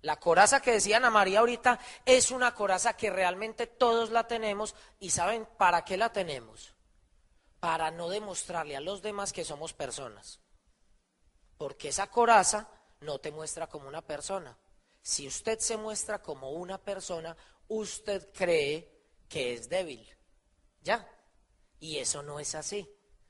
La 0.02 0.16
coraza 0.20 0.62
que 0.62 0.72
decía 0.72 0.98
Ana 0.98 1.10
María 1.10 1.40
ahorita 1.40 1.80
es 2.06 2.32
una 2.32 2.56
coraza 2.56 2.96
que 2.96 3.10
realmente 3.10 3.68
todos 3.68 4.10
la 4.10 4.26
tenemos 4.26 4.74
y 5.00 5.10
¿saben 5.12 5.46
para 5.58 5.84
qué 5.84 5.98
la 5.98 6.14
tenemos? 6.14 6.74
Para 7.60 7.92
no 7.92 8.08
demostrarle 8.08 8.78
a 8.78 8.82
los 8.82 9.02
demás 9.02 9.34
que 9.34 9.44
somos 9.44 9.74
personas. 9.74 10.40
Porque 11.58 11.90
esa 11.90 12.08
coraza 12.08 12.70
no 13.02 13.20
te 13.20 13.32
muestra 13.32 13.68
como 13.68 13.88
una 13.88 14.02
persona. 14.02 14.58
Si 15.02 15.28
usted 15.28 15.60
se 15.60 15.78
muestra 15.78 16.22
como 16.22 16.52
una 16.52 16.78
persona, 16.78 17.36
usted 17.68 18.30
cree 18.34 18.92
que 19.28 19.54
es 19.54 19.70
débil. 19.70 20.08
¿Ya? 20.84 21.08
Y 21.80 21.98
eso 21.98 22.22
no 22.22 22.40
es 22.40 22.56
así. 22.56 22.88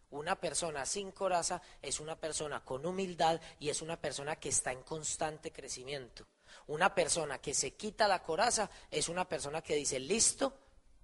Una 0.09 0.35
persona 0.35 0.85
sin 0.85 1.11
coraza 1.11 1.61
es 1.81 1.99
una 2.01 2.19
persona 2.19 2.63
con 2.65 2.85
humildad 2.85 3.39
y 3.59 3.69
es 3.69 3.81
una 3.81 3.99
persona 3.99 4.35
que 4.35 4.49
está 4.49 4.71
en 4.71 4.83
constante 4.83 5.51
crecimiento. 5.51 6.27
Una 6.67 6.93
persona 6.93 7.39
que 7.39 7.53
se 7.53 7.75
quita 7.75 8.07
la 8.09 8.21
coraza 8.21 8.69
es 8.89 9.07
una 9.07 9.27
persona 9.27 9.61
que 9.61 9.75
dice, 9.75 9.99
listo, 9.99 10.53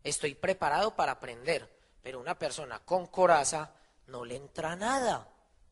estoy 0.03 0.36
preparado 0.36 0.95
para 0.95 1.13
aprender. 1.13 1.78
Pero 2.03 2.20
una 2.20 2.38
persona 2.38 2.80
con 2.80 3.07
coraza 3.07 3.74
no 4.07 4.26
le 4.26 4.36
entra 4.36 4.76
nada, 4.76 5.30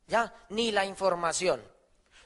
ya, 0.07 0.33
ni 0.49 0.71
la 0.71 0.85
información. 0.85 1.61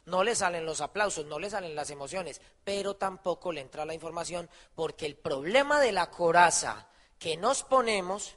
No 0.09 0.23
le 0.23 0.35
salen 0.35 0.65
los 0.65 0.81
aplausos, 0.81 1.25
no 1.27 1.37
le 1.37 1.49
salen 1.49 1.75
las 1.75 1.91
emociones, 1.91 2.41
pero 2.63 2.95
tampoco 2.95 3.51
le 3.51 3.61
entra 3.61 3.85
la 3.85 3.93
información 3.93 4.49
porque 4.75 5.05
el 5.05 5.15
problema 5.15 5.79
de 5.79 5.91
la 5.91 6.09
coraza 6.09 6.87
que 7.19 7.37
nos 7.37 7.63
ponemos, 7.63 8.35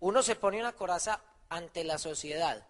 uno 0.00 0.22
se 0.22 0.36
pone 0.36 0.60
una 0.60 0.74
coraza 0.74 1.22
ante 1.48 1.84
la 1.84 1.96
sociedad, 1.96 2.66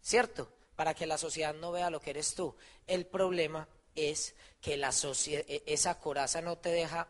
¿cierto? 0.00 0.50
Para 0.74 0.94
que 0.94 1.06
la 1.06 1.18
sociedad 1.18 1.54
no 1.54 1.70
vea 1.70 1.90
lo 1.90 2.00
que 2.00 2.10
eres 2.10 2.34
tú. 2.34 2.56
El 2.86 3.06
problema 3.06 3.68
es 3.94 4.34
que 4.60 4.76
la 4.76 4.90
e, 5.26 5.62
esa 5.66 6.00
coraza 6.00 6.40
no 6.40 6.58
te 6.58 6.70
deja 6.70 7.06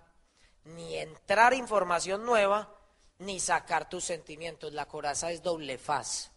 ni 0.64 0.96
entrar 0.96 1.54
información 1.54 2.24
nueva, 2.24 2.74
ni 3.18 3.40
sacar 3.40 3.88
tus 3.88 4.04
sentimientos. 4.04 4.72
La 4.72 4.86
coraza 4.86 5.32
es 5.32 5.42
doble 5.42 5.78
faz, 5.78 6.32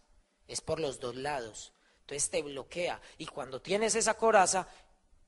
es 0.48 0.60
por 0.60 0.80
los 0.80 1.00
dos 1.00 1.16
lados. 1.16 1.72
Entonces 2.02 2.30
te 2.30 2.42
bloquea. 2.42 3.00
Y 3.18 3.26
cuando 3.26 3.60
tienes 3.60 3.94
esa 3.94 4.14
coraza, 4.14 4.66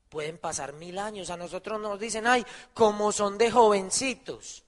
pueden 0.09 0.37
pasar 0.37 0.73
mil 0.73 0.99
años. 0.99 1.29
A 1.29 1.37
nosotros 1.37 1.79
nos 1.79 1.99
dicen, 1.99 2.27
ay, 2.27 2.45
como 2.73 3.11
son 3.11 3.37
de 3.37 3.51
jovencitos. 3.51 4.63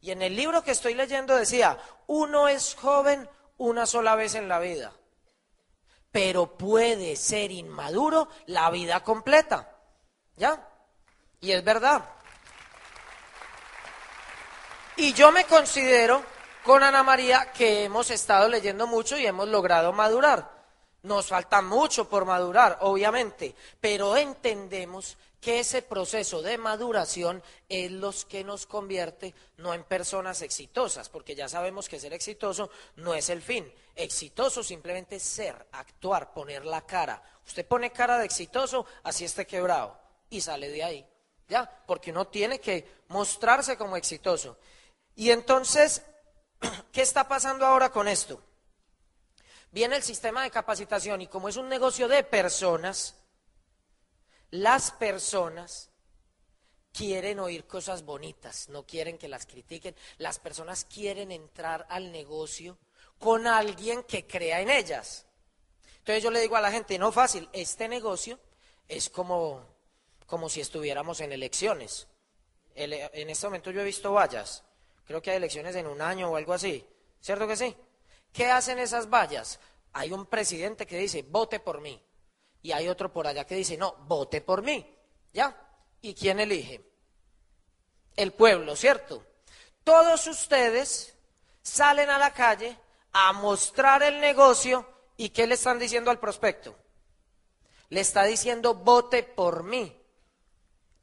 Y 0.00 0.10
en 0.10 0.22
el 0.22 0.36
libro 0.36 0.62
que 0.62 0.70
estoy 0.70 0.94
leyendo 0.94 1.36
decía, 1.36 1.78
uno 2.06 2.48
es 2.48 2.74
joven 2.74 3.28
una 3.56 3.86
sola 3.86 4.14
vez 4.14 4.34
en 4.34 4.48
la 4.48 4.60
vida, 4.60 4.92
pero 6.12 6.56
puede 6.56 7.16
ser 7.16 7.50
inmaduro 7.50 8.28
la 8.46 8.70
vida 8.70 9.02
completa. 9.02 9.76
¿Ya? 10.36 10.68
Y 11.40 11.50
es 11.50 11.64
verdad. 11.64 12.08
Y 14.96 15.12
yo 15.12 15.32
me 15.32 15.44
considero 15.44 16.22
con 16.64 16.82
Ana 16.82 17.02
María 17.02 17.50
que 17.52 17.84
hemos 17.84 18.10
estado 18.10 18.48
leyendo 18.48 18.86
mucho 18.86 19.16
y 19.16 19.26
hemos 19.26 19.48
logrado 19.48 19.92
madurar. 19.92 20.57
Nos 21.02 21.28
falta 21.28 21.62
mucho 21.62 22.08
por 22.08 22.24
madurar, 22.24 22.78
obviamente, 22.80 23.54
pero 23.80 24.16
entendemos 24.16 25.16
que 25.40 25.60
ese 25.60 25.82
proceso 25.82 26.42
de 26.42 26.58
maduración 26.58 27.42
es 27.68 27.90
lo 27.92 28.12
que 28.28 28.42
nos 28.42 28.66
convierte 28.66 29.34
no 29.58 29.72
en 29.72 29.84
personas 29.84 30.42
exitosas, 30.42 31.08
porque 31.08 31.36
ya 31.36 31.48
sabemos 31.48 31.88
que 31.88 32.00
ser 32.00 32.12
exitoso 32.12 32.70
no 32.96 33.14
es 33.14 33.28
el 33.30 33.42
fin. 33.42 33.72
Exitoso 33.94 34.62
simplemente 34.62 35.16
es 35.16 35.22
ser, 35.22 35.66
actuar, 35.72 36.32
poner 36.32 36.64
la 36.64 36.84
cara. 36.84 37.22
Usted 37.46 37.64
pone 37.66 37.92
cara 37.92 38.18
de 38.18 38.24
exitoso, 38.24 38.86
así 39.04 39.24
esté 39.24 39.46
quebrado 39.46 39.96
y 40.30 40.40
sale 40.40 40.68
de 40.68 40.82
ahí. 40.82 41.06
¿Ya? 41.48 41.82
Porque 41.86 42.10
uno 42.10 42.26
tiene 42.26 42.60
que 42.60 43.02
mostrarse 43.08 43.78
como 43.78 43.96
exitoso. 43.96 44.58
Y 45.14 45.30
entonces, 45.30 46.02
¿qué 46.92 47.00
está 47.00 47.26
pasando 47.26 47.64
ahora 47.64 47.90
con 47.90 48.06
esto? 48.06 48.42
Viene 49.78 49.94
el 49.94 50.02
sistema 50.02 50.42
de 50.42 50.50
capacitación 50.50 51.20
y 51.20 51.28
como 51.28 51.48
es 51.48 51.54
un 51.54 51.68
negocio 51.68 52.08
de 52.08 52.24
personas, 52.24 53.14
las 54.50 54.90
personas 54.90 55.92
quieren 56.92 57.38
oír 57.38 57.64
cosas 57.64 58.04
bonitas, 58.04 58.68
no 58.70 58.84
quieren 58.84 59.16
que 59.18 59.28
las 59.28 59.46
critiquen. 59.46 59.94
Las 60.16 60.40
personas 60.40 60.84
quieren 60.84 61.30
entrar 61.30 61.86
al 61.90 62.10
negocio 62.10 62.76
con 63.20 63.46
alguien 63.46 64.02
que 64.02 64.26
crea 64.26 64.60
en 64.62 64.70
ellas. 64.70 65.26
Entonces 65.98 66.24
yo 66.24 66.32
le 66.32 66.40
digo 66.40 66.56
a 66.56 66.60
la 66.60 66.72
gente, 66.72 66.98
no 66.98 67.12
fácil, 67.12 67.48
este 67.52 67.86
negocio 67.86 68.40
es 68.88 69.08
como 69.08 69.64
como 70.26 70.48
si 70.48 70.60
estuviéramos 70.60 71.20
en 71.20 71.30
elecciones. 71.30 72.08
en 72.74 73.30
este 73.30 73.46
momento 73.46 73.70
yo 73.70 73.82
he 73.82 73.84
visto 73.84 74.12
vallas, 74.12 74.64
creo 75.06 75.22
que 75.22 75.30
hay 75.30 75.36
elecciones 75.36 75.76
en 75.76 75.86
un 75.86 76.00
año 76.00 76.32
o 76.32 76.36
algo 76.36 76.52
así, 76.52 76.84
¿cierto 77.20 77.46
que 77.46 77.54
sí? 77.54 77.76
¿Qué 78.32 78.46
hacen 78.50 78.78
esas 78.78 79.08
vallas? 79.08 79.58
Hay 79.92 80.12
un 80.12 80.26
presidente 80.26 80.86
que 80.86 80.98
dice, 80.98 81.22
vote 81.22 81.60
por 81.60 81.80
mí, 81.80 82.02
y 82.62 82.72
hay 82.72 82.88
otro 82.88 83.12
por 83.12 83.26
allá 83.26 83.46
que 83.46 83.54
dice, 83.54 83.76
no, 83.76 83.94
vote 84.06 84.40
por 84.40 84.62
mí, 84.62 84.94
¿ya? 85.32 85.56
¿Y 86.00 86.14
quién 86.14 86.40
elige? 86.40 86.84
El 88.16 88.32
pueblo, 88.32 88.76
¿cierto? 88.76 89.24
Todos 89.84 90.26
ustedes 90.26 91.14
salen 91.62 92.10
a 92.10 92.18
la 92.18 92.32
calle 92.32 92.78
a 93.12 93.32
mostrar 93.32 94.02
el 94.02 94.20
negocio 94.20 94.86
y 95.16 95.30
¿qué 95.30 95.46
le 95.46 95.54
están 95.54 95.78
diciendo 95.78 96.10
al 96.10 96.20
prospecto? 96.20 96.76
Le 97.90 98.00
está 98.00 98.24
diciendo, 98.24 98.74
vote 98.74 99.22
por 99.22 99.64
mí. 99.64 99.94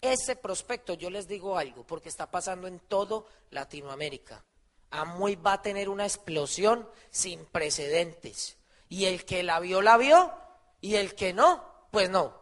Ese 0.01 0.35
prospecto, 0.35 0.93
yo 0.93 1.09
les 1.09 1.27
digo 1.27 1.57
algo, 1.57 1.85
porque 1.85 2.09
está 2.09 2.29
pasando 2.29 2.67
en 2.67 2.79
todo 2.79 3.27
Latinoamérica. 3.49 4.43
Amway 4.91 5.35
va 5.35 5.53
a 5.53 5.61
tener 5.61 5.89
una 5.89 6.05
explosión 6.05 6.89
sin 7.09 7.45
precedentes. 7.45 8.57
Y 8.89 9.05
el 9.05 9.25
que 9.25 9.43
la 9.43 9.59
vio, 9.59 9.81
la 9.81 9.97
vio, 9.97 10.31
y 10.81 10.95
el 10.95 11.15
que 11.15 11.33
no, 11.33 11.63
pues 11.91 12.09
no. 12.09 12.41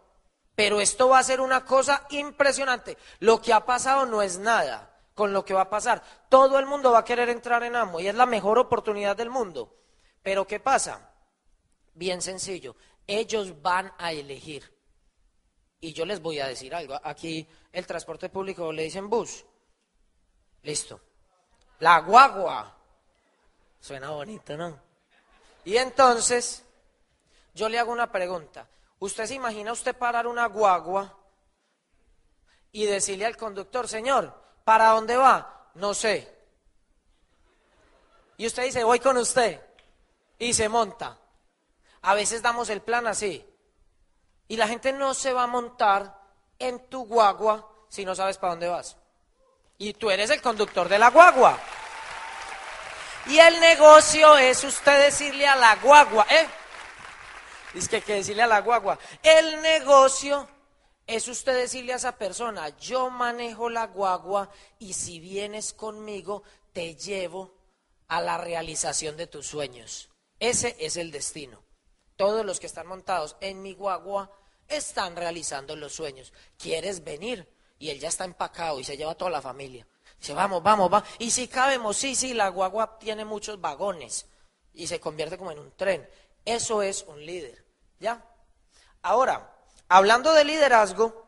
Pero 0.56 0.82
esto 0.82 1.10
va 1.10 1.20
a 1.20 1.24
ser 1.24 1.42
una 1.42 1.66
cosa 1.66 2.06
impresionante. 2.10 2.98
Lo 3.20 3.42
que 3.42 3.54
ha 3.54 3.66
pasado 3.66 4.06
no 4.06 4.22
es 4.22 4.38
nada 4.38 4.94
con 5.14 5.34
lo 5.34 5.46
que 5.46 5.54
va 5.54 5.62
a 5.62 5.70
pasar. 5.70 6.04
Todo 6.30 6.60
el 6.60 6.66
mundo 6.66 6.92
va 6.92 7.00
a 7.00 7.06
querer 7.06 7.30
entrar 7.30 7.64
en 7.64 7.76
Amway, 7.76 8.08
es 8.08 8.16
la 8.16 8.26
mejor 8.26 8.60
oportunidad 8.60 9.16
del 9.16 9.30
mundo. 9.30 9.76
Pero 10.22 10.46
¿qué 10.46 10.60
pasa? 10.60 11.12
Bien 11.94 12.22
sencillo, 12.22 12.76
ellos 13.08 13.62
van 13.62 13.94
a 13.98 14.12
elegir. 14.12 14.74
Y 15.80 15.94
yo 15.94 16.06
les 16.06 16.22
voy 16.22 16.40
a 16.40 16.48
decir 16.48 16.74
algo. 16.74 17.00
Aquí 17.04 17.48
el 17.72 17.86
transporte 17.86 18.30
público 18.30 18.72
le 18.72 18.84
dicen 18.84 19.10
bus. 19.10 19.46
Listo. 20.64 21.02
La 21.84 22.00
guagua. 22.00 22.74
Suena 23.82 24.12
bonito, 24.12 24.56
¿no? 24.56 24.80
Y 25.66 25.76
entonces, 25.76 26.64
yo 27.54 27.68
le 27.68 27.78
hago 27.78 27.92
una 27.92 28.10
pregunta. 28.10 28.66
¿Usted 29.00 29.26
se 29.26 29.34
imagina 29.34 29.74
usted 29.74 29.94
parar 29.94 30.26
una 30.26 30.46
guagua 30.46 31.14
y 32.72 32.86
decirle 32.86 33.26
al 33.26 33.36
conductor, 33.36 33.90
señor, 33.90 34.34
¿para 34.64 34.92
dónde 34.92 35.18
va? 35.18 35.72
No 35.74 35.94
sé. 35.94 36.34
Y 38.38 38.48
usted 38.48 38.64
dice, 38.64 38.86
voy 38.86 39.02
con 39.02 39.18
usted. 39.18 39.62
Y 40.40 40.54
se 40.54 40.70
monta. 40.70 41.20
A 42.04 42.14
veces 42.14 42.42
damos 42.42 42.70
el 42.70 42.82
plan 42.82 43.08
así. 43.08 43.46
Y 44.48 44.56
la 44.56 44.70
gente 44.70 44.94
no 44.94 45.14
se 45.14 45.34
va 45.34 45.44
a 45.44 45.48
montar 45.48 46.18
en 46.60 46.88
tu 46.88 47.06
guagua 47.06 47.70
si 47.90 48.06
no 48.06 48.16
sabes 48.16 48.38
para 48.38 48.54
dónde 48.54 48.70
vas. 48.70 48.96
Y 49.78 49.92
tú 49.96 50.10
eres 50.10 50.30
el 50.30 50.42
conductor 50.42 50.88
de 50.88 50.98
la 50.98 51.10
guagua. 51.10 51.60
Y 53.28 53.40
el 53.40 53.60
negocio 53.60 54.38
es 54.38 54.64
usted 54.64 55.06
decirle 55.06 55.48
a 55.48 55.56
la 55.56 55.76
guagua, 55.78 56.26
¿eh? 56.30 56.48
Es 57.74 57.88
que 57.88 57.98
hay 57.98 58.02
que 58.02 58.16
decirle 58.16 58.44
a 58.44 58.48
la 58.48 58.62
guagua. 58.62 59.00
El 59.22 59.62
negocio 59.62 60.48
es 61.08 61.28
usted 61.28 61.56
decirle 61.56 61.94
a 61.94 61.98
esa 61.98 62.18
persona, 62.18 62.70
yo 62.78 63.10
manejo 63.10 63.70
la 63.70 63.88
guagua 63.88 64.50
y 64.80 64.94
si 64.94 65.20
vienes 65.20 65.74
conmigo, 65.74 66.44
te 66.74 66.96
llevo 66.96 67.56
a 68.08 68.22
la 68.22 68.38
realización 68.38 69.18
de 69.18 69.28
tus 69.28 69.48
sueños. 69.48 70.10
Ese 70.40 70.76
es 70.80 70.98
el 70.98 71.12
destino 71.12 71.64
todos 72.16 72.46
los 72.46 72.60
que 72.60 72.68
están 72.68 72.88
montados 72.88 73.36
en 73.42 73.62
mi 73.62 73.74
guagua 73.74 74.32
están 74.68 75.16
realizando 75.16 75.76
los 75.76 75.94
sueños. 75.94 76.34
¿Quieres 76.58 77.04
venir? 77.04 77.48
Y 77.80 77.90
él 77.90 78.00
ya 78.00 78.08
está 78.08 78.24
empacado 78.24 78.80
y 78.80 78.84
se 78.84 78.96
lleva 78.98 79.12
a 79.12 79.16
toda 79.16 79.32
la 79.32 79.42
familia. 79.42 79.88
Dice, 80.24 80.34
vamos, 80.34 80.64
vamos, 80.64 80.90
vamos. 80.90 81.10
Y 81.20 81.32
si 81.32 81.50
cabemos, 81.50 81.98
sí, 81.98 82.16
sí, 82.16 82.34
la 82.34 82.48
guagua 82.48 82.98
tiene 82.98 83.26
muchos 83.26 83.60
vagones 83.60 84.26
y 84.74 84.88
se 84.88 84.98
convierte 84.98 85.38
como 85.38 85.52
en 85.52 85.60
un 85.60 85.76
tren. 85.76 86.10
Eso 86.46 86.82
es 86.82 87.04
un 87.10 87.26
líder. 87.26 87.66
¿Ya? 88.00 88.26
Ahora, 89.02 89.54
hablando 89.90 90.32
de 90.32 90.46
liderazgo, 90.46 91.26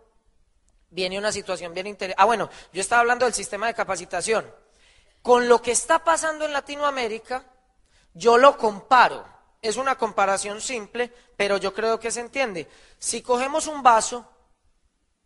viene 0.91 1.19
una 1.19 1.33
situación 1.33 1.73
bien 1.73 1.87
interesante. 1.87 2.23
Ah, 2.23 2.23
bueno, 2.23 2.49
yo 2.71 2.79
estaba 2.79 3.01
hablando 3.01 3.25
del 3.25 3.33
sistema 3.33 3.67
de 3.67 3.73
capacitación. 3.73 4.49
Con 5.21 5.49
lo 5.49 5.61
que 5.61 5.73
está 5.73 6.01
pasando 6.05 6.45
en 6.45 6.53
Latinoamérica, 6.53 7.45
yo 8.13 8.37
lo 8.37 8.57
comparo 8.57 9.25
es 9.61 9.75
una 9.75 9.97
comparación 9.97 10.61
simple, 10.61 11.11
pero 11.35 11.57
yo 11.57 11.73
creo 11.73 11.99
que 11.99 12.11
se 12.11 12.21
entiende. 12.21 12.69
Si 12.97 13.21
cogemos 13.21 13.67
un 13.67 13.83
vaso 13.83 14.25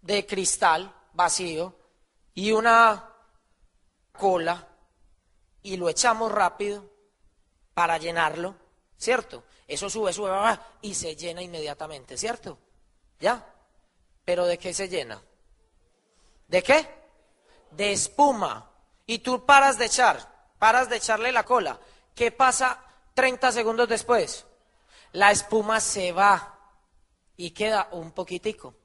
de 0.02 0.26
cristal 0.26 0.92
vacío 1.14 1.78
y 2.34 2.52
una 2.52 3.10
cola 4.20 4.68
y 5.64 5.78
lo 5.78 5.90
echamos 5.90 6.32
rápido 6.32 6.86
para 7.74 7.98
llenarlo, 7.98 8.56
¿cierto? 8.96 9.44
Eso 9.68 9.90
sube, 9.90 10.14
sube, 10.14 10.32
y 10.82 10.94
se 10.94 11.16
llena 11.16 11.42
inmediatamente, 11.42 12.18
¿cierto? 12.18 12.60
¿Ya? 13.20 13.52
¿Pero 14.24 14.46
de 14.46 14.60
qué 14.60 14.76
se 14.76 14.88
llena? 14.88 15.20
¿De 16.48 16.62
qué? 16.62 16.88
De 17.72 17.92
espuma. 17.92 18.70
Y 19.08 19.20
tú 19.20 19.44
paras 19.44 19.80
de 19.80 19.86
echar, 19.86 20.52
paras 20.60 20.90
de 20.90 20.98
echarle 20.98 21.32
la 21.32 21.44
cola. 21.44 21.80
¿Qué 22.14 22.32
pasa 22.32 22.86
30 23.20 23.52
segundos 23.52 23.90
después, 23.90 24.46
la 25.12 25.30
espuma 25.30 25.82
se 25.82 26.14
va 26.14 26.58
y 27.36 27.52
queda 27.52 27.90
un 27.92 28.14
poquitico. 28.14 28.76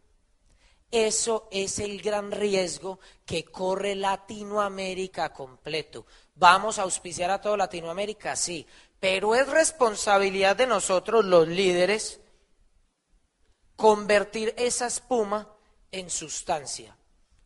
Eso 0.95 1.49
es 1.51 1.81
el 1.81 2.01
gran 2.01 2.31
riesgo 2.31 3.01
que 3.27 3.45
corre 3.45 3.97
Latinoamérica 3.97 5.33
completo. 5.33 6.07
¿Vamos 6.37 6.79
a 6.79 6.83
auspiciar 6.83 7.33
a 7.33 7.41
toda 7.41 7.57
Latinoamérica? 7.57 8.37
Sí, 8.37 8.65
pero 9.01 9.35
es 9.35 9.49
responsabilidad 9.49 10.55
de 10.55 10.69
nosotros 10.69 11.25
los 11.25 11.49
líderes 11.49 12.21
convertir 13.75 14.55
esa 14.57 14.87
espuma 14.87 15.53
en 15.91 16.11
sustancia 16.11 16.97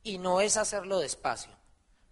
y 0.02 0.18
no 0.18 0.42
es 0.42 0.58
hacerlo 0.58 0.98
despacio. 0.98 1.56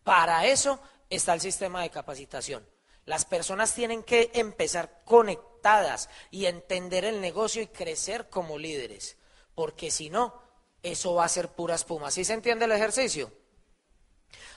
Para 0.04 0.46
eso 0.46 0.80
está 1.10 1.34
el 1.34 1.42
sistema 1.42 1.82
de 1.82 1.90
capacitación. 1.90 2.66
Las 3.04 3.26
personas 3.26 3.74
tienen 3.74 4.04
que 4.04 4.30
empezar 4.32 5.02
conectadas 5.04 6.08
y 6.30 6.46
entender 6.46 7.04
el 7.04 7.20
negocio 7.20 7.60
y 7.60 7.66
crecer 7.66 8.30
como 8.30 8.56
líderes, 8.56 9.18
porque 9.54 9.90
si 9.90 10.08
no, 10.08 10.45
eso 10.92 11.14
va 11.14 11.24
a 11.24 11.28
ser 11.28 11.48
pura 11.48 11.74
espuma. 11.74 12.10
¿Sí 12.10 12.24
se 12.24 12.32
entiende 12.32 12.64
el 12.64 12.72
ejercicio? 12.72 13.32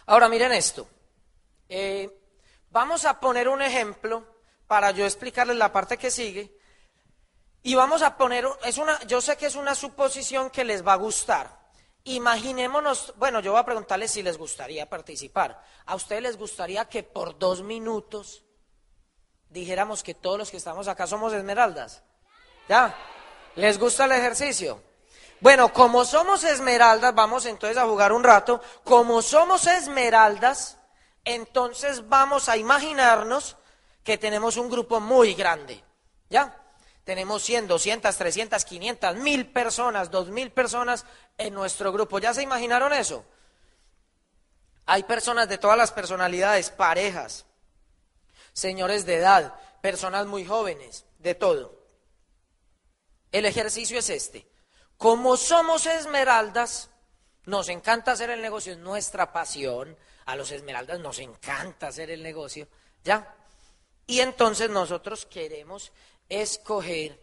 Ahora 0.05 0.29
miren 0.29 0.51
esto. 0.51 0.87
Eh, 1.67 2.09
vamos 2.69 3.05
a 3.05 3.19
poner 3.19 3.47
un 3.47 3.61
ejemplo 3.61 4.25
para 4.67 4.91
yo 4.91 5.05
explicarles 5.05 5.57
la 5.57 5.71
parte 5.71 5.97
que 5.97 6.11
sigue. 6.11 6.55
Y 7.63 7.75
vamos 7.75 8.01
a 8.03 8.15
poner, 8.15 8.47
es 8.63 8.77
una, 8.77 8.99
yo 9.07 9.21
sé 9.21 9.37
que 9.37 9.47
es 9.47 9.55
una 9.55 9.75
suposición 9.75 10.49
que 10.49 10.63
les 10.63 10.85
va 10.85 10.93
a 10.93 10.97
gustar. 10.97 11.59
Imaginémonos, 12.03 13.13
bueno, 13.17 13.39
yo 13.39 13.51
voy 13.51 13.59
a 13.59 13.65
preguntarles 13.65 14.11
si 14.11 14.23
les 14.23 14.37
gustaría 14.37 14.87
participar. 14.87 15.61
¿A 15.85 15.95
ustedes 15.95 16.21
les 16.21 16.37
gustaría 16.37 16.85
que 16.85 17.03
por 17.03 17.37
dos 17.37 17.61
minutos 17.63 18.43
dijéramos 19.49 20.03
que 20.03 20.13
todos 20.13 20.37
los 20.37 20.51
que 20.51 20.57
estamos 20.57 20.87
acá 20.87 21.07
somos 21.07 21.33
esmeraldas? 21.33 22.03
¿Ya? 22.69 22.95
¿Les 23.55 23.77
gusta 23.77 24.05
el 24.05 24.13
ejercicio? 24.13 24.88
Bueno, 25.41 25.71
como 25.71 26.03
somos 26.03 26.43
esmeraldas, 26.43 27.15
vamos 27.15 27.45
entonces 27.45 27.77
a 27.77 27.85
jugar 27.85 28.11
un 28.11 28.23
rato. 28.23 28.61
Como 28.83 29.21
somos 29.21 29.67
esmeraldas, 29.67 30.77
entonces 31.23 32.07
vamos 32.09 32.49
a 32.49 32.57
imaginarnos 32.57 33.55
que 34.03 34.17
tenemos 34.17 34.57
un 34.57 34.69
grupo 34.69 34.99
muy 34.99 35.33
grande. 35.33 35.83
¿Ya? 36.29 36.55
Tenemos 37.05 37.41
100, 37.43 37.67
200, 37.67 38.15
300, 38.15 38.65
500, 38.65 39.15
1000 39.15 39.51
personas, 39.51 40.11
2000 40.11 40.51
personas 40.51 41.05
en 41.37 41.53
nuestro 41.53 41.91
grupo. 41.91 42.19
¿Ya 42.19 42.33
se 42.33 42.43
imaginaron 42.43 42.93
eso? 42.93 43.25
Hay 44.85 45.03
personas 45.03 45.47
de 45.47 45.57
todas 45.57 45.77
las 45.77 45.91
personalidades, 45.91 46.69
parejas, 46.69 47.45
señores 48.53 49.05
de 49.05 49.15
edad, 49.15 49.53
personas 49.81 50.25
muy 50.25 50.45
jóvenes, 50.45 51.05
de 51.19 51.35
todo. 51.35 51.79
El 53.31 53.45
ejercicio 53.45 53.99
es 53.99 54.09
este. 54.09 54.47
Como 54.99 55.37
somos 55.37 55.85
esmeraldas, 55.85 56.89
nos 57.45 57.69
encanta 57.69 58.11
hacer 58.11 58.31
el 58.31 58.41
negocio, 58.41 58.73
es 58.73 58.79
nuestra 58.79 59.31
pasión. 59.31 59.97
A 60.25 60.35
los 60.35 60.51
esmeraldas 60.51 60.99
nos 60.99 61.19
encanta 61.19 61.87
hacer 61.87 62.11
el 62.11 62.21
negocio, 62.21 62.67
¿ya? 63.01 63.33
Y 64.05 64.19
entonces 64.19 64.69
nosotros 64.69 65.25
queremos 65.25 65.93
escoger 66.27 67.17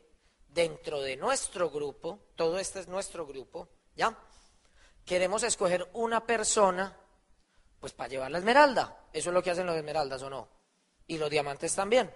dentro 0.48 1.02
de 1.02 1.18
nuestro 1.18 1.68
grupo, 1.68 2.18
todo 2.34 2.58
este 2.58 2.80
es 2.80 2.88
nuestro 2.88 3.26
grupo, 3.26 3.68
¿ya? 3.94 4.18
Queremos 5.04 5.42
escoger 5.42 5.86
una 5.92 6.24
persona, 6.24 6.96
pues 7.78 7.92
para 7.92 8.08
llevar 8.08 8.30
la 8.30 8.38
esmeralda. 8.38 9.04
Eso 9.12 9.28
es 9.28 9.34
lo 9.34 9.42
que 9.42 9.50
hacen 9.50 9.66
los 9.66 9.76
esmeraldas, 9.76 10.22
¿o 10.22 10.30
no? 10.30 10.48
Y 11.08 11.18
los 11.18 11.28
diamantes 11.28 11.74
también. 11.74 12.10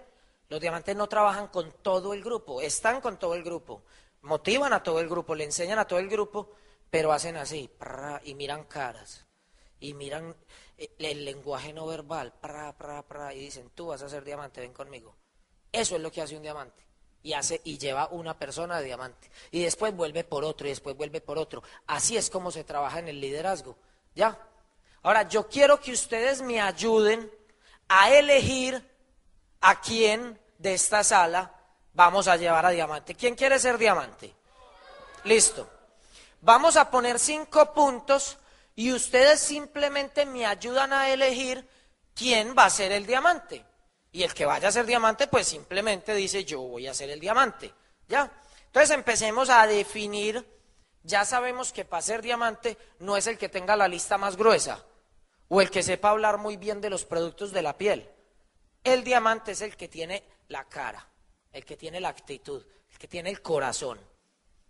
Los 0.49 0.59
diamantes 0.59 0.95
no 0.95 1.07
trabajan 1.07 1.49
con 1.49 1.71
todo 1.83 2.15
el 2.15 2.23
grupo, 2.23 2.61
están 2.61 2.99
con 2.99 3.17
todo 3.17 3.35
el 3.35 3.43
grupo, 3.43 3.83
motivan 4.21 4.73
a 4.73 4.83
todo 4.83 4.99
el 4.99 5.09
grupo, 5.09 5.35
le 5.35 5.43
enseñan 5.43 5.79
a 5.79 5.85
todo 5.85 5.99
el 5.99 6.09
grupo, 6.09 6.51
pero 6.89 7.11
hacen 7.11 7.37
así, 7.37 7.69
y 8.23 8.35
miran 8.35 8.65
caras, 8.65 9.25
y 9.79 9.93
miran 9.93 10.35
eh, 10.77 10.93
el 10.99 11.25
lenguaje 11.25 11.73
no 11.73 11.85
verbal, 11.85 12.33
y 13.33 13.39
dicen, 13.39 13.71
tú 13.73 13.87
vas 13.87 14.01
a 14.01 14.09
ser 14.09 14.23
diamante, 14.23 14.61
ven 14.61 14.73
conmigo. 14.73 15.15
Eso 15.71 15.95
es 15.95 16.01
lo 16.01 16.11
que 16.11 16.21
hace 16.21 16.35
un 16.35 16.43
diamante 16.43 16.83
y 17.23 17.33
hace 17.33 17.61
y 17.63 17.77
lleva 17.77 18.07
una 18.07 18.37
persona 18.37 18.79
de 18.79 18.85
diamante 18.85 19.29
y 19.51 19.61
después 19.61 19.95
vuelve 19.95 20.23
por 20.23 20.43
otro 20.43 20.67
y 20.67 20.71
después 20.71 20.97
vuelve 20.97 21.21
por 21.21 21.37
otro. 21.37 21.63
Así 21.87 22.17
es 22.17 22.29
como 22.29 22.51
se 22.51 22.63
trabaja 22.63 22.99
en 22.99 23.07
el 23.07 23.21
liderazgo. 23.21 23.77
¿Ya? 24.15 24.37
Ahora, 25.03 25.27
yo 25.27 25.47
quiero 25.47 25.79
que 25.79 25.91
ustedes 25.91 26.41
me 26.41 26.59
ayuden 26.59 27.31
a 27.87 28.11
elegir 28.13 28.83
a 29.61 29.79
quién 29.79 30.39
de 30.57 30.73
esta 30.73 31.03
sala 31.03 31.60
vamos 31.93 32.27
a 32.27 32.35
llevar 32.35 32.65
a 32.65 32.69
diamante. 32.69 33.15
¿Quién 33.15 33.35
quiere 33.35 33.59
ser 33.59 33.77
diamante? 33.77 34.33
Listo. 35.23 35.69
Vamos 36.41 36.75
a 36.77 36.89
poner 36.89 37.19
cinco 37.19 37.73
puntos 37.73 38.37
y 38.75 38.91
ustedes 38.91 39.39
simplemente 39.39 40.25
me 40.25 40.45
ayudan 40.45 40.93
a 40.93 41.09
elegir 41.09 41.67
quién 42.15 42.55
va 42.57 42.65
a 42.65 42.69
ser 42.69 42.91
el 42.91 43.05
diamante. 43.05 43.65
Y 44.11 44.23
el 44.23 44.33
que 44.33 44.45
vaya 44.45 44.67
a 44.67 44.71
ser 44.71 44.85
diamante, 44.85 45.27
pues 45.27 45.47
simplemente 45.47 46.13
dice, 46.13 46.43
yo 46.43 46.61
voy 46.61 46.87
a 46.87 46.93
ser 46.93 47.09
el 47.09 47.19
diamante. 47.19 47.73
¿Ya? 48.07 48.31
Entonces 48.65 48.91
empecemos 48.91 49.49
a 49.49 49.67
definir, 49.67 50.45
ya 51.03 51.25
sabemos 51.25 51.71
que 51.71 51.85
para 51.85 52.01
ser 52.01 52.21
diamante 52.21 52.77
no 52.99 53.17
es 53.17 53.27
el 53.27 53.37
que 53.37 53.49
tenga 53.49 53.75
la 53.75 53.87
lista 53.87 54.17
más 54.17 54.35
gruesa 54.35 54.83
o 55.47 55.61
el 55.61 55.69
que 55.69 55.83
sepa 55.83 56.09
hablar 56.09 56.37
muy 56.37 56.55
bien 56.55 56.79
de 56.79 56.89
los 56.89 57.05
productos 57.05 57.51
de 57.51 57.61
la 57.61 57.77
piel. 57.77 58.09
El 58.83 59.03
diamante 59.03 59.51
es 59.51 59.61
el 59.61 59.75
que 59.75 59.89
tiene 59.89 60.23
la 60.47 60.63
cara, 60.65 61.05
el 61.51 61.65
que 61.65 61.77
tiene 61.77 61.99
la 61.99 62.09
actitud, 62.09 62.65
el 62.91 62.97
que 62.97 63.07
tiene 63.07 63.29
el 63.29 63.41
corazón. 63.41 63.99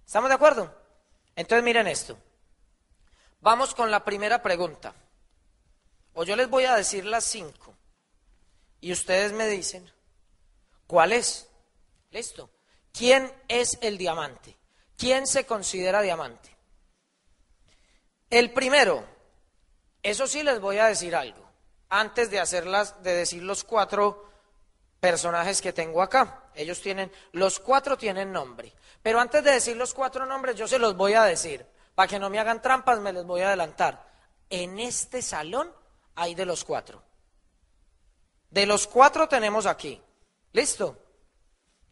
¿Estamos 0.05 0.29
de 0.29 0.35
acuerdo? 0.35 0.75
Entonces 1.35 1.63
miren 1.63 1.87
esto. 1.87 2.17
Vamos 3.39 3.73
con 3.73 3.89
la 3.89 4.03
primera 4.03 4.41
pregunta. 4.41 4.93
O 6.13 6.23
yo 6.23 6.35
les 6.35 6.49
voy 6.49 6.65
a 6.65 6.75
decir 6.75 7.05
las 7.05 7.23
cinco. 7.25 7.75
Y 8.79 8.91
ustedes 8.91 9.31
me 9.31 9.47
dicen, 9.47 9.89
¿cuál 10.87 11.13
es? 11.13 11.47
Listo. 12.09 12.49
¿Quién 12.91 13.31
es 13.47 13.77
el 13.81 13.97
diamante? 13.97 14.57
¿Quién 14.97 15.25
se 15.25 15.45
considera 15.45 16.01
diamante? 16.01 16.55
El 18.29 18.51
primero, 18.51 19.05
eso 20.03 20.27
sí 20.27 20.43
les 20.43 20.59
voy 20.59 20.77
a 20.77 20.87
decir 20.87 21.15
algo, 21.15 21.49
antes 21.89 22.31
de 22.31 22.39
hacerlas, 22.39 23.01
de 23.03 23.13
decir 23.13 23.43
los 23.43 23.63
cuatro 23.63 24.29
personajes 24.99 25.61
que 25.61 25.73
tengo 25.73 26.01
acá. 26.01 26.40
Ellos 26.61 26.81
tienen, 26.81 27.11
los 27.33 27.59
cuatro 27.59 27.97
tienen 27.97 28.31
nombre. 28.31 28.73
Pero 29.01 29.19
antes 29.19 29.43
de 29.43 29.51
decir 29.51 29.75
los 29.75 29.93
cuatro 29.93 30.25
nombres, 30.25 30.55
yo 30.55 30.67
se 30.67 30.79
los 30.79 30.95
voy 30.95 31.13
a 31.13 31.23
decir. 31.23 31.65
Para 31.95 32.07
que 32.07 32.19
no 32.19 32.29
me 32.29 32.39
hagan 32.39 32.61
trampas, 32.61 32.99
me 32.99 33.13
les 33.13 33.25
voy 33.25 33.41
a 33.41 33.47
adelantar. 33.47 34.05
En 34.49 34.79
este 34.79 35.21
salón 35.21 35.71
hay 36.15 36.35
de 36.35 36.45
los 36.45 36.63
cuatro. 36.63 37.03
De 38.49 38.65
los 38.65 38.87
cuatro 38.87 39.27
tenemos 39.27 39.65
aquí. 39.65 40.01
¿Listo? 40.53 40.97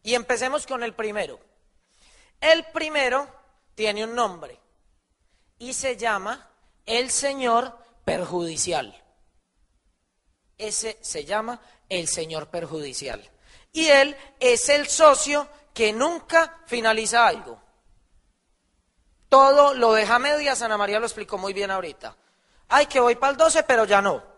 Y 0.04 0.14
empecemos 0.14 0.66
con 0.68 0.84
el 0.84 0.94
primero. 0.94 1.40
El 2.40 2.66
primero 2.66 3.28
tiene 3.76 4.04
un 4.04 4.16
nombre 4.16 4.60
y 5.58 5.74
se 5.74 5.98
llama 5.98 6.50
el 6.86 7.10
Señor 7.10 7.78
perjudicial. 8.06 9.04
Ese 10.58 10.98
se 11.02 11.26
llama 11.26 11.62
el 11.88 12.08
Señor 12.08 12.50
perjudicial. 12.50 13.30
Y 13.72 13.88
él 13.88 14.16
es 14.40 14.70
el 14.70 14.88
socio 14.88 15.48
que 15.74 15.94
nunca 15.94 16.60
finaliza 16.66 17.28
algo. 17.28 17.62
Todo 19.30 19.74
lo 19.74 19.94
deja 19.94 20.20
media, 20.20 20.54
Ana 20.60 20.78
María 20.78 21.00
lo 21.00 21.06
explicó 21.06 21.38
muy 21.38 21.54
bien 21.54 21.72
ahorita. 21.72 22.18
Ay, 22.68 22.88
que 22.88 23.00
voy 23.00 23.16
para 23.16 23.32
el 23.32 23.38
12, 23.38 23.64
pero 23.64 23.86
ya 23.86 24.02
no 24.02 24.30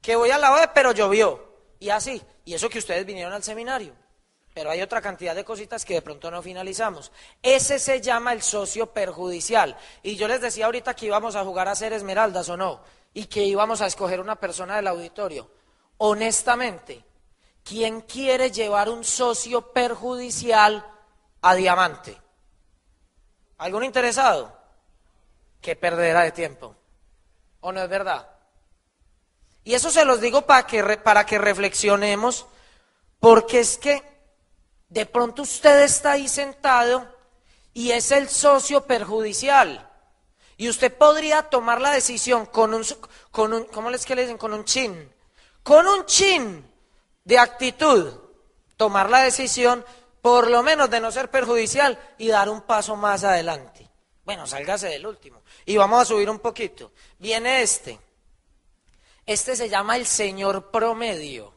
que 0.00 0.16
voy 0.16 0.30
a 0.30 0.38
la 0.38 0.52
web, 0.52 0.70
pero 0.74 0.92
llovió. 0.92 1.48
Y 1.78 1.90
así. 1.90 2.22
Y 2.44 2.54
eso 2.54 2.68
que 2.68 2.78
ustedes 2.78 3.06
vinieron 3.06 3.32
al 3.32 3.42
seminario. 3.42 3.94
Pero 4.52 4.70
hay 4.70 4.82
otra 4.82 5.00
cantidad 5.00 5.34
de 5.34 5.44
cositas 5.44 5.84
que 5.84 5.94
de 5.94 6.02
pronto 6.02 6.30
no 6.30 6.42
finalizamos. 6.42 7.12
Ese 7.42 7.78
se 7.78 8.00
llama 8.00 8.32
el 8.32 8.42
socio 8.42 8.92
perjudicial. 8.92 9.76
Y 10.02 10.16
yo 10.16 10.26
les 10.26 10.40
decía 10.40 10.66
ahorita 10.66 10.94
que 10.94 11.06
íbamos 11.06 11.36
a 11.36 11.44
jugar 11.44 11.68
a 11.68 11.74
ser 11.74 11.92
esmeraldas 11.92 12.48
o 12.48 12.56
no. 12.56 12.82
Y 13.14 13.26
que 13.26 13.44
íbamos 13.44 13.80
a 13.80 13.86
escoger 13.86 14.20
una 14.20 14.36
persona 14.36 14.76
del 14.76 14.88
auditorio. 14.88 15.50
Honestamente, 15.98 17.04
¿quién 17.70 18.00
quiere 18.00 18.50
llevar 18.50 18.88
un 18.88 19.04
socio 19.04 19.72
perjudicial 19.72 20.84
a 21.40 21.54
diamante? 21.54 22.20
¿Algún 23.58 23.84
interesado? 23.84 24.58
Qué 25.60 25.76
perdera 25.76 26.22
de 26.22 26.32
tiempo. 26.32 26.74
¿O 27.60 27.70
no 27.70 27.80
es 27.80 27.88
verdad? 27.88 28.28
Y 29.62 29.74
eso 29.74 29.92
se 29.92 30.04
los 30.04 30.20
digo 30.20 30.42
para 30.42 30.66
que, 30.66 30.82
para 30.96 31.24
que 31.24 31.38
reflexionemos, 31.38 32.46
porque 33.20 33.60
es 33.60 33.78
que 33.78 34.02
de 34.88 35.06
pronto 35.06 35.42
usted 35.42 35.82
está 35.82 36.12
ahí 36.12 36.26
sentado 36.26 37.06
y 37.72 37.92
es 37.92 38.10
el 38.10 38.28
socio 38.28 38.84
perjudicial. 38.84 39.88
Y 40.56 40.68
usted 40.68 40.92
podría 40.92 41.42
tomar 41.42 41.80
la 41.80 41.92
decisión 41.92 42.46
con 42.46 42.74
un, 42.74 42.84
con 43.30 43.52
un 43.52 43.64
¿cómo 43.66 43.90
les 43.90 44.04
que 44.04 44.16
le 44.16 44.22
dicen? 44.22 44.38
Con 44.38 44.54
un 44.54 44.64
chin. 44.64 45.14
Con 45.62 45.86
un 45.86 46.04
chin 46.06 46.69
de 47.30 47.38
actitud. 47.38 48.12
Tomar 48.76 49.08
la 49.08 49.22
decisión, 49.22 49.84
por 50.20 50.50
lo 50.50 50.64
menos 50.64 50.90
de 50.90 51.00
no 51.00 51.12
ser 51.12 51.30
perjudicial 51.30 51.96
y 52.18 52.26
dar 52.26 52.48
un 52.48 52.62
paso 52.62 52.96
más 52.96 53.22
adelante. 53.22 53.88
Bueno, 54.24 54.48
sálgase 54.48 54.88
del 54.88 55.06
último. 55.06 55.42
Y 55.64 55.76
vamos 55.76 56.02
a 56.02 56.04
subir 56.06 56.28
un 56.28 56.40
poquito. 56.40 56.92
Viene 57.20 57.62
este. 57.62 58.00
Este 59.24 59.54
se 59.54 59.68
llama 59.68 59.96
el 59.96 60.06
señor 60.06 60.72
promedio. 60.72 61.54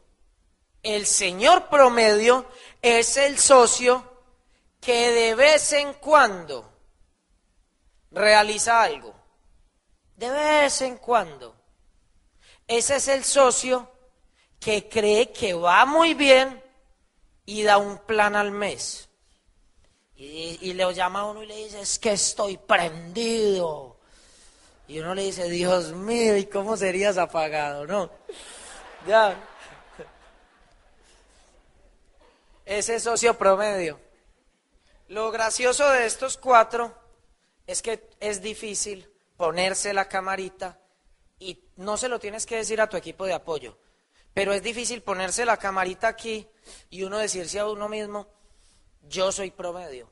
El 0.80 1.06
señor 1.06 1.68
promedio 1.68 2.46
es 2.80 3.16
el 3.16 3.36
socio 3.40 4.22
que 4.80 5.10
de 5.10 5.34
vez 5.34 5.72
en 5.72 5.94
cuando 5.94 6.70
realiza 8.12 8.80
algo. 8.80 9.12
De 10.14 10.30
vez 10.30 10.82
en 10.82 10.98
cuando. 10.98 11.56
Ese 12.68 12.96
es 12.96 13.08
el 13.08 13.24
socio 13.24 13.93
que 14.64 14.88
cree 14.88 15.30
que 15.30 15.52
va 15.52 15.84
muy 15.84 16.14
bien 16.14 16.62
y 17.44 17.64
da 17.64 17.76
un 17.76 17.98
plan 17.98 18.34
al 18.34 18.50
mes. 18.50 19.10
Y, 20.16 20.72
le 20.72 20.94
llama 20.94 21.20
a 21.20 21.24
uno 21.26 21.42
y 21.42 21.46
le 21.46 21.56
dice, 21.56 21.82
es 21.82 21.98
que 21.98 22.12
estoy 22.12 22.56
prendido. 22.56 23.98
Y 24.88 25.00
uno 25.00 25.14
le 25.14 25.24
dice, 25.24 25.50
Dios 25.50 25.92
mío, 25.92 26.38
¿y 26.38 26.46
cómo 26.46 26.78
serías 26.78 27.18
apagado? 27.18 27.86
No. 27.86 28.10
Ya. 29.06 29.38
Ese 32.64 33.00
socio 33.00 33.36
promedio. 33.36 34.00
Lo 35.08 35.30
gracioso 35.30 35.90
de 35.90 36.06
estos 36.06 36.38
cuatro 36.38 36.96
es 37.66 37.82
que 37.82 38.08
es 38.18 38.40
difícil 38.40 39.12
ponerse 39.36 39.92
la 39.92 40.08
camarita 40.08 40.80
y 41.38 41.64
no 41.76 41.98
se 41.98 42.08
lo 42.08 42.18
tienes 42.18 42.46
que 42.46 42.56
decir 42.56 42.80
a 42.80 42.88
tu 42.88 42.96
equipo 42.96 43.26
de 43.26 43.34
apoyo, 43.34 43.76
pero 44.34 44.52
es 44.52 44.62
difícil 44.62 45.02
ponerse 45.02 45.46
la 45.46 45.56
camarita 45.56 46.08
aquí 46.08 46.46
y 46.90 47.04
uno 47.04 47.18
decirse 47.18 47.60
a 47.60 47.68
uno 47.68 47.88
mismo, 47.88 48.26
yo 49.02 49.30
soy 49.30 49.52
promedio. 49.52 50.10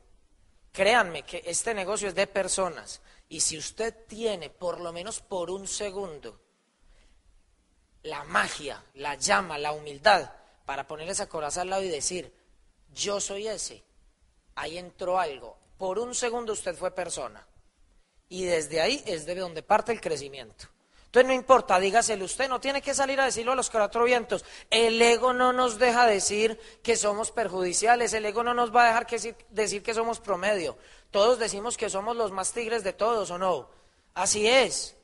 Créanme 0.71 1.23
que 1.23 1.43
este 1.45 1.73
negocio 1.73 2.07
es 2.07 2.15
de 2.15 2.25
personas 2.25 3.01
y 3.27 3.41
si 3.41 3.57
usted 3.57 3.93
tiene 4.07 4.49
por 4.49 4.79
lo 4.79 4.93
menos 4.93 5.19
por 5.19 5.51
un 5.51 5.67
segundo 5.67 6.39
la 8.03 8.23
magia, 8.23 8.83
la 8.95 9.15
llama, 9.15 9.57
la 9.57 9.71
humildad 9.71 10.31
para 10.65 10.87
poner 10.87 11.09
esa 11.09 11.27
coraza 11.27 11.61
al 11.61 11.69
lado 11.69 11.83
y 11.83 11.89
decir, 11.89 12.33
yo 12.93 13.19
soy 13.19 13.47
ese, 13.47 13.83
ahí 14.55 14.77
entró 14.77 15.19
algo. 15.19 15.57
Por 15.77 15.99
un 15.99 16.15
segundo 16.15 16.53
usted 16.53 16.75
fue 16.75 16.91
persona. 16.91 17.45
Y 18.29 18.45
desde 18.45 18.81
ahí 18.81 19.03
es 19.05 19.25
de 19.25 19.35
donde 19.35 19.63
parte 19.63 19.91
el 19.91 20.01
crecimiento. 20.01 20.72
Entonces 21.13 21.27
no 21.27 21.33
importa, 21.35 21.79
dígaselo 21.79 22.25
usted, 22.25 22.49
no 22.49 22.59
tiene 22.59 22.81
que 22.81 22.95
salir 22.95 23.21
a 23.21 23.25
decirlo 23.25 23.51
a 23.51 23.55
los 23.55 23.69
cuatro 23.69 24.03
vientos. 24.03 24.43
El 24.71 24.99
ego 24.99 25.31
no 25.31 25.53
nos 25.53 25.77
deja 25.77 26.07
decir 26.07 26.59
que 26.81 26.95
somos 26.95 27.29
perjudiciales, 27.29 28.13
el 28.13 28.25
ego 28.25 28.43
no 28.43 28.55
nos 28.55 28.75
va 28.75 28.85
a 28.85 28.87
dejar 28.87 29.05
decir 29.51 29.83
que 29.83 29.93
somos 29.93 30.19
promedio. 30.19 30.75
Todos 31.11 31.37
decimos 31.37 31.77
que 31.77 31.91
somos 31.91 32.15
los 32.15 32.31
más 32.31 32.51
tigres 32.51 32.83
de 32.83 32.93
todos, 32.93 33.29
¿o 33.29 33.37
no? 33.37 33.69
Así 34.15 34.47
es. 34.47 34.97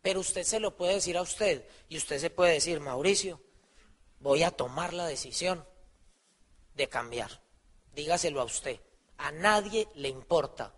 Pero 0.00 0.20
usted 0.20 0.44
se 0.44 0.60
lo 0.60 0.78
puede 0.78 0.94
decir 0.94 1.18
a 1.18 1.20
usted 1.20 1.62
y 1.90 1.98
usted 1.98 2.18
se 2.18 2.30
puede 2.30 2.54
decir, 2.54 2.80
Mauricio, 2.80 3.38
voy 4.18 4.44
a 4.44 4.52
tomar 4.52 4.94
la 4.94 5.04
decisión 5.04 5.62
de 6.72 6.88
cambiar. 6.88 7.42
Dígaselo 7.92 8.40
a 8.40 8.44
usted. 8.44 8.80
A 9.18 9.30
nadie 9.30 9.88
le 9.94 10.08
importa. 10.08 10.72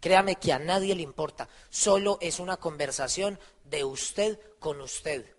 Créame 0.00 0.36
que 0.36 0.52
a 0.52 0.58
nadie 0.58 0.94
le 0.94 1.02
importa. 1.02 1.48
Solo 1.68 2.18
es 2.20 2.40
una 2.40 2.56
conversación 2.56 3.38
de 3.64 3.84
usted 3.84 4.40
con 4.58 4.80
usted. 4.80 5.36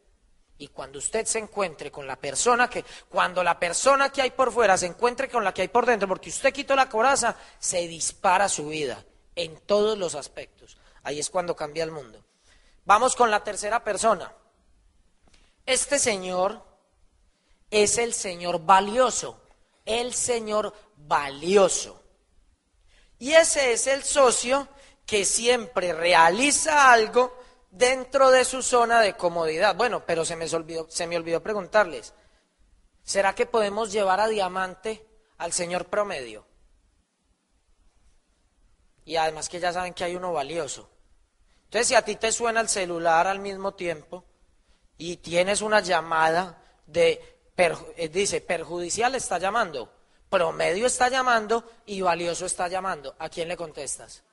Y 0.59 0.67
cuando 0.67 0.99
usted 0.99 1.25
se 1.25 1.39
encuentre 1.39 1.91
con 1.91 2.05
la 2.05 2.15
persona 2.15 2.69
que, 2.69 2.85
cuando 3.09 3.43
la 3.43 3.59
persona 3.59 4.11
que 4.11 4.21
hay 4.21 4.29
por 4.29 4.51
fuera 4.51 4.77
se 4.77 4.85
encuentre 4.85 5.27
con 5.27 5.43
la 5.43 5.51
que 5.53 5.63
hay 5.63 5.69
por 5.69 5.87
dentro, 5.87 6.07
porque 6.07 6.29
usted 6.29 6.53
quitó 6.53 6.75
la 6.75 6.87
coraza, 6.87 7.35
se 7.57 7.87
dispara 7.87 8.47
su 8.47 8.67
vida 8.67 9.03
en 9.35 9.57
todos 9.61 9.97
los 9.97 10.13
aspectos. 10.13 10.77
Ahí 11.01 11.19
es 11.19 11.31
cuando 11.31 11.55
cambia 11.55 11.83
el 11.83 11.91
mundo. 11.91 12.23
Vamos 12.85 13.15
con 13.15 13.31
la 13.31 13.43
tercera 13.43 13.83
persona. 13.83 14.31
Este 15.65 15.97
señor 15.97 16.63
es 17.71 17.97
el 17.97 18.13
señor 18.13 18.63
valioso, 18.63 19.41
el 19.85 20.13
señor 20.13 20.73
valioso. 20.95 22.00
Y 23.21 23.35
ese 23.35 23.71
es 23.71 23.85
el 23.85 24.03
socio 24.03 24.67
que 25.05 25.25
siempre 25.25 25.93
realiza 25.93 26.91
algo 26.91 27.37
dentro 27.69 28.31
de 28.31 28.43
su 28.43 28.63
zona 28.63 28.99
de 28.99 29.13
comodidad. 29.13 29.75
Bueno, 29.75 30.03
pero 30.07 30.25
se 30.25 30.35
me 30.35 30.47
olvidó, 30.55 30.87
se 30.89 31.05
me 31.05 31.17
olvidó 31.17 31.43
preguntarles, 31.43 32.15
¿será 33.03 33.35
que 33.35 33.45
podemos 33.45 33.91
llevar 33.91 34.19
a 34.19 34.27
diamante 34.27 35.05
al 35.37 35.53
señor 35.53 35.85
promedio? 35.85 36.47
Y 39.05 39.17
además 39.17 39.49
que 39.49 39.59
ya 39.59 39.71
saben 39.71 39.93
que 39.93 40.03
hay 40.03 40.15
uno 40.15 40.33
valioso. 40.33 40.89
Entonces, 41.65 41.89
si 41.89 41.93
a 41.93 42.03
ti 42.03 42.15
te 42.15 42.31
suena 42.31 42.59
el 42.59 42.69
celular 42.69 43.27
al 43.27 43.37
mismo 43.37 43.75
tiempo 43.75 44.25
y 44.97 45.17
tienes 45.17 45.61
una 45.61 45.81
llamada 45.81 46.59
de, 46.87 47.21
eh, 47.55 48.09
dice, 48.09 48.41
perjudicial 48.41 49.13
está 49.13 49.37
llamando, 49.37 49.93
promedio 50.31 50.87
está 50.87 51.09
llamando 51.09 51.63
y 51.85 52.01
valioso 52.01 52.45
está 52.45 52.69
llamando, 52.69 53.13
¿a 53.19 53.27
quién 53.27 53.49
le 53.49 53.57
contestas? 53.57 54.23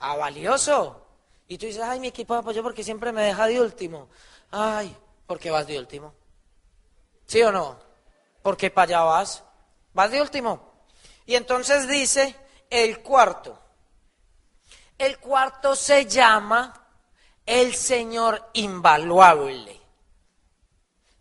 A 0.00 0.16
valioso. 0.16 1.06
Y 1.46 1.56
tú 1.56 1.66
dices, 1.66 1.82
ay, 1.82 2.00
mi 2.00 2.08
equipo 2.08 2.34
de 2.34 2.40
apoyo 2.40 2.62
porque 2.62 2.82
siempre 2.82 3.12
me 3.12 3.22
deja 3.22 3.46
de 3.46 3.60
último. 3.60 4.08
Ay, 4.50 4.94
¿por 5.26 5.38
qué 5.38 5.50
vas 5.50 5.66
de 5.66 5.78
último? 5.78 6.12
¿Sí 7.26 7.40
o 7.42 7.52
no? 7.52 7.78
Porque 8.42 8.70
para 8.70 8.98
allá 8.98 9.02
vas. 9.04 9.44
Vas 9.94 10.10
de 10.10 10.20
último. 10.20 10.72
Y 11.24 11.36
entonces 11.36 11.86
dice 11.86 12.34
el 12.68 13.00
cuarto. 13.00 13.56
El 14.98 15.18
cuarto 15.18 15.76
se 15.76 16.06
llama 16.06 16.74
el 17.46 17.74
Señor 17.74 18.50
invaluable. 18.54 19.80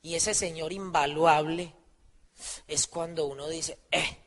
Y 0.01 0.15
ese 0.15 0.33
Señor 0.33 0.73
invaluable 0.73 1.75
es 2.73 2.87
cuando 2.87 3.25
uno 3.25 3.47
dice, 3.47 3.77
eh, 3.91 4.21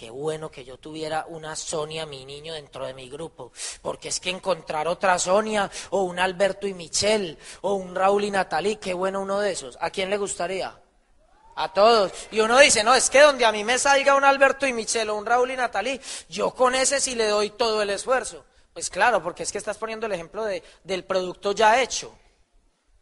Qué 0.00 0.08
bueno 0.08 0.50
que 0.50 0.64
yo 0.64 0.78
tuviera 0.78 1.26
una 1.28 1.54
Sonia, 1.54 2.06
mi 2.06 2.24
niño, 2.24 2.54
dentro 2.54 2.86
de 2.86 2.94
mi 2.94 3.10
grupo. 3.10 3.52
Porque 3.82 4.08
es 4.08 4.18
que 4.18 4.30
encontrar 4.30 4.88
otra 4.88 5.18
Sonia, 5.18 5.70
o 5.90 6.04
un 6.04 6.18
Alberto 6.18 6.66
y 6.66 6.72
Michelle, 6.72 7.36
o 7.60 7.74
un 7.74 7.94
Raúl 7.94 8.24
y 8.24 8.30
Natalie, 8.30 8.78
qué 8.78 8.94
bueno 8.94 9.20
uno 9.20 9.40
de 9.40 9.52
esos. 9.52 9.76
¿A 9.78 9.90
quién 9.90 10.08
le 10.08 10.16
gustaría? 10.16 10.74
A 11.54 11.72
todos. 11.74 12.12
Y 12.30 12.40
uno 12.40 12.58
dice, 12.58 12.82
no, 12.82 12.94
es 12.94 13.10
que 13.10 13.20
donde 13.20 13.44
a 13.44 13.52
mí 13.52 13.62
me 13.62 13.78
salga 13.78 14.14
un 14.14 14.24
Alberto 14.24 14.66
y 14.66 14.72
Michelle 14.72 15.10
o 15.10 15.16
un 15.16 15.26
Raúl 15.26 15.50
y 15.50 15.56
Natalie, 15.56 16.00
yo 16.30 16.54
con 16.54 16.74
ese 16.74 16.98
sí 16.98 17.14
le 17.14 17.26
doy 17.26 17.50
todo 17.50 17.82
el 17.82 17.90
esfuerzo. 17.90 18.46
Pues 18.72 18.88
claro, 18.88 19.22
porque 19.22 19.42
es 19.42 19.52
que 19.52 19.58
estás 19.58 19.76
poniendo 19.76 20.06
el 20.06 20.12
ejemplo 20.12 20.46
de, 20.46 20.62
del 20.82 21.04
producto 21.04 21.52
ya 21.52 21.82
hecho. 21.82 22.16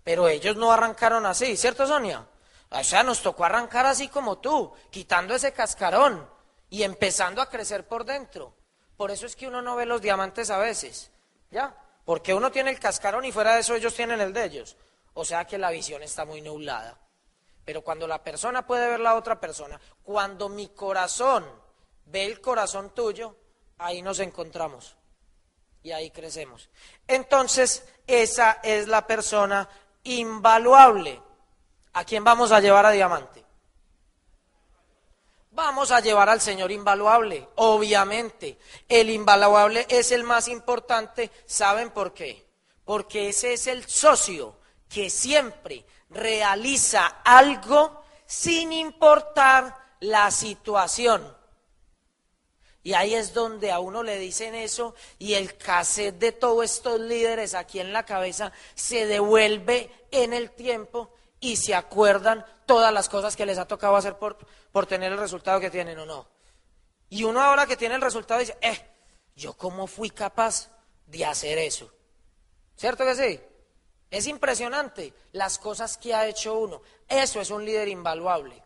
Pero 0.02 0.26
ellos 0.26 0.56
no 0.56 0.72
arrancaron 0.72 1.26
así, 1.26 1.56
¿cierto, 1.56 1.86
Sonia? 1.86 2.26
O 2.70 2.84
sea, 2.84 3.02
nos 3.02 3.22
tocó 3.22 3.44
arrancar 3.44 3.86
así 3.86 4.08
como 4.08 4.38
tú, 4.38 4.72
quitando 4.90 5.34
ese 5.34 5.52
cascarón 5.52 6.28
y 6.68 6.82
empezando 6.82 7.40
a 7.40 7.48
crecer 7.48 7.86
por 7.86 8.04
dentro. 8.04 8.54
Por 8.96 9.10
eso 9.10 9.26
es 9.26 9.36
que 9.36 9.46
uno 9.46 9.62
no 9.62 9.76
ve 9.76 9.86
los 9.86 10.02
diamantes 10.02 10.50
a 10.50 10.58
veces, 10.58 11.10
¿ya? 11.50 11.74
Porque 12.04 12.34
uno 12.34 12.50
tiene 12.50 12.70
el 12.70 12.80
cascarón 12.80 13.24
y 13.24 13.32
fuera 13.32 13.54
de 13.54 13.60
eso 13.60 13.74
ellos 13.74 13.94
tienen 13.94 14.20
el 14.20 14.32
de 14.32 14.44
ellos. 14.44 14.76
O 15.14 15.24
sea 15.24 15.44
que 15.46 15.58
la 15.58 15.70
visión 15.70 16.02
está 16.02 16.24
muy 16.24 16.40
nublada. 16.40 16.98
Pero 17.64 17.82
cuando 17.82 18.06
la 18.06 18.22
persona 18.22 18.66
puede 18.66 18.88
ver 18.88 19.00
la 19.00 19.14
otra 19.14 19.38
persona, 19.38 19.80
cuando 20.02 20.48
mi 20.48 20.68
corazón 20.68 21.44
ve 22.06 22.24
el 22.24 22.40
corazón 22.40 22.94
tuyo, 22.94 23.36
ahí 23.78 24.02
nos 24.02 24.20
encontramos 24.20 24.96
y 25.82 25.92
ahí 25.92 26.10
crecemos. 26.10 26.68
Entonces, 27.06 27.84
esa 28.06 28.60
es 28.62 28.88
la 28.88 29.06
persona 29.06 29.68
invaluable. 30.04 31.22
¿A 31.98 32.04
quién 32.04 32.22
vamos 32.22 32.52
a 32.52 32.60
llevar 32.60 32.86
a 32.86 32.92
diamante? 32.92 33.44
Vamos 35.50 35.90
a 35.90 35.98
llevar 35.98 36.28
al 36.28 36.40
Señor 36.40 36.70
invaluable, 36.70 37.48
obviamente. 37.56 38.56
El 38.88 39.10
invaluable 39.10 39.84
es 39.88 40.12
el 40.12 40.22
más 40.22 40.46
importante, 40.46 41.32
¿saben 41.44 41.90
por 41.90 42.14
qué? 42.14 42.46
Porque 42.84 43.30
ese 43.30 43.54
es 43.54 43.66
el 43.66 43.84
socio 43.88 44.60
que 44.88 45.10
siempre 45.10 45.84
realiza 46.10 47.04
algo 47.24 48.04
sin 48.26 48.72
importar 48.72 49.76
la 49.98 50.30
situación. 50.30 51.36
Y 52.84 52.94
ahí 52.94 53.16
es 53.16 53.34
donde 53.34 53.72
a 53.72 53.80
uno 53.80 54.04
le 54.04 54.20
dicen 54.20 54.54
eso 54.54 54.94
y 55.18 55.34
el 55.34 55.56
cassette 55.56 56.16
de 56.16 56.30
todos 56.30 56.64
estos 56.64 57.00
líderes 57.00 57.54
aquí 57.54 57.80
en 57.80 57.92
la 57.92 58.06
cabeza 58.06 58.52
se 58.76 59.06
devuelve 59.06 59.90
en 60.12 60.32
el 60.32 60.52
tiempo 60.52 61.12
y 61.40 61.56
se 61.56 61.74
acuerdan 61.74 62.44
todas 62.66 62.92
las 62.92 63.08
cosas 63.08 63.36
que 63.36 63.46
les 63.46 63.58
ha 63.58 63.66
tocado 63.66 63.96
hacer 63.96 64.18
por, 64.18 64.38
por 64.72 64.86
tener 64.86 65.12
el 65.12 65.18
resultado 65.18 65.60
que 65.60 65.70
tienen 65.70 65.98
o 65.98 66.06
no. 66.06 66.28
Y 67.08 67.24
uno 67.24 67.42
ahora 67.42 67.66
que 67.66 67.76
tiene 67.76 67.94
el 67.94 68.00
resultado 68.00 68.40
dice, 68.40 68.56
eh, 68.60 68.90
yo 69.34 69.54
cómo 69.54 69.86
fui 69.86 70.10
capaz 70.10 70.70
de 71.06 71.24
hacer 71.24 71.58
eso. 71.58 71.90
¿Cierto 72.76 73.04
que 73.04 73.14
sí? 73.14 73.40
Es 74.10 74.26
impresionante 74.26 75.14
las 75.32 75.58
cosas 75.58 75.96
que 75.96 76.14
ha 76.14 76.26
hecho 76.26 76.54
uno. 76.58 76.82
Eso 77.08 77.40
es 77.40 77.50
un 77.50 77.64
líder 77.64 77.88
invaluable. 77.88 78.62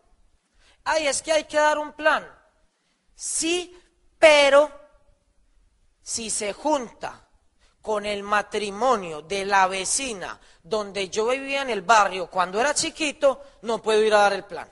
Ay, 0.85 1.07
es 1.07 1.23
que 1.23 1.33
hay 1.33 1.45
que 1.45 1.57
dar 1.57 1.79
un 1.79 1.93
plan. 1.93 2.27
Sí, 3.15 3.77
pero 4.19 4.71
si 6.03 6.31
se 6.31 6.53
junta 6.53 7.29
con 7.83 8.07
el 8.07 8.23
matrimonio 8.23 9.23
de 9.23 9.45
la 9.45 9.67
vecina 9.67 10.41
donde 10.63 11.09
yo 11.09 11.27
vivía 11.27 11.63
en 11.63 11.71
el 11.71 11.83
barrio 11.83 12.29
cuando 12.29 12.61
era 12.61 12.73
chiquito, 12.73 13.43
no 13.63 13.83
puedo 13.83 14.03
ir 14.03 14.15
a 14.15 14.19
dar 14.19 14.33
el 14.33 14.45
plan. 14.45 14.71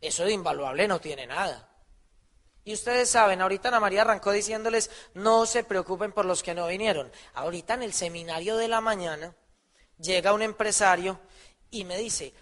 Eso 0.00 0.24
de 0.24 0.32
invaluable 0.32 0.86
no 0.88 1.00
tiene 1.00 1.26
nada. 1.26 1.68
Y 2.64 2.74
ustedes 2.74 3.10
saben, 3.10 3.42
ahorita 3.42 3.68
Ana 3.68 3.80
María 3.80 4.02
arrancó 4.02 4.30
diciéndoles, 4.30 4.90
no 5.14 5.46
se 5.46 5.64
preocupen 5.64 6.12
por 6.12 6.24
los 6.24 6.44
que 6.44 6.54
no 6.54 6.68
vinieron. 6.68 7.10
Ahorita 7.34 7.74
en 7.74 7.82
el 7.82 7.92
seminario 7.92 8.56
de 8.56 8.68
la 8.68 8.80
mañana 8.80 9.34
llega 9.98 10.32
un 10.32 10.42
empresario 10.42 11.20
y 11.70 11.84
me 11.84 11.98
dice, 11.98 12.32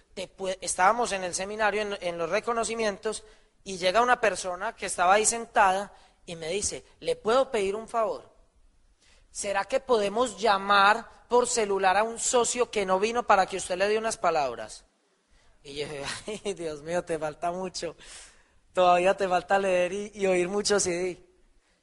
estábamos 0.61 1.13
en 1.13 1.25
el 1.25 1.35
seminario, 1.35 1.81
en, 1.81 1.99
en 2.03 2.19
los 2.19 2.29
reconocimientos, 2.29 3.25
y 3.65 3.79
llega 3.79 4.03
una 4.03 4.21
persona 4.21 4.75
que 4.75 4.87
estaba 4.87 5.15
ahí 5.15 5.25
sentada 5.25 5.95
y 6.27 6.37
me 6.37 6.49
dice, 6.49 6.85
¿le 7.01 7.17
puedo 7.17 7.51
pedir 7.51 7.75
un 7.75 7.89
favor? 7.89 8.30
¿Será 9.31 9.65
que 9.65 9.81
podemos 9.81 10.39
llamar 10.39 11.09
por 11.29 11.47
celular 11.47 11.97
a 11.97 12.03
un 12.03 12.19
socio 12.19 12.71
que 12.71 12.85
no 12.85 12.99
vino 12.99 13.23
para 13.23 13.47
que 13.47 13.57
usted 13.57 13.77
le 13.77 13.89
dé 13.89 13.99
unas 13.99 14.17
palabras? 14.17 14.85
Y 15.63 15.75
yo 15.75 15.87
ay, 16.27 16.55
Dios 16.55 16.83
mío, 16.83 17.05
te 17.05 17.19
falta 17.19 17.53
mucho. 17.53 17.97
Todavía 18.73 19.17
te 19.17 19.29
falta 19.29 19.59
leer 19.59 19.93
y, 19.93 20.27
oír 20.27 20.49
mucho 20.49 20.81
CD. 20.81 21.27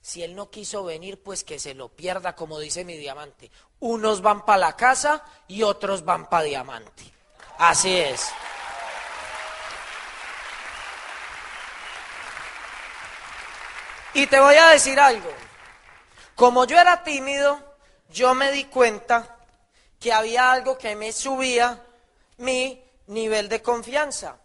Si 0.01 0.23
él 0.23 0.35
no 0.35 0.49
quiso 0.49 0.83
venir, 0.83 1.21
pues 1.21 1.43
que 1.43 1.59
se 1.59 1.73
lo 1.73 1.89
pierda, 1.89 2.35
como 2.35 2.59
dice 2.59 2.85
mi 2.85 2.97
diamante. 2.97 3.51
Unos 3.79 4.21
van 4.21 4.45
para 4.45 4.59
la 4.59 4.75
casa 4.75 5.23
y 5.47 5.63
otros 5.63 6.05
van 6.05 6.29
para 6.29 6.43
diamante. 6.43 7.03
Así 7.57 7.97
es. 7.97 8.29
Y 14.13 14.27
te 14.27 14.39
voy 14.39 14.55
a 14.55 14.69
decir 14.69 14.99
algo. 14.99 15.46
Como 16.37 16.65
yo 16.65 16.79
era 16.79 17.03
tímido, 17.03 17.59
yo 18.09 18.35
me 18.35 18.51
di 18.51 18.65
cuenta 18.65 19.39
que 19.99 20.13
había 20.13 20.51
algo 20.51 20.77
que 20.77 20.95
me 20.95 21.11
subía 21.11 21.83
mi 22.37 22.85
nivel 23.07 23.49
de 23.49 23.63
confianza. 23.63 24.37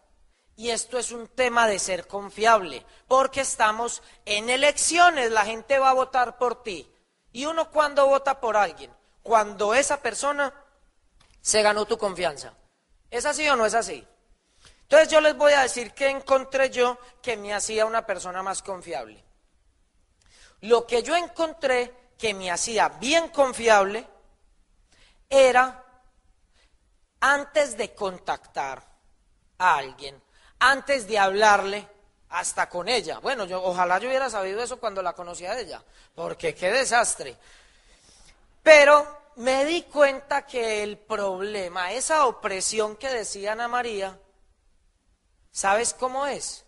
Y 0.57 0.71
esto 0.71 0.99
es 0.99 1.13
un 1.13 1.29
tema 1.29 1.69
de 1.69 1.79
ser 1.79 2.07
confiable, 2.07 2.87
porque 3.07 3.43
estamos 3.43 4.03
en 4.25 4.49
elecciones, 4.49 5.33
la 5.33 5.45
gente 5.45 5.79
va 5.79 5.91
a 5.91 5.93
votar 5.93 6.39
por 6.39 6.63
ti. 6.63 6.91
Y 7.31 7.45
uno 7.45 7.71
cuando 7.71 8.07
vota 8.07 8.41
por 8.41 8.57
alguien, 8.57 8.91
cuando 9.23 9.75
esa 9.75 10.01
persona 10.01 10.51
se 11.43 11.61
ganó 11.61 11.85
tu 11.85 11.99
confianza. 11.99 12.55
¿Es 13.11 13.27
así 13.27 13.47
o 13.51 13.57
no 13.57 13.67
es 13.67 13.75
así? 13.75 14.03
Entonces 14.85 15.11
yo 15.11 15.21
les 15.21 15.37
voy 15.37 15.53
a 15.53 15.61
decir 15.61 15.93
que 15.93 16.09
encontré 16.09 16.71
yo 16.71 16.97
que 17.21 17.37
me 17.37 17.53
hacía 17.53 17.85
una 17.85 18.07
persona 18.07 18.43
más 18.43 18.63
confiable. 18.63 19.23
Lo 20.63 20.87
que 20.87 21.03
yo 21.03 21.17
encontré 21.17 22.13
que 22.17 22.35
me 22.35 22.51
hacía 22.51 22.89
bien 22.89 23.31
confiable 23.31 24.07
era 25.29 25.85
antes 27.19 27.77
de 27.77 27.93
contactar 27.95 28.81
a 29.59 29.77
alguien, 29.77 30.23
antes 30.61 31.09
de 31.09 31.19
hablarle 31.19 31.89
hasta 32.29 32.69
con 32.69 32.89
ella. 32.89 33.19
Bueno, 33.19 33.45
yo 33.45 33.61
ojalá 33.63 33.99
yo 33.99 34.09
hubiera 34.09 34.31
sabido 34.31 34.63
eso 34.63 34.79
cuando 34.79 35.03
la 35.03 35.15
conocía 35.15 35.51
a 35.53 35.59
ella, 35.59 35.83
porque 36.15 36.55
qué 36.55 36.71
desastre. 36.71 37.37
Pero 38.63 39.33
me 39.37 39.65
di 39.65 39.83
cuenta 39.83 40.47
que 40.47 40.85
el 40.85 40.97
problema, 40.97 41.91
esa 41.91 42.27
opresión 42.27 42.95
que 42.97 43.09
decía 43.09 43.53
Ana 43.53 43.67
María, 43.67 44.17
¿sabes 45.51 45.93
cómo 45.93 46.25
es? 46.27 46.65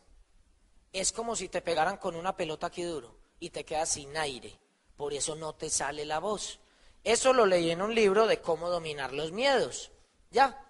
Es 0.93 1.13
como 1.13 1.37
si 1.37 1.49
te 1.49 1.63
pegaran 1.63 1.97
con 1.97 2.17
una 2.17 2.37
pelota 2.37 2.67
aquí 2.67 2.83
duro 2.83 3.24
y 3.41 3.51
te 3.51 3.65
quedas 3.65 3.91
sin 3.91 4.17
aire. 4.17 4.59
Por 4.97 5.13
eso 5.13 5.35
no 5.35 5.55
te 5.55 5.71
sale 5.71 6.05
la 6.05 6.19
voz. 6.19 6.61
Eso 7.03 7.33
lo 7.33 7.47
leí 7.47 7.71
en 7.71 7.83
un 7.83 7.95
libro 7.95 8.27
de 8.27 8.41
cómo 8.41 8.71
dominar 8.71 9.13
los 9.13 9.33
miedos. 9.33 9.91
¿Ya? 10.31 10.65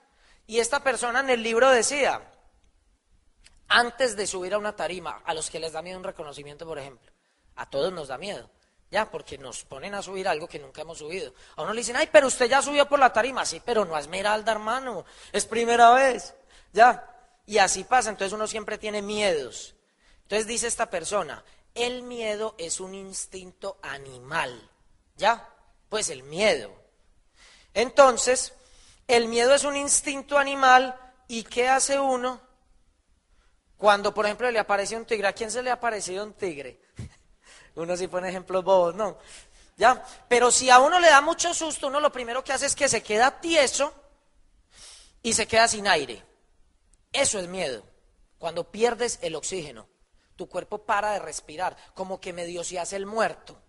Y 0.46 0.58
esta 0.58 0.82
persona 0.82 1.20
en 1.20 1.30
el 1.30 1.42
libro 1.42 1.70
decía, 1.70 2.20
antes 3.68 4.16
de 4.16 4.26
subir 4.26 4.54
a 4.54 4.58
una 4.58 4.76
tarima, 4.76 5.22
a 5.24 5.34
los 5.34 5.50
que 5.50 5.58
les 5.58 5.72
da 5.72 5.82
miedo 5.82 5.98
un 5.98 6.04
reconocimiento, 6.04 6.66
por 6.66 6.78
ejemplo, 6.78 7.10
a 7.56 7.68
todos 7.68 7.92
nos 7.92 8.08
da 8.08 8.18
miedo, 8.18 8.50
ya, 8.90 9.10
porque 9.10 9.38
nos 9.38 9.64
ponen 9.64 9.94
a 9.94 10.02
subir 10.02 10.28
algo 10.28 10.46
que 10.46 10.58
nunca 10.58 10.82
hemos 10.82 10.98
subido. 10.98 11.32
A 11.56 11.62
uno 11.62 11.72
le 11.72 11.80
dicen, 11.80 11.96
ay, 11.96 12.08
pero 12.12 12.26
usted 12.26 12.46
ya 12.46 12.60
subió 12.60 12.86
por 12.86 12.98
la 12.98 13.12
tarima, 13.12 13.46
sí, 13.46 13.62
pero 13.64 13.84
no 13.84 13.96
es 13.96 14.04
Esmeralda, 14.04 14.52
hermano, 14.52 15.04
es 15.32 15.46
primera 15.46 15.92
vez, 15.92 16.34
ya. 16.72 17.10
Y 17.46 17.58
así 17.58 17.84
pasa, 17.84 18.10
entonces 18.10 18.32
uno 18.32 18.46
siempre 18.46 18.78
tiene 18.78 19.02
miedos. 19.02 19.74
Entonces 20.22 20.46
dice 20.46 20.66
esta 20.66 20.90
persona, 20.90 21.42
el 21.74 22.02
miedo 22.02 22.54
es 22.58 22.80
un 22.80 22.94
instinto 22.94 23.78
animal, 23.82 24.70
¿ya? 25.16 25.48
Pues 25.88 26.08
el 26.08 26.22
miedo. 26.22 26.72
Entonces, 27.74 28.52
el 29.08 29.26
miedo 29.26 29.54
es 29.54 29.64
un 29.64 29.76
instinto 29.76 30.38
animal 30.38 30.98
y 31.26 31.42
¿qué 31.42 31.68
hace 31.68 31.98
uno? 31.98 32.40
Cuando, 33.76 34.14
por 34.14 34.24
ejemplo, 34.24 34.50
le 34.50 34.58
aparece 34.58 34.96
un 34.96 35.04
tigre, 35.04 35.26
¿a 35.26 35.32
quién 35.32 35.50
se 35.50 35.62
le 35.62 35.70
ha 35.70 35.74
aparecido 35.74 36.24
un 36.24 36.32
tigre? 36.34 36.80
uno 37.74 37.96
sí 37.96 38.06
pone 38.06 38.28
ejemplos 38.28 38.64
bobos, 38.64 38.94
no. 38.94 39.18
¿Ya? 39.76 40.04
Pero 40.28 40.52
si 40.52 40.70
a 40.70 40.78
uno 40.78 41.00
le 41.00 41.08
da 41.08 41.20
mucho 41.20 41.52
susto, 41.52 41.88
uno 41.88 41.98
lo 41.98 42.12
primero 42.12 42.44
que 42.44 42.52
hace 42.52 42.66
es 42.66 42.76
que 42.76 42.88
se 42.88 43.02
queda 43.02 43.40
tieso 43.40 43.92
y 45.20 45.32
se 45.32 45.48
queda 45.48 45.66
sin 45.66 45.88
aire. 45.88 46.22
Eso 47.12 47.40
es 47.40 47.48
miedo. 47.48 47.82
Cuando 48.38 48.70
pierdes 48.70 49.18
el 49.22 49.34
oxígeno, 49.34 49.88
tu 50.36 50.48
cuerpo 50.48 50.78
para 50.78 51.12
de 51.12 51.18
respirar, 51.18 51.76
como 51.94 52.20
que 52.20 52.32
medio 52.32 52.64
se 52.64 52.78
hace 52.78 52.96
el 52.96 53.06
muerto. 53.06 53.60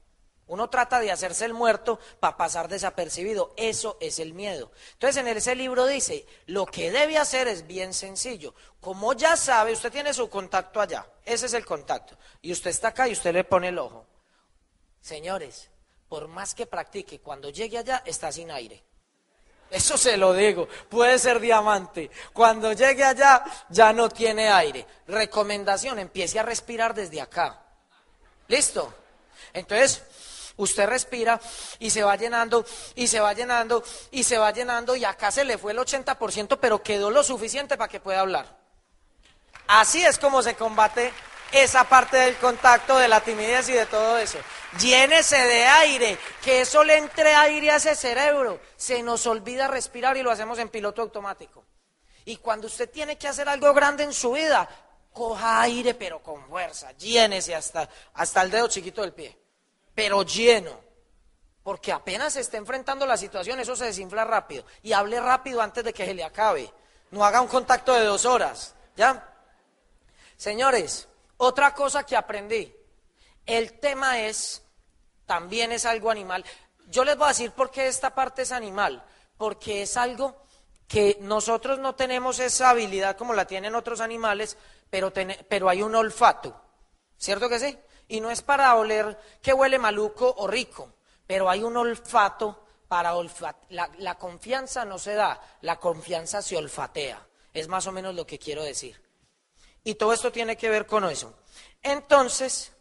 Uno 0.48 0.70
trata 0.70 1.00
de 1.00 1.12
hacerse 1.12 1.46
el 1.46 1.54
muerto 1.54 2.00
para 2.20 2.38
pasar 2.38 2.68
desapercibido. 2.68 3.54
Eso 3.58 3.98
es 4.00 4.20
el 4.20 4.34
miedo. 4.34 4.72
Entonces 4.94 5.18
en 5.18 5.28
ese 5.28 5.56
libro 5.56 5.88
dice, 5.88 6.28
lo 6.46 6.68
que 6.68 6.92
debe 6.92 7.18
hacer 7.18 7.48
es 7.48 7.66
bien 7.66 7.94
sencillo. 7.94 8.54
Como 8.80 9.14
ya 9.14 9.38
sabe, 9.38 9.74
usted 9.74 9.92
tiene 9.92 10.14
su 10.14 10.30
contacto 10.30 10.80
allá. 10.80 11.08
Ese 11.26 11.48
es 11.48 11.54
el 11.54 11.66
contacto. 11.66 12.16
Y 12.42 12.52
usted 12.52 12.70
está 12.70 12.90
acá 12.90 13.08
y 13.08 13.14
usted 13.14 13.34
le 13.34 13.44
pone 13.44 13.70
el 13.70 13.80
ojo. 13.80 14.06
Señores, 15.02 15.72
por 16.08 16.28
más 16.28 16.54
que 16.54 16.68
practique, 16.68 17.20
cuando 17.20 17.50
llegue 17.50 17.80
allá 17.80 18.04
está 18.06 18.32
sin 18.32 18.52
aire. 18.52 18.84
Eso 19.70 19.98
se 19.98 20.16
lo 20.16 20.34
digo, 20.34 20.68
puede 20.90 21.18
ser 21.20 21.40
diamante. 21.40 22.10
Cuando 22.34 22.72
llegue 22.74 23.04
allá 23.04 23.44
ya 23.70 23.92
no 23.94 24.10
tiene 24.10 24.50
aire. 24.50 24.86
Recomendación, 25.08 26.00
empiece 26.00 26.40
a 26.40 26.44
respirar 26.44 26.94
desde 26.94 27.22
acá. 27.22 27.62
¿Listo? 28.48 28.94
Entonces, 29.54 30.04
Usted 30.58 30.88
respira 30.88 31.40
y 31.80 31.90
se 31.90 32.04
va 32.04 32.16
llenando 32.16 32.66
y 32.96 33.08
se 33.08 33.20
va 33.20 33.34
llenando 33.34 33.84
y 34.12 34.24
se 34.24 34.38
va 34.38 34.52
llenando 34.52 34.96
y 34.96 35.04
acá 35.04 35.30
se 35.30 35.44
le 35.44 35.58
fue 35.58 35.74
el 35.74 35.80
80%, 35.80 36.58
pero 36.62 36.82
quedó 36.82 37.12
lo 37.12 37.24
suficiente 37.24 37.76
para 37.76 37.90
que 37.90 38.00
pueda 38.00 38.22
hablar. 38.22 38.58
Así 39.68 40.06
es 40.06 40.18
como 40.18 40.42
se 40.42 40.56
combate 40.56 41.12
esa 41.52 41.84
parte 41.84 42.18
del 42.18 42.38
contacto, 42.38 42.98
de 42.98 43.08
la 43.08 43.20
timidez 43.20 43.68
y 43.68 43.74
de 43.74 43.86
todo 43.86 44.18
eso. 44.18 44.38
Llénese 44.80 45.38
de 45.38 45.66
aire, 45.66 46.18
que 46.44 46.62
eso 46.62 46.84
le 46.84 46.98
entre 46.98 47.34
aire 47.34 47.72
a 47.72 47.78
ese 47.78 47.96
cerebro. 47.96 48.60
Se 48.76 49.02
nos 49.02 49.26
olvida 49.26 49.68
respirar 49.68 50.18
y 50.18 50.24
lo 50.24 50.32
hacemos 50.32 50.60
en 50.60 50.70
piloto 50.70 51.02
automático. 51.02 51.66
Y 52.26 52.38
cuando 52.38 52.68
usted 52.68 52.90
tiene 52.90 53.18
que 53.18 53.28
hacer 53.28 53.48
algo 53.48 53.74
grande 53.74 54.04
en 54.04 54.14
su 54.14 54.34
vida, 54.34 54.68
coja 55.14 55.62
aire 55.62 55.94
pero 55.94 56.22
con 56.22 56.46
fuerza, 56.48 56.92
llénese 56.94 57.56
hasta, 57.56 57.88
hasta 58.14 58.42
el 58.42 58.52
dedo 58.52 58.68
chiquito 58.68 59.02
del 59.02 59.14
pie 59.14 59.46
pero 59.96 60.22
lleno. 60.24 60.84
Porque 61.64 61.92
apenas 61.92 62.34
se 62.34 62.42
está 62.42 62.58
enfrentando 62.58 63.08
la 63.08 63.18
situación, 63.18 63.60
eso 63.60 63.76
se 63.76 63.86
desinfla 63.86 64.24
rápido. 64.24 64.66
Y 64.84 64.94
hable 64.94 65.20
rápido 65.20 65.62
antes 65.62 65.84
de 65.84 65.94
que 65.94 66.06
se 66.06 66.14
le 66.14 66.24
acabe. 66.24 66.72
No 67.10 67.26
haga 67.26 67.42
un 67.42 67.48
contacto 67.48 67.94
de 67.94 68.06
dos 68.06 68.26
horas. 68.26 68.76
¿Ya? 68.96 69.34
Señores, 70.38 71.08
otra 71.38 71.74
cosa 71.74 72.06
que 72.06 72.16
aprendí. 72.16 72.76
El 73.48 73.80
tema 73.80 74.20
es, 74.20 74.62
también 75.26 75.72
es 75.72 75.86
algo 75.86 76.12
animal. 76.12 76.44
Yo 76.88 77.04
les 77.04 77.18
voy 77.18 77.26
a 77.26 77.30
decir 77.30 77.52
por 77.52 77.72
qué 77.72 77.88
esta 77.88 78.14
parte 78.14 78.44
es 78.44 78.52
animal. 78.52 79.04
Porque 79.38 79.82
es 79.82 79.98
algo 79.98 80.46
que 80.88 81.18
nosotros 81.22 81.80
no 81.80 81.96
tenemos 81.96 82.40
esa 82.40 82.70
habilidad 82.70 83.18
como 83.18 83.34
la 83.34 83.46
tienen 83.46 83.76
otros 83.76 84.02
animales, 84.02 84.58
pero, 84.90 85.12
pero 85.50 85.70
hay 85.70 85.82
un 85.82 85.96
olfato, 85.96 86.62
¿cierto 87.18 87.50
que 87.50 87.60
sí? 87.60 87.78
Y 88.08 88.22
no 88.22 88.30
es 88.30 88.42
para 88.42 88.76
oler 88.76 89.18
que 89.42 89.54
huele 89.54 89.80
maluco 89.80 90.34
o 90.38 90.48
rico, 90.48 90.94
pero 91.26 91.50
hay 91.50 91.64
un 91.64 91.76
olfato 91.76 92.66
para 92.88 93.16
olfatear. 93.16 93.66
La, 93.72 93.90
la 93.98 94.16
confianza 94.16 94.86
no 94.86 95.00
se 95.00 95.16
da, 95.16 95.42
la 95.62 95.80
confianza 95.80 96.42
se 96.42 96.56
olfatea. 96.56 97.28
Es 97.52 97.68
más 97.68 97.88
o 97.88 97.92
menos 97.92 98.14
lo 98.14 98.28
que 98.28 98.38
quiero 98.38 98.64
decir. 98.64 99.02
Y 99.84 99.96
todo 99.96 100.14
esto 100.14 100.32
tiene 100.32 100.56
que 100.56 100.70
ver 100.70 100.86
con 100.86 101.04
eso. 101.06 101.34
Entonces, 101.82 102.72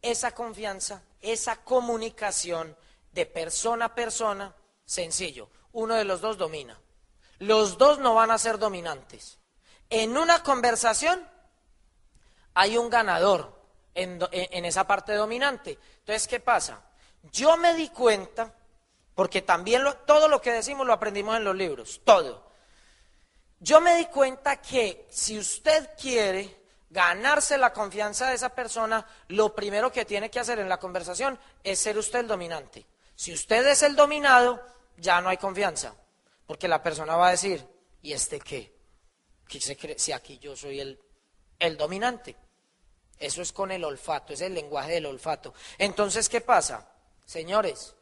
esa 0.00 0.30
confianza, 0.32 1.02
esa 1.20 1.62
comunicación 1.62 2.76
de 3.12 3.26
persona 3.26 3.86
a 3.86 3.94
persona, 3.94 4.54
sencillo, 4.84 5.50
uno 5.72 5.94
de 5.94 6.04
los 6.04 6.20
dos 6.20 6.38
domina. 6.38 6.80
Los 7.38 7.78
dos 7.78 7.98
no 7.98 8.14
van 8.14 8.30
a 8.30 8.38
ser 8.38 8.58
dominantes. 8.58 9.38
En 9.88 10.16
una 10.16 10.42
conversación 10.42 11.26
hay 12.54 12.76
un 12.76 12.90
ganador 12.90 13.58
en, 13.94 14.64
esa 14.64 14.86
parte 14.86 15.14
dominante. 15.14 15.78
Entonces, 15.98 16.28
¿qué 16.28 16.40
pasa? 16.40 16.82
Yo 17.32 17.56
me 17.56 17.74
di 17.74 17.88
cuenta, 17.88 18.54
porque 19.14 19.42
también 19.42 19.82
todo 20.06 20.28
lo 20.28 20.40
que 20.40 20.52
decimos 20.52 20.86
lo 20.86 20.92
aprendimos 20.92 21.36
en 21.36 21.44
los 21.44 21.56
libros, 21.56 22.00
todo. 22.04 22.50
Yo 23.58 23.80
me 23.80 23.96
di 23.96 24.06
cuenta 24.06 24.60
que 24.60 25.06
si 25.10 25.38
usted 25.38 25.90
quiere 26.00 26.59
ganarse 26.90 27.56
la 27.56 27.72
confianza 27.72 28.28
de 28.28 28.34
esa 28.34 28.50
persona, 28.50 29.06
lo 29.28 29.54
primero 29.54 29.90
que 29.90 30.04
tiene 30.04 30.30
que 30.30 30.40
hacer 30.40 30.58
en 30.58 30.68
la 30.68 30.78
conversación 30.78 31.38
es 31.62 31.78
ser 31.78 31.96
usted 31.96 32.20
el 32.20 32.28
dominante. 32.28 32.84
Si 33.14 33.32
usted 33.32 33.66
es 33.68 33.82
el 33.82 33.96
dominado, 33.96 34.60
ya 34.96 35.20
no 35.20 35.28
hay 35.28 35.36
confianza, 35.36 35.94
porque 36.46 36.68
la 36.68 36.82
persona 36.82 37.16
va 37.16 37.28
a 37.28 37.32
decir, 37.32 37.66
¿y 38.02 38.12
este 38.12 38.40
qué? 38.40 38.74
¿Qué 39.48 39.60
se 39.60 39.76
cree? 39.76 39.98
Si 39.98 40.12
aquí 40.12 40.38
yo 40.38 40.56
soy 40.56 40.80
el, 40.80 41.00
el 41.58 41.76
dominante. 41.76 42.36
Eso 43.18 43.42
es 43.42 43.52
con 43.52 43.70
el 43.70 43.84
olfato, 43.84 44.32
es 44.32 44.40
el 44.40 44.54
lenguaje 44.54 44.92
del 44.92 45.06
olfato. 45.06 45.54
Entonces, 45.78 46.28
¿qué 46.28 46.40
pasa? 46.40 46.90
Señores, 47.26 47.94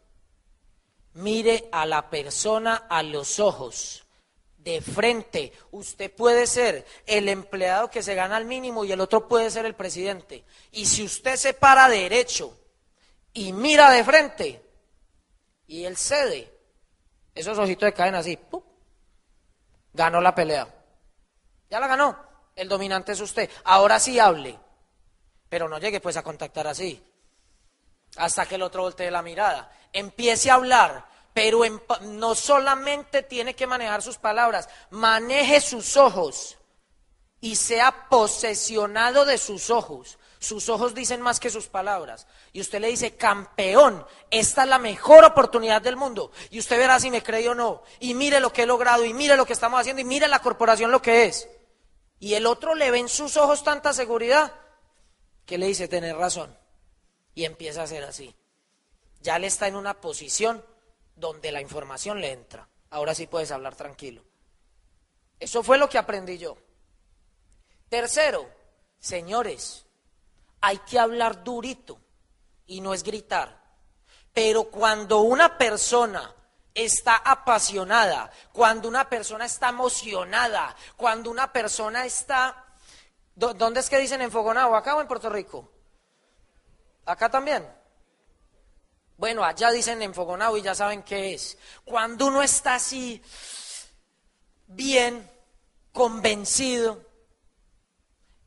mire 1.14 1.68
a 1.72 1.84
la 1.84 2.08
persona 2.08 2.86
a 2.88 3.02
los 3.02 3.40
ojos, 3.40 4.06
de 4.72 4.82
frente. 4.82 5.52
Usted 5.70 6.12
puede 6.14 6.46
ser 6.46 6.86
el 7.06 7.28
empleado 7.28 7.90
que 7.90 8.02
se 8.02 8.14
gana 8.14 8.36
al 8.36 8.44
mínimo 8.44 8.84
y 8.84 8.92
el 8.92 9.00
otro 9.00 9.26
puede 9.26 9.50
ser 9.50 9.64
el 9.64 9.74
presidente. 9.74 10.44
Y 10.72 10.86
si 10.86 11.04
usted 11.04 11.36
se 11.36 11.54
para 11.54 11.88
derecho 11.88 12.56
y 13.32 13.52
mira 13.52 13.90
de 13.90 14.04
frente 14.04 14.62
y 15.66 15.84
él 15.84 15.96
cede, 15.96 16.52
esos 17.34 17.58
ojitos 17.58 17.86
le 17.86 17.94
caen 17.94 18.14
así, 18.14 18.36
¡pum! 18.36 18.62
ganó 19.92 20.20
la 20.20 20.34
pelea. 20.34 20.68
Ya 21.70 21.80
la 21.80 21.86
ganó. 21.86 22.28
El 22.54 22.68
dominante 22.68 23.12
es 23.12 23.20
usted. 23.20 23.48
Ahora 23.64 23.98
sí 23.98 24.18
hable. 24.18 24.58
Pero 25.48 25.68
no 25.68 25.78
llegue 25.78 26.00
pues 26.00 26.16
a 26.16 26.22
contactar 26.22 26.66
así. 26.66 27.02
Hasta 28.16 28.46
que 28.46 28.56
el 28.56 28.62
otro 28.62 28.82
voltee 28.82 29.10
la 29.10 29.22
mirada. 29.22 29.72
Empiece 29.92 30.50
a 30.50 30.54
hablar. 30.54 31.06
Pero 31.34 31.60
no 32.02 32.34
solamente 32.34 33.22
tiene 33.22 33.54
que 33.54 33.66
manejar 33.66 34.02
sus 34.02 34.18
palabras, 34.18 34.68
maneje 34.90 35.60
sus 35.60 35.96
ojos 35.96 36.58
y 37.40 37.56
sea 37.56 38.08
posesionado 38.08 39.24
de 39.24 39.38
sus 39.38 39.70
ojos. 39.70 40.18
Sus 40.40 40.68
ojos 40.68 40.94
dicen 40.94 41.20
más 41.20 41.40
que 41.40 41.50
sus 41.50 41.66
palabras. 41.66 42.26
Y 42.52 42.60
usted 42.60 42.80
le 42.80 42.88
dice, 42.88 43.16
campeón, 43.16 44.06
esta 44.30 44.62
es 44.62 44.68
la 44.68 44.78
mejor 44.78 45.24
oportunidad 45.24 45.82
del 45.82 45.96
mundo. 45.96 46.30
Y 46.50 46.60
usted 46.60 46.78
verá 46.78 47.00
si 47.00 47.10
me 47.10 47.22
cree 47.22 47.48
o 47.48 47.54
no. 47.54 47.82
Y 47.98 48.14
mire 48.14 48.38
lo 48.38 48.52
que 48.52 48.62
he 48.62 48.66
logrado, 48.66 49.04
y 49.04 49.12
mire 49.12 49.36
lo 49.36 49.46
que 49.46 49.52
estamos 49.52 49.80
haciendo, 49.80 50.00
y 50.00 50.04
mire 50.04 50.28
la 50.28 50.40
corporación 50.40 50.92
lo 50.92 51.02
que 51.02 51.24
es. 51.24 51.48
Y 52.20 52.34
el 52.34 52.46
otro 52.46 52.74
le 52.74 52.90
ve 52.90 52.98
en 52.98 53.08
sus 53.08 53.36
ojos 53.36 53.64
tanta 53.64 53.92
seguridad 53.92 54.52
que 55.44 55.58
le 55.58 55.66
dice 55.66 55.88
tener 55.88 56.16
razón 56.16 56.56
y 57.34 57.44
empieza 57.44 57.82
a 57.82 57.86
ser 57.86 58.04
así. 58.04 58.34
Ya 59.20 59.38
le 59.38 59.46
está 59.46 59.66
en 59.66 59.76
una 59.76 60.00
posición 60.00 60.64
donde 61.18 61.52
la 61.52 61.60
información 61.60 62.20
le 62.20 62.32
entra. 62.32 62.68
Ahora 62.90 63.14
sí 63.14 63.26
puedes 63.26 63.50
hablar 63.50 63.74
tranquilo. 63.74 64.24
Eso 65.38 65.62
fue 65.62 65.78
lo 65.78 65.88
que 65.88 65.98
aprendí 65.98 66.38
yo. 66.38 66.56
Tercero, 67.88 68.48
señores, 68.98 69.86
hay 70.60 70.78
que 70.78 70.98
hablar 70.98 71.44
durito 71.44 72.00
y 72.66 72.80
no 72.80 72.94
es 72.94 73.02
gritar. 73.02 73.62
Pero 74.32 74.70
cuando 74.70 75.20
una 75.20 75.58
persona 75.58 76.34
está 76.74 77.16
apasionada, 77.16 78.30
cuando 78.52 78.88
una 78.88 79.08
persona 79.08 79.46
está 79.46 79.70
emocionada, 79.70 80.74
cuando 80.96 81.30
una 81.30 81.52
persona 81.52 82.04
está 82.04 82.64
¿Dónde 83.38 83.78
es 83.78 83.88
que 83.88 83.98
dicen 83.98 84.20
enfogonado? 84.20 84.74
¿Acá 84.74 84.96
o 84.96 85.00
en 85.00 85.06
Puerto 85.06 85.30
Rico? 85.30 85.70
¿Acá 87.04 87.30
también? 87.30 87.64
Bueno, 89.18 89.44
allá 89.44 89.72
dicen 89.72 90.00
enfogonado 90.00 90.56
y 90.56 90.62
ya 90.62 90.76
saben 90.76 91.02
qué 91.02 91.34
es. 91.34 91.58
Cuando 91.84 92.26
uno 92.26 92.40
está 92.40 92.76
así, 92.76 93.20
bien, 94.68 95.28
convencido, 95.92 97.04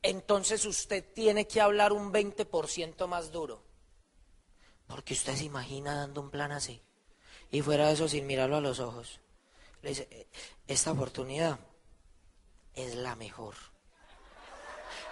entonces 0.00 0.64
usted 0.64 1.04
tiene 1.12 1.46
que 1.46 1.60
hablar 1.60 1.92
un 1.92 2.10
20% 2.10 3.06
más 3.06 3.30
duro. 3.30 3.62
Porque 4.86 5.12
usted 5.12 5.36
se 5.36 5.44
imagina 5.44 5.94
dando 5.94 6.22
un 6.22 6.30
plan 6.30 6.52
así. 6.52 6.82
Y 7.50 7.60
fuera 7.60 7.88
de 7.88 7.92
eso, 7.92 8.08
sin 8.08 8.26
mirarlo 8.26 8.56
a 8.56 8.62
los 8.62 8.80
ojos. 8.80 9.20
Le 9.82 9.90
dice, 9.90 10.08
eh, 10.10 10.26
esta 10.66 10.92
oportunidad 10.92 11.58
es 12.74 12.94
la 12.94 13.14
mejor. 13.14 13.54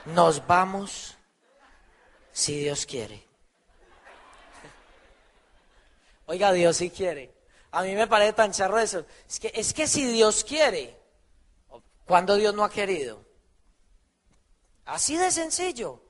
Nos 0.07 0.47
vamos 0.47 1.19
si 2.33 2.61
Dios 2.61 2.87
quiere. 2.87 3.30
Oiga, 6.31 6.53
Dios 6.53 6.77
sí 6.77 6.91
quiere. 6.91 7.35
A 7.73 7.83
mí 7.83 7.95
me 7.95 8.07
parece 8.07 8.35
tan 8.35 8.53
charro 8.53 8.79
eso. 8.79 9.05
Es 9.29 9.41
que, 9.41 9.51
es 9.53 9.73
que 9.73 9.89
si 9.89 10.05
Dios 10.05 10.45
quiere, 10.45 10.97
cuando 12.07 12.37
Dios 12.37 12.55
no 12.55 12.63
ha 12.63 12.71
querido. 12.71 13.25
Así 14.85 15.17
de 15.17 15.33
sencillo. 15.33 16.03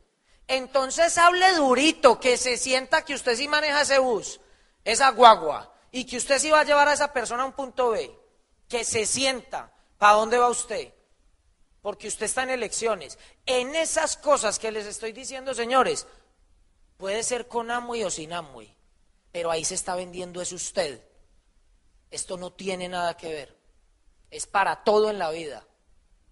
Entonces 0.46 1.16
hable 1.16 1.54
durito, 1.54 2.20
que 2.20 2.36
se 2.36 2.58
sienta 2.58 3.02
que 3.02 3.14
usted 3.14 3.34
sí 3.34 3.48
maneja 3.48 3.80
ese 3.80 3.98
bus, 3.98 4.40
esa 4.84 5.10
guagua, 5.10 5.72
y 5.90 6.04
que 6.04 6.18
usted 6.18 6.38
sí 6.38 6.50
va 6.50 6.60
a 6.60 6.64
llevar 6.64 6.88
a 6.88 6.92
esa 6.92 7.14
persona 7.14 7.44
a 7.44 7.46
un 7.46 7.52
punto 7.52 7.90
B. 7.90 8.14
Que 8.68 8.84
se 8.84 9.06
sienta. 9.06 9.72
¿Para 9.96 10.14
dónde 10.14 10.36
va 10.36 10.50
usted? 10.50 10.92
porque 11.82 12.08
usted 12.08 12.26
está 12.26 12.42
en 12.42 12.50
elecciones. 12.50 13.18
En 13.46 13.74
esas 13.74 14.16
cosas 14.16 14.58
que 14.58 14.70
les 14.70 14.86
estoy 14.86 15.12
diciendo, 15.12 15.54
señores, 15.54 16.06
puede 16.96 17.22
ser 17.22 17.48
con 17.48 17.70
Amway 17.70 18.04
o 18.04 18.10
sin 18.10 18.32
Amway, 18.32 18.76
pero 19.32 19.50
ahí 19.50 19.64
se 19.64 19.74
está 19.74 19.94
vendiendo 19.94 20.40
es 20.40 20.52
usted. 20.52 21.04
Esto 22.10 22.36
no 22.36 22.52
tiene 22.52 22.88
nada 22.88 23.16
que 23.16 23.32
ver. 23.32 23.56
Es 24.30 24.46
para 24.46 24.82
todo 24.82 25.10
en 25.10 25.18
la 25.18 25.30
vida. 25.30 25.64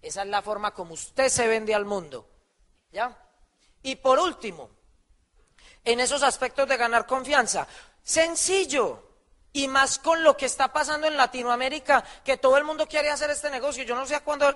Esa 0.01 0.23
es 0.23 0.27
la 0.27 0.41
forma 0.41 0.73
como 0.73 0.93
usted 0.93 1.29
se 1.29 1.47
vende 1.47 1.73
al 1.73 1.85
mundo. 1.85 2.29
¿Ya? 2.91 3.17
Y 3.81 3.95
por 3.95 4.19
último, 4.19 4.69
en 5.85 5.99
esos 5.99 6.23
aspectos 6.23 6.67
de 6.67 6.77
ganar 6.77 7.05
confianza, 7.05 7.67
sencillo. 8.03 9.05
Y 9.51 9.67
más 9.67 9.97
con 9.97 10.23
lo 10.23 10.37
que 10.37 10.45
está 10.45 10.71
pasando 10.71 11.07
en 11.07 11.17
Latinoamérica, 11.17 12.03
que 12.23 12.37
todo 12.37 12.57
el 12.57 12.63
mundo 12.63 12.87
quiere 12.87 13.09
hacer 13.09 13.31
este 13.31 13.49
negocio. 13.49 13.83
Yo 13.83 13.95
no 13.95 14.05
sé 14.05 14.13
a 14.15 14.23
cuándo 14.23 14.47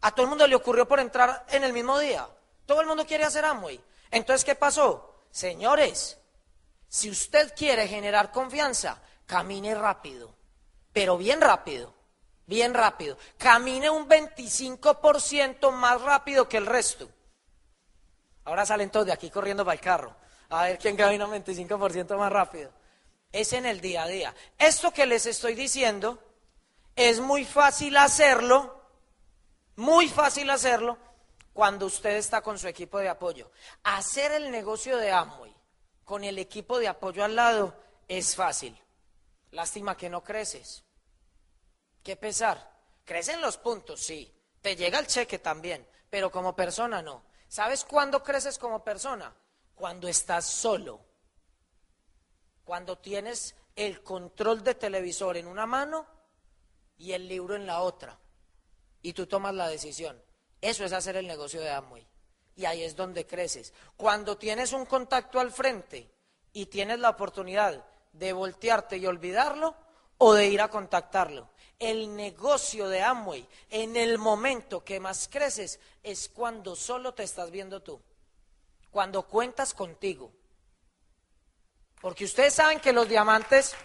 a 0.00 0.10
todo 0.12 0.22
el 0.22 0.30
mundo 0.30 0.46
le 0.46 0.54
ocurrió 0.54 0.88
por 0.88 1.00
entrar 1.00 1.44
en 1.50 1.64
el 1.64 1.72
mismo 1.72 1.98
día. 1.98 2.26
Todo 2.64 2.80
el 2.80 2.86
mundo 2.86 3.06
quiere 3.06 3.24
hacer 3.24 3.44
Amway. 3.44 3.78
Entonces, 4.10 4.44
¿qué 4.44 4.54
pasó? 4.54 5.26
Señores, 5.30 6.18
si 6.88 7.10
usted 7.10 7.54
quiere 7.54 7.86
generar 7.86 8.32
confianza, 8.32 9.00
camine 9.26 9.74
rápido, 9.74 10.34
pero 10.92 11.18
bien 11.18 11.40
rápido, 11.40 11.94
bien 12.46 12.74
rápido. 12.74 13.18
Camine 13.36 13.90
un 13.90 14.08
25% 14.08 15.70
más 15.70 16.00
rápido 16.00 16.48
que 16.48 16.56
el 16.56 16.66
resto. 16.66 17.08
Ahora 18.44 18.64
salen 18.64 18.90
todos 18.90 19.06
de 19.06 19.12
aquí 19.12 19.30
corriendo 19.30 19.64
para 19.64 19.74
el 19.74 19.80
carro. 19.80 20.16
A 20.48 20.64
ver 20.64 20.78
quién 20.78 20.96
camina 20.96 21.26
un 21.26 21.32
25% 21.32 22.16
más 22.16 22.32
rápido 22.32 22.72
es 23.32 23.52
en 23.52 23.66
el 23.66 23.80
día 23.80 24.04
a 24.04 24.08
día. 24.08 24.34
Esto 24.58 24.90
que 24.92 25.06
les 25.06 25.26
estoy 25.26 25.54
diciendo 25.54 26.18
es 26.96 27.20
muy 27.20 27.44
fácil 27.44 27.96
hacerlo, 27.96 28.82
muy 29.76 30.08
fácil 30.08 30.50
hacerlo 30.50 30.98
cuando 31.52 31.86
usted 31.86 32.16
está 32.16 32.40
con 32.40 32.58
su 32.58 32.68
equipo 32.68 32.98
de 32.98 33.08
apoyo. 33.08 33.50
Hacer 33.84 34.32
el 34.32 34.50
negocio 34.50 34.96
de 34.96 35.12
Amway 35.12 35.57
con 36.08 36.24
el 36.24 36.38
equipo 36.38 36.78
de 36.78 36.88
apoyo 36.88 37.22
al 37.22 37.36
lado 37.36 37.78
es 38.08 38.34
fácil. 38.34 38.74
Lástima 39.50 39.94
que 39.94 40.08
no 40.08 40.24
creces. 40.24 40.82
¿Qué 42.02 42.16
pesar? 42.16 42.80
Crecen 43.04 43.42
los 43.42 43.58
puntos, 43.58 44.00
sí. 44.00 44.34
Te 44.62 44.74
llega 44.74 44.98
el 44.98 45.06
cheque 45.06 45.38
también, 45.38 45.86
pero 46.08 46.32
como 46.32 46.56
persona 46.56 47.02
no. 47.02 47.26
¿Sabes 47.46 47.84
cuándo 47.84 48.22
creces 48.22 48.58
como 48.58 48.82
persona? 48.82 49.36
Cuando 49.74 50.08
estás 50.08 50.46
solo 50.46 51.04
cuando 52.68 52.98
tienes 52.98 53.54
el 53.76 54.02
control 54.02 54.62
de 54.62 54.74
televisor 54.74 55.38
en 55.38 55.46
una 55.46 55.64
mano 55.64 56.06
y 56.98 57.12
el 57.12 57.26
libro 57.26 57.56
en 57.56 57.66
la 57.66 57.80
otra. 57.80 58.18
Y 59.00 59.14
tú 59.14 59.26
tomas 59.26 59.54
la 59.54 59.68
decisión. 59.68 60.22
Eso 60.60 60.84
es 60.84 60.92
hacer 60.92 61.16
el 61.16 61.26
negocio 61.26 61.62
de 61.62 61.70
Amway. 61.70 62.06
Y 62.58 62.66
ahí 62.66 62.82
es 62.82 62.96
donde 62.96 63.24
creces. 63.24 63.72
Cuando 63.96 64.36
tienes 64.36 64.72
un 64.72 64.84
contacto 64.84 65.38
al 65.38 65.52
frente 65.52 66.10
y 66.52 66.66
tienes 66.66 66.98
la 66.98 67.10
oportunidad 67.10 67.86
de 68.12 68.32
voltearte 68.32 68.96
y 68.96 69.06
olvidarlo 69.06 69.76
o 70.18 70.34
de 70.34 70.48
ir 70.48 70.60
a 70.60 70.68
contactarlo. 70.68 71.50
El 71.78 72.16
negocio 72.16 72.88
de 72.88 73.00
Amway, 73.00 73.46
en 73.70 73.94
el 73.94 74.18
momento 74.18 74.82
que 74.82 74.98
más 74.98 75.28
creces, 75.28 75.78
es 76.02 76.28
cuando 76.28 76.74
solo 76.74 77.14
te 77.14 77.22
estás 77.22 77.52
viendo 77.52 77.80
tú. 77.80 78.02
Cuando 78.90 79.22
cuentas 79.22 79.72
contigo. 79.72 80.32
Porque 82.00 82.24
ustedes 82.24 82.54
saben 82.54 82.80
que 82.80 82.92
los 82.92 83.08
diamantes 83.08 83.76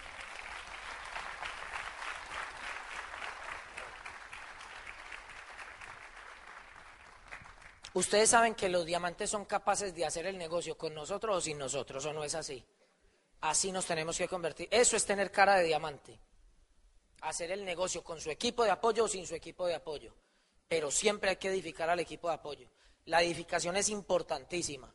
Ustedes 7.94 8.32
saben 8.32 8.56
que 8.56 8.70
los 8.70 8.86
diamantes 8.86 9.30
son 9.30 9.46
capaces 9.46 9.94
de 9.94 10.06
hacer 10.06 10.26
el 10.26 10.38
negocio 10.38 10.78
con 10.78 10.96
nosotros 10.96 11.38
o 11.38 11.42
sin 11.42 11.60
nosotros, 11.60 12.04
¿o 12.06 12.14
no 12.14 12.24
es 12.24 12.34
así? 12.34 12.66
Así 13.42 13.72
nos 13.72 13.86
tenemos 13.86 14.18
que 14.18 14.28
convertir. 14.28 14.68
Eso 14.72 14.96
es 14.96 15.06
tener 15.06 15.32
cara 15.32 15.58
de 15.58 15.66
diamante. 15.66 16.20
Hacer 17.22 17.52
el 17.52 17.64
negocio 17.64 18.04
con 18.04 18.20
su 18.20 18.32
equipo 18.32 18.64
de 18.64 18.72
apoyo 18.72 19.04
o 19.04 19.08
sin 19.08 19.28
su 19.28 19.36
equipo 19.36 19.68
de 19.68 19.76
apoyo. 19.76 20.16
Pero 20.68 20.90
siempre 20.90 21.30
hay 21.30 21.36
que 21.36 21.50
edificar 21.50 21.90
al 21.90 22.00
equipo 22.00 22.30
de 22.30 22.36
apoyo. 22.36 22.70
La 23.06 23.22
edificación 23.22 23.76
es 23.78 23.90
importantísima. 23.90 24.94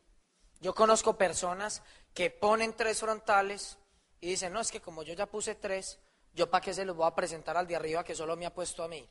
Yo 0.61 0.75
conozco 0.75 1.17
personas 1.17 1.83
que 2.15 2.31
ponen 2.31 2.75
tres 2.75 2.99
frontales 2.99 3.79
y 4.21 4.31
dicen, 4.31 4.53
no, 4.53 4.61
es 4.61 4.73
que 4.73 4.81
como 4.81 5.05
yo 5.05 5.15
ya 5.15 5.27
puse 5.27 5.55
tres, 5.55 6.01
yo 6.35 6.51
para 6.51 6.65
qué 6.65 6.75
se 6.75 6.85
los 6.85 6.97
voy 6.97 7.07
a 7.07 7.15
presentar 7.15 7.57
al 7.57 7.67
de 7.69 7.77
arriba 7.77 8.03
que 8.03 8.15
solo 8.15 8.37
me 8.37 8.47
ha 8.47 8.55
puesto 8.55 8.83
a 8.83 8.89
mí. 8.89 9.09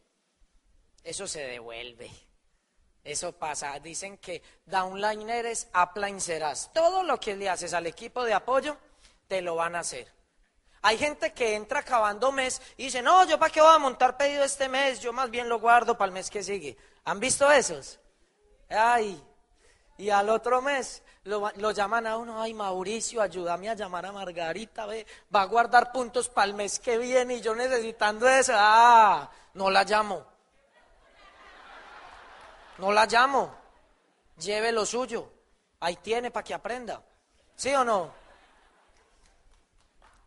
Eso 1.03 1.25
se 1.25 1.41
devuelve. 1.41 2.09
Eso 3.07 3.31
pasa. 3.31 3.79
Dicen 3.79 4.17
que 4.17 4.41
downline 4.65 5.29
eres, 5.29 5.69
upline. 5.73 6.19
Todo 6.73 7.03
lo 7.03 7.17
que 7.17 7.37
le 7.37 7.49
haces 7.49 7.73
al 7.73 7.87
equipo 7.87 8.25
de 8.25 8.33
apoyo, 8.33 8.75
te 9.29 9.41
lo 9.41 9.55
van 9.55 9.77
a 9.77 9.79
hacer. 9.79 10.11
Hay 10.81 10.97
gente 10.97 11.31
que 11.31 11.55
entra 11.55 11.79
acabando 11.79 12.33
mes 12.33 12.61
y 12.75 12.85
dice, 12.85 13.01
no, 13.01 13.25
yo 13.25 13.39
para 13.39 13.51
qué 13.51 13.61
voy 13.61 13.73
a 13.73 13.79
montar 13.79 14.17
pedido 14.17 14.43
este 14.43 14.67
mes, 14.67 14.99
yo 14.99 15.13
más 15.13 15.31
bien 15.31 15.47
lo 15.47 15.59
guardo 15.59 15.97
para 15.97 16.07
el 16.07 16.13
mes 16.13 16.29
que 16.29 16.43
sigue. 16.43 16.77
¿Han 17.05 17.21
visto 17.21 17.49
esos? 17.49 17.97
Ay, 18.69 19.23
y 19.97 20.09
al 20.09 20.29
otro 20.29 20.61
mes 20.61 21.01
lo, 21.23 21.49
lo, 21.55 21.71
llaman 21.71 22.07
a 22.07 22.17
uno, 22.17 22.41
ay 22.41 22.53
Mauricio, 22.53 23.21
ayúdame 23.21 23.69
a 23.69 23.73
llamar 23.73 24.05
a 24.05 24.11
Margarita, 24.11 24.85
ve, 24.85 25.07
va 25.33 25.43
a 25.43 25.45
guardar 25.45 25.93
puntos 25.93 26.27
para 26.27 26.47
el 26.47 26.53
mes 26.53 26.79
que 26.79 26.97
viene 26.97 27.35
y 27.35 27.41
yo 27.41 27.55
necesitando 27.55 28.27
eso, 28.27 28.51
ah, 28.55 29.31
no 29.53 29.69
la 29.69 29.85
llamo. 29.85 30.36
No 32.77 32.91
la 32.91 33.05
llamo. 33.05 33.55
Lleve 34.37 34.71
lo 34.71 34.85
suyo. 34.85 35.31
Ahí 35.79 35.95
tiene 35.97 36.31
para 36.31 36.43
que 36.43 36.53
aprenda. 36.53 37.01
¿Sí 37.55 37.73
o 37.73 37.83
no? 37.83 38.13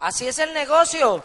Así 0.00 0.26
es 0.26 0.38
el 0.38 0.52
negocio. 0.52 1.22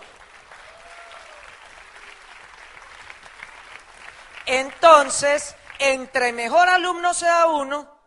Entonces, 4.46 5.56
entre 5.80 6.32
mejor 6.32 6.70
alumno 6.70 7.14
sea 7.14 7.48
uno, 7.48 8.00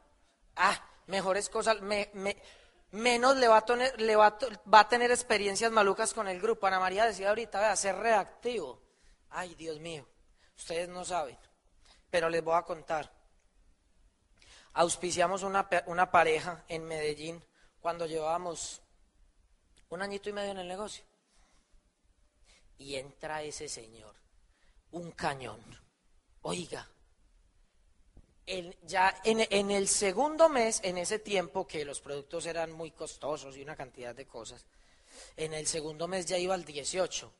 ah, 0.56 0.80
mejores 1.06 1.48
cosas, 1.48 1.78
menos 2.92 3.36
le, 3.36 3.48
va 3.48 3.56
a, 3.56 3.64
tener, 3.64 4.00
le 4.00 4.14
va, 4.14 4.38
a 4.72 4.88
tener 4.88 5.10
experiencias 5.10 5.72
malucas 5.72 6.14
con 6.14 6.28
el 6.28 6.40
grupo. 6.40 6.68
Ana 6.68 6.78
María 6.78 7.06
decía 7.06 7.30
ahorita, 7.30 7.60
vea, 7.60 7.74
ser 7.74 7.96
reactivo. 7.96 8.80
Ay, 9.30 9.56
Dios 9.56 9.80
mío, 9.80 10.06
ustedes 10.56 10.88
no 10.88 11.04
saben 11.04 11.36
pero 12.10 12.28
les 12.28 12.42
voy 12.42 12.56
a 12.56 12.62
contar. 12.62 13.12
Auspiciamos 14.74 15.42
una, 15.42 15.68
una 15.86 16.10
pareja 16.10 16.64
en 16.68 16.84
Medellín 16.84 17.42
cuando 17.80 18.06
llevábamos 18.06 18.82
un 19.88 20.02
añito 20.02 20.28
y 20.28 20.32
medio 20.32 20.52
en 20.52 20.58
el 20.58 20.68
negocio. 20.68 21.04
Y 22.78 22.94
entra 22.94 23.42
ese 23.42 23.68
señor, 23.68 24.14
un 24.92 25.10
cañón. 25.12 25.60
Oiga, 26.42 26.88
ya 28.82 29.20
en, 29.24 29.46
en, 29.50 29.70
el 29.70 29.88
segundo 29.88 30.48
mes, 30.48 30.80
en 30.82 30.96
ese 30.96 31.18
tiempo 31.18 31.66
que 31.66 31.84
los 31.84 32.00
productos 32.00 32.46
eran 32.46 32.72
muy 32.72 32.92
costosos 32.92 33.56
y 33.56 33.62
una 33.62 33.76
cantidad 33.76 34.14
de 34.14 34.26
cosas, 34.26 34.64
en 35.36 35.52
el 35.54 35.66
segundo 35.66 36.08
mes 36.08 36.26
ya 36.26 36.38
iba 36.38 36.54
al 36.54 36.64
18. 36.64 37.32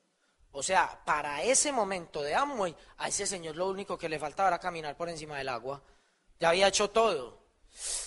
O 0.52 0.62
sea, 0.62 1.00
para 1.04 1.42
ese 1.42 1.72
momento 1.72 2.22
de 2.22 2.34
Amway, 2.34 2.74
a 2.96 3.08
ese 3.08 3.26
señor 3.26 3.56
lo 3.56 3.68
único 3.68 3.98
que 3.98 4.08
le 4.08 4.18
faltaba 4.18 4.48
era 4.48 4.58
caminar 4.58 4.96
por 4.96 5.08
encima 5.08 5.38
del 5.38 5.48
agua. 5.48 5.82
Ya 6.40 6.50
había 6.50 6.68
hecho 6.68 6.90
todo. 6.90 7.38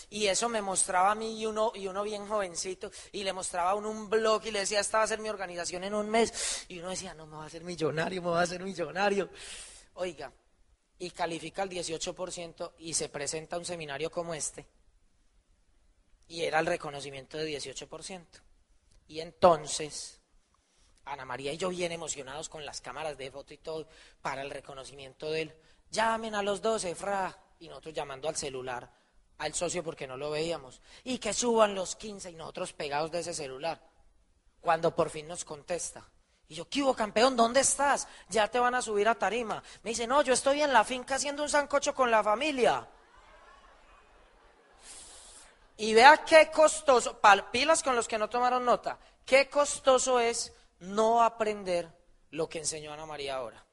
Y 0.09 0.27
eso 0.27 0.49
me 0.49 0.61
mostraba 0.61 1.11
a 1.11 1.15
mí 1.15 1.39
y 1.39 1.45
uno, 1.45 1.71
y 1.75 1.87
uno 1.87 2.03
bien 2.03 2.27
jovencito, 2.27 2.91
y 3.13 3.23
le 3.23 3.31
mostraba 3.31 3.71
a 3.71 3.75
uno 3.75 3.89
un 3.89 4.09
blog 4.09 4.45
y 4.45 4.51
le 4.51 4.59
decía, 4.59 4.81
esta 4.81 4.97
va 4.97 5.05
a 5.05 5.07
ser 5.07 5.19
mi 5.19 5.29
organización 5.29 5.83
en 5.83 5.93
un 5.93 6.09
mes. 6.09 6.65
Y 6.67 6.79
uno 6.79 6.89
decía, 6.89 7.13
no, 7.13 7.25
me 7.27 7.37
va 7.37 7.43
a 7.43 7.47
hacer 7.47 7.63
millonario, 7.63 8.21
me 8.21 8.29
va 8.29 8.41
a 8.41 8.43
hacer 8.43 8.61
millonario. 8.61 9.29
Oiga, 9.93 10.31
y 10.99 11.11
califica 11.11 11.63
el 11.63 11.69
18% 11.69 12.73
y 12.79 12.93
se 12.93 13.09
presenta 13.09 13.55
a 13.55 13.59
un 13.59 13.65
seminario 13.65 14.11
como 14.11 14.33
este. 14.33 14.67
Y 16.27 16.43
era 16.43 16.59
el 16.59 16.65
reconocimiento 16.65 17.37
de 17.37 17.57
18%. 17.57 18.25
Y 19.07 19.19
entonces 19.19 20.20
Ana 21.05 21.25
María 21.25 21.53
y 21.53 21.57
yo 21.57 21.69
bien 21.69 21.91
emocionados 21.91 22.49
con 22.49 22.65
las 22.65 22.81
cámaras 22.81 23.17
de 23.17 23.31
foto 23.31 23.53
y 23.53 23.57
todo 23.57 23.87
para 24.21 24.41
el 24.41 24.49
reconocimiento 24.49 25.29
de 25.31 25.41
él. 25.43 25.55
Llamen 25.91 26.35
a 26.35 26.43
los 26.43 26.61
12, 26.61 26.95
fra. 26.95 27.37
Y 27.59 27.67
nosotros 27.67 27.93
llamando 27.93 28.27
al 28.27 28.35
celular 28.35 28.89
al 29.41 29.55
socio 29.55 29.83
porque 29.83 30.07
no 30.07 30.17
lo 30.17 30.29
veíamos. 30.29 30.81
Y 31.03 31.17
que 31.17 31.33
suban 31.33 31.73
los 31.73 31.95
15 31.95 32.29
y 32.29 32.35
nosotros 32.35 32.73
pegados 32.73 33.11
de 33.11 33.19
ese 33.19 33.33
celular. 33.33 33.81
Cuando 34.61 34.95
por 34.95 35.09
fin 35.09 35.27
nos 35.27 35.43
contesta. 35.43 36.07
Y 36.47 36.55
yo, 36.55 36.69
¿qué 36.69 36.83
hubo, 36.83 36.93
campeón? 36.93 37.35
¿Dónde 37.35 37.61
estás? 37.61 38.07
Ya 38.29 38.47
te 38.47 38.59
van 38.59 38.75
a 38.75 38.81
subir 38.81 39.07
a 39.07 39.15
tarima. 39.15 39.63
Me 39.83 39.91
dice, 39.91 40.05
no, 40.05 40.21
yo 40.21 40.33
estoy 40.33 40.61
en 40.61 40.71
la 40.71 40.83
finca 40.83 41.15
haciendo 41.15 41.41
un 41.43 41.49
sancocho 41.49 41.95
con 41.95 42.11
la 42.11 42.23
familia. 42.23 42.87
Y 45.77 45.95
vea 45.95 46.23
qué 46.23 46.51
costoso, 46.51 47.19
pilas 47.51 47.81
con 47.81 47.95
los 47.95 48.07
que 48.07 48.19
no 48.19 48.29
tomaron 48.29 48.63
nota, 48.63 48.99
qué 49.25 49.49
costoso 49.49 50.19
es 50.19 50.53
no 50.81 51.23
aprender 51.23 51.89
lo 52.31 52.49
que 52.49 52.59
enseñó 52.59 52.91
Ana 52.91 53.05
María 53.05 53.35
ahora. 53.35 53.65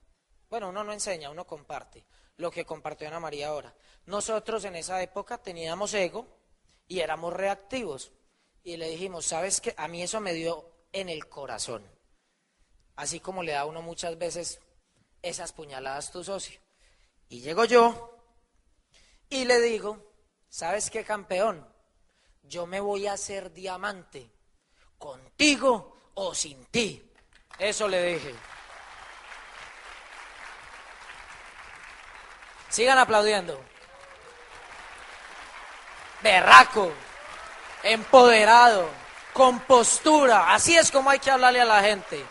Bueno, 0.49 0.69
uno 0.69 0.85
no 0.85 0.93
enseña, 0.93 1.31
uno 1.31 1.47
comparte 1.47 2.07
lo 2.37 2.51
que 2.51 2.65
compartió 2.65 3.09
Ana 3.09 3.21
María 3.21 3.49
ahora. 3.49 3.75
Nosotros 4.07 4.65
en 4.65 4.77
esa 4.77 5.03
época 5.03 5.39
teníamos 5.39 5.93
ego 5.95 6.27
y 6.87 7.01
éramos 7.01 7.33
reactivos. 7.33 8.13
Y 8.63 8.77
le 8.77 8.89
dijimos, 8.91 9.27
¿sabes 9.27 9.61
qué? 9.61 9.75
A 9.77 9.89
mí 9.89 10.03
eso 10.03 10.21
me 10.21 10.35
dio 10.35 10.71
en 10.93 11.09
el 11.09 11.29
corazón. 11.29 11.85
Así 12.97 13.21
como 13.21 13.43
le 13.43 13.53
da 13.53 13.61
a 13.61 13.67
uno 13.67 13.83
muchas 13.83 14.19
veces 14.19 14.61
esas 15.23 15.53
puñaladas 15.53 16.11
tu 16.11 16.23
socio. 16.23 16.61
Y 17.29 17.41
llego 17.41 17.65
yo 17.65 18.17
y 19.31 19.45
le 19.45 19.61
digo, 19.61 20.13
¿sabes 20.49 20.91
qué, 20.91 21.05
campeón? 21.05 21.67
Yo 22.43 22.67
me 22.67 22.81
voy 22.81 23.07
a 23.07 23.15
hacer 23.15 23.53
diamante 23.53 24.31
contigo 24.99 25.98
o 26.21 26.35
sin 26.35 26.65
ti. 26.67 27.01
Eso 27.59 27.87
le 27.87 28.03
dije. 28.03 28.35
Sigan 32.69 32.99
aplaudiendo. 32.99 33.61
Berraco, 36.21 36.93
empoderado, 37.85 38.91
con 39.33 39.61
postura. 39.61 40.53
Así 40.53 40.77
es 40.77 40.91
como 40.91 41.09
hay 41.09 41.21
que 41.21 41.31
hablarle 41.31 41.61
a 41.61 41.65
la 41.65 41.83
gente. 41.83 42.25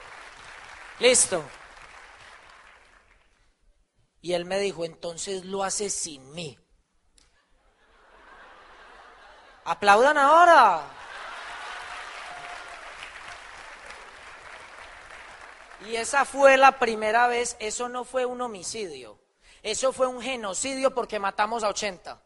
Listo. 0.99 1.43
Y 4.21 4.33
él 4.33 4.43
me 4.43 4.59
dijo, 4.59 4.83
entonces 4.83 5.45
lo 5.45 5.63
hace 5.63 5.89
sin 5.89 6.29
mí. 6.33 6.59
Aplaudan 9.63 10.17
ahora. 10.17 10.96
Y 15.85 15.95
esa 15.95 16.25
fue 16.25 16.57
la 16.57 16.79
primera 16.79 17.27
vez, 17.27 17.55
eso 17.59 17.87
no 17.87 18.03
fue 18.03 18.25
un 18.25 18.41
homicidio, 18.41 19.19
eso 19.61 19.93
fue 19.93 20.07
un 20.07 20.21
genocidio 20.21 20.93
porque 20.93 21.19
matamos 21.19 21.63
a 21.63 21.69
80. 21.69 22.21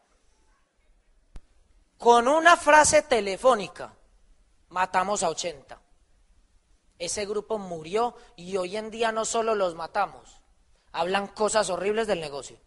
Con 1.98 2.28
una 2.28 2.56
frase 2.56 3.02
telefónica, 3.02 3.94
matamos 4.70 5.22
a 5.22 5.28
80. 5.28 5.80
Ese 6.98 7.26
grupo 7.26 7.58
murió 7.58 8.16
y 8.36 8.56
hoy 8.56 8.76
en 8.76 8.90
día 8.90 9.12
no 9.12 9.24
solo 9.24 9.54
los 9.54 9.74
matamos, 9.74 10.40
hablan 10.92 11.26
cosas 11.28 11.68
horribles 11.68 12.06
del 12.06 12.20
negocio 12.20 12.58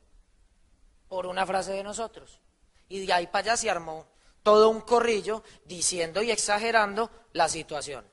por 1.07 1.25
una 1.25 1.45
frase 1.45 1.71
de 1.71 1.83
nosotros. 1.83 2.39
Y 2.88 3.05
de 3.05 3.13
ahí 3.13 3.27
para 3.27 3.39
allá 3.39 3.57
se 3.57 3.69
armó 3.69 4.05
todo 4.43 4.69
un 4.69 4.81
corrillo 4.81 5.41
diciendo 5.65 6.21
y 6.21 6.29
exagerando 6.29 7.09
la 7.33 7.49
situación 7.49 8.05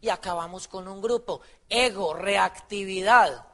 y 0.00 0.08
acabamos 0.08 0.68
con 0.68 0.88
un 0.88 1.00
grupo. 1.00 1.40
Ego, 1.68 2.14
reactividad. 2.14 3.46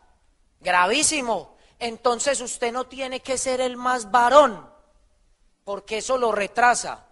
Gravísimo. 0.61 1.57
Entonces 1.79 2.41
usted 2.41 2.73
no 2.73 2.87
tiene 2.87 3.21
que 3.21 3.37
ser 3.37 3.61
el 3.61 3.77
más 3.77 4.11
varón, 4.11 4.71
porque 5.65 5.99
eso 5.99 6.17
lo 6.17 6.33
retrasa. 6.33 7.07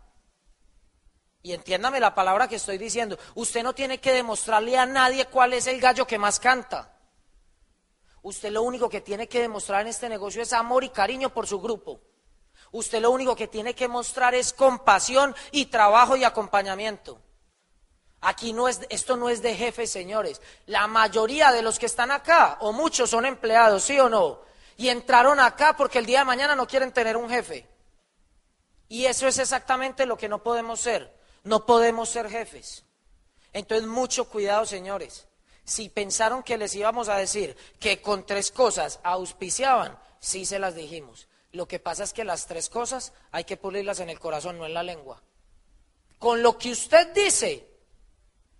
Y 1.43 1.53
entiéndame 1.53 2.01
la 2.01 2.14
palabra 2.14 2.49
que 2.49 2.57
estoy 2.57 2.78
diciendo. 2.78 3.18
Usted 3.35 3.62
no 3.62 3.74
tiene 3.74 3.99
que 3.99 4.12
demostrarle 4.12 4.78
a 4.78 4.87
nadie 4.87 5.26
cuál 5.26 5.53
es 5.53 5.66
el 5.66 5.80
gallo 5.80 6.07
que 6.07 6.18
más 6.18 6.41
canta. 6.41 6.99
Usted 8.22 8.51
lo 8.51 8.62
único 8.62 8.89
que 8.89 9.03
tiene 9.03 9.28
que 9.28 9.43
demostrar 9.43 9.82
en 9.82 9.89
este 9.89 10.09
negocio 10.09 10.41
es 10.41 10.55
amor 10.55 10.82
y 10.85 10.89
cariño 10.89 11.28
por 11.28 11.47
su 11.47 11.61
grupo. 11.61 12.01
Usted 12.72 13.03
lo 13.03 13.11
único 13.11 13.37
que 13.37 13.49
tiene 13.49 13.74
que 13.74 13.89
mostrar 13.89 14.35
es 14.35 14.55
compasión 14.55 15.37
y 15.51 15.66
trabajo 15.66 16.16
y 16.16 16.24
acompañamiento. 16.24 17.20
Aquí 18.27 18.55
no 18.55 18.68
es, 18.68 18.81
esto 18.89 19.18
no 19.18 19.29
es 19.29 19.43
de 19.43 19.55
jefes, 19.55 19.91
señores. 19.91 20.41
La 20.64 20.87
mayoría 20.87 21.53
de 21.53 21.61
los 21.61 21.79
que 21.79 21.85
están 21.85 22.11
acá, 22.11 22.57
o 22.61 22.72
muchos 22.72 23.11
son 23.11 23.27
empleados, 23.27 23.85
¿sí 23.85 24.01
o 24.01 24.09
no? 24.09 24.41
Y 24.79 24.89
entraron 24.89 25.39
acá 25.41 25.77
porque 25.77 25.99
el 25.99 26.07
día 26.07 26.20
de 26.20 26.25
mañana 26.25 26.57
no 26.57 26.66
quieren 26.66 26.91
tener 26.91 27.18
un 27.18 27.29
jefe. 27.29 27.68
Y 28.89 29.05
eso 29.05 29.29
es 29.29 29.39
exactamente 29.39 30.07
lo 30.07 30.16
que 30.16 30.31
no 30.31 30.43
podemos 30.43 30.81
ser. 30.81 31.14
No 31.43 31.66
podemos 31.66 32.09
ser 32.09 32.31
jefes. 32.31 32.85
Entonces, 33.53 33.87
mucho 33.87 34.27
cuidado, 34.31 34.64
señores. 34.64 35.27
Si 35.64 35.91
pensaron 35.91 36.43
que 36.43 36.57
les 36.57 36.75
íbamos 36.75 37.11
a 37.11 37.16
decir 37.16 37.55
que 37.79 38.01
con 38.01 38.25
tres 38.25 38.51
cosas 38.51 39.01
auspiciaban, 39.03 39.99
sí 40.18 40.47
se 40.47 40.59
las 40.59 40.75
dijimos. 40.75 41.29
Lo 41.53 41.68
que 41.68 41.79
pasa 41.79 42.05
es 42.05 42.14
que 42.14 42.25
las 42.25 42.47
tres 42.47 42.70
cosas 42.70 43.12
hay 43.33 43.45
que 43.45 43.59
pulirlas 43.59 44.01
en 44.01 44.09
el 44.09 44.18
corazón, 44.18 44.57
no 44.57 44.64
en 44.64 44.72
la 44.72 44.83
lengua. 44.83 45.22
Con 46.18 46.43
lo 46.43 46.57
que 46.57 46.72
usted 46.72 47.12
dice, 47.12 47.74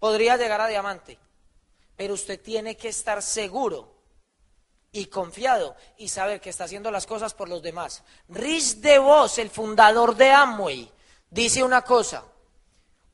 podría 0.05 0.37
llegar 0.37 0.61
a 0.61 0.67
diamante, 0.67 1.19
pero 1.97 2.13
usted 2.13 2.39
tiene 2.39 2.77
que 2.77 2.89
estar 2.89 3.23
seguro 3.23 3.91
y 4.93 5.07
confiado 5.07 5.75
y 5.97 6.09
saber 6.09 6.43
que 6.43 6.51
está 6.51 6.65
haciendo 6.65 6.91
las 6.91 7.07
cosas 7.07 7.33
por 7.33 7.49
los 7.49 7.63
demás. 7.63 8.03
Rich 8.29 8.81
DeVos, 8.81 9.39
el 9.39 9.49
fundador 9.49 10.15
de 10.15 10.31
Amway, 10.31 10.93
dice 11.31 11.65
una 11.65 11.81
cosa. 11.81 12.23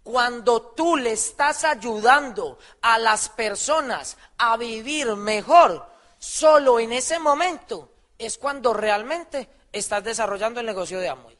Cuando 0.03 0.63
tú 0.63 0.97
le 0.97 1.13
estás 1.13 1.63
ayudando 1.63 2.59
a 2.83 2.99
las 2.99 3.29
personas 3.29 4.17
a 4.37 4.57
vivir 4.57 5.15
mejor, 5.15 5.87
solo 6.19 6.81
en 6.81 6.93
ese 6.93 7.21
momento 7.21 7.93
es 8.19 8.37
cuando 8.37 8.75
realmente 8.75 9.49
estás 9.71 10.03
desarrollando 10.03 10.59
el 10.59 10.67
negocio 10.67 10.99
de 10.99 11.09
Amway. 11.09 11.39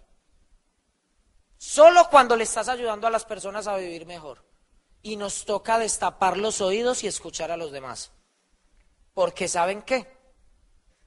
Solo 1.59 2.09
cuando 2.09 2.37
le 2.37 2.45
estás 2.45 2.69
ayudando 2.69 3.09
a 3.09 3.11
las 3.11 3.25
personas 3.25 3.67
a 3.67 3.77
vivir 3.77 4.07
mejor 4.07 4.49
y 5.03 5.17
nos 5.17 5.45
toca 5.45 5.79
destapar 5.79 6.37
los 6.37 6.61
oídos 6.61 7.05
y 7.05 7.07
escuchar 7.07 7.51
a 7.51 7.57
los 7.57 7.73
demás. 7.73 8.11
Porque 9.15 9.49
¿saben 9.49 9.83
qué? 9.83 10.21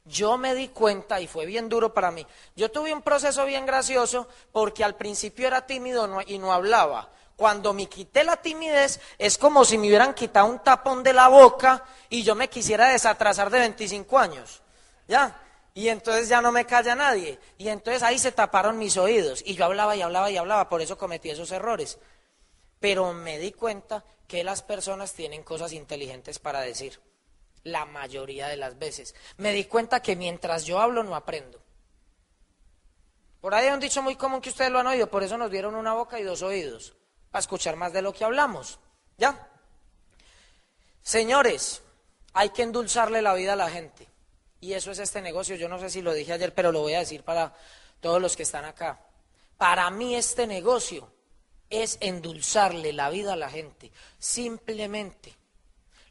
Yo 0.05 0.37
me 0.37 0.53
di 0.53 0.67
cuenta 0.69 1.21
y 1.21 1.27
fue 1.27 1.45
bien 1.45 1.69
duro 1.69 1.93
para 1.93 2.11
mí. 2.11 2.25
Yo 2.55 2.69
tuve 2.71 2.93
un 2.93 3.01
proceso 3.01 3.45
bien 3.45 3.65
gracioso 3.65 4.27
porque 4.51 4.83
al 4.83 4.95
principio 4.95 5.47
era 5.47 5.65
tímido 5.65 6.21
y 6.27 6.37
no 6.39 6.51
hablaba. 6.51 7.09
Cuando 7.37 7.73
me 7.73 7.87
quité 7.87 8.23
la 8.23 8.37
timidez 8.37 8.99
es 9.17 9.37
como 9.37 9.63
si 9.65 9.77
me 9.77 9.87
hubieran 9.87 10.13
quitado 10.13 10.47
un 10.47 10.59
tapón 10.59 11.03
de 11.03 11.13
la 11.13 11.29
boca 11.29 11.83
y 12.09 12.23
yo 12.23 12.35
me 12.35 12.49
quisiera 12.49 12.89
desatrasar 12.89 13.49
de 13.49 13.59
25 13.59 14.19
años. 14.19 14.61
¿Ya? 15.07 15.39
Y 15.73 15.87
entonces 15.87 16.29
ya 16.29 16.41
no 16.41 16.51
me 16.51 16.65
calla 16.65 16.95
nadie. 16.95 17.39
Y 17.57 17.69
entonces 17.69 18.03
ahí 18.03 18.19
se 18.19 18.31
taparon 18.31 18.77
mis 18.77 18.97
oídos. 18.97 19.41
Y 19.45 19.55
yo 19.55 19.65
hablaba 19.65 19.95
y 19.95 20.01
hablaba 20.01 20.29
y 20.29 20.37
hablaba, 20.37 20.69
por 20.69 20.81
eso 20.81 20.97
cometí 20.97 21.29
esos 21.29 21.51
errores 21.51 21.97
pero 22.83 23.13
me 23.13 23.39
di 23.39 23.53
cuenta 23.53 24.03
que 24.27 24.43
las 24.43 24.61
personas 24.61 25.13
tienen 25.13 25.41
cosas 25.41 25.71
inteligentes 25.71 26.37
para 26.37 26.59
decir, 26.59 26.99
la 27.63 27.85
mayoría 27.85 28.49
de 28.49 28.57
las 28.57 28.77
veces. 28.77 29.15
Me 29.37 29.53
di 29.53 29.63
cuenta 29.63 30.01
que 30.01 30.17
mientras 30.17 30.65
yo 30.65 30.79
hablo 30.81 31.01
no 31.01 31.15
aprendo. 31.15 31.63
Por 33.39 33.55
ahí 33.55 33.67
hay 33.67 33.73
un 33.73 33.79
dicho 33.79 34.01
muy 34.01 34.17
común 34.17 34.41
que 34.41 34.49
ustedes 34.49 34.69
lo 34.69 34.79
han 34.79 34.87
oído, 34.87 35.09
por 35.09 35.23
eso 35.23 35.37
nos 35.37 35.49
dieron 35.49 35.75
una 35.75 35.93
boca 35.93 36.19
y 36.19 36.23
dos 36.23 36.41
oídos, 36.41 36.93
para 37.31 37.39
escuchar 37.39 37.77
más 37.77 37.93
de 37.93 38.01
lo 38.01 38.11
que 38.11 38.25
hablamos. 38.25 38.81
¿Ya? 39.17 39.49
Señores, 41.01 41.83
hay 42.33 42.49
que 42.49 42.63
endulzarle 42.63 43.21
la 43.21 43.33
vida 43.33 43.53
a 43.53 43.55
la 43.55 43.69
gente. 43.69 44.09
Y 44.59 44.73
eso 44.73 44.91
es 44.91 44.99
este 44.99 45.21
negocio. 45.21 45.55
Yo 45.55 45.69
no 45.69 45.79
sé 45.79 45.89
si 45.89 46.01
lo 46.01 46.11
dije 46.11 46.33
ayer, 46.33 46.53
pero 46.53 46.73
lo 46.73 46.81
voy 46.81 46.95
a 46.95 46.99
decir 46.99 47.23
para 47.23 47.55
todos 48.01 48.21
los 48.21 48.35
que 48.35 48.43
están 48.43 48.65
acá. 48.65 48.99
Para 49.55 49.89
mí 49.89 50.17
este 50.17 50.47
negocio 50.47 51.12
es 51.81 51.97
endulzarle 52.01 52.93
la 52.93 53.09
vida 53.09 53.33
a 53.33 53.37
la 53.37 53.49
gente. 53.49 53.91
Simplemente 54.19 55.33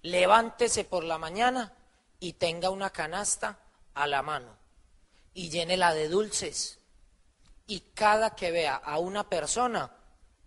levántese 0.02 0.84
por 0.84 1.04
la 1.04 1.18
mañana 1.18 1.72
y 2.18 2.34
tenga 2.34 2.70
una 2.70 2.90
canasta 2.90 3.58
a 3.94 4.06
la 4.06 4.22
mano 4.22 4.56
y 5.34 5.50
llénela 5.50 5.94
de 5.94 6.08
dulces. 6.08 6.78
Y 7.66 7.80
cada 7.94 8.34
que 8.34 8.50
vea 8.50 8.74
a 8.74 8.98
una 8.98 9.28
persona, 9.28 9.90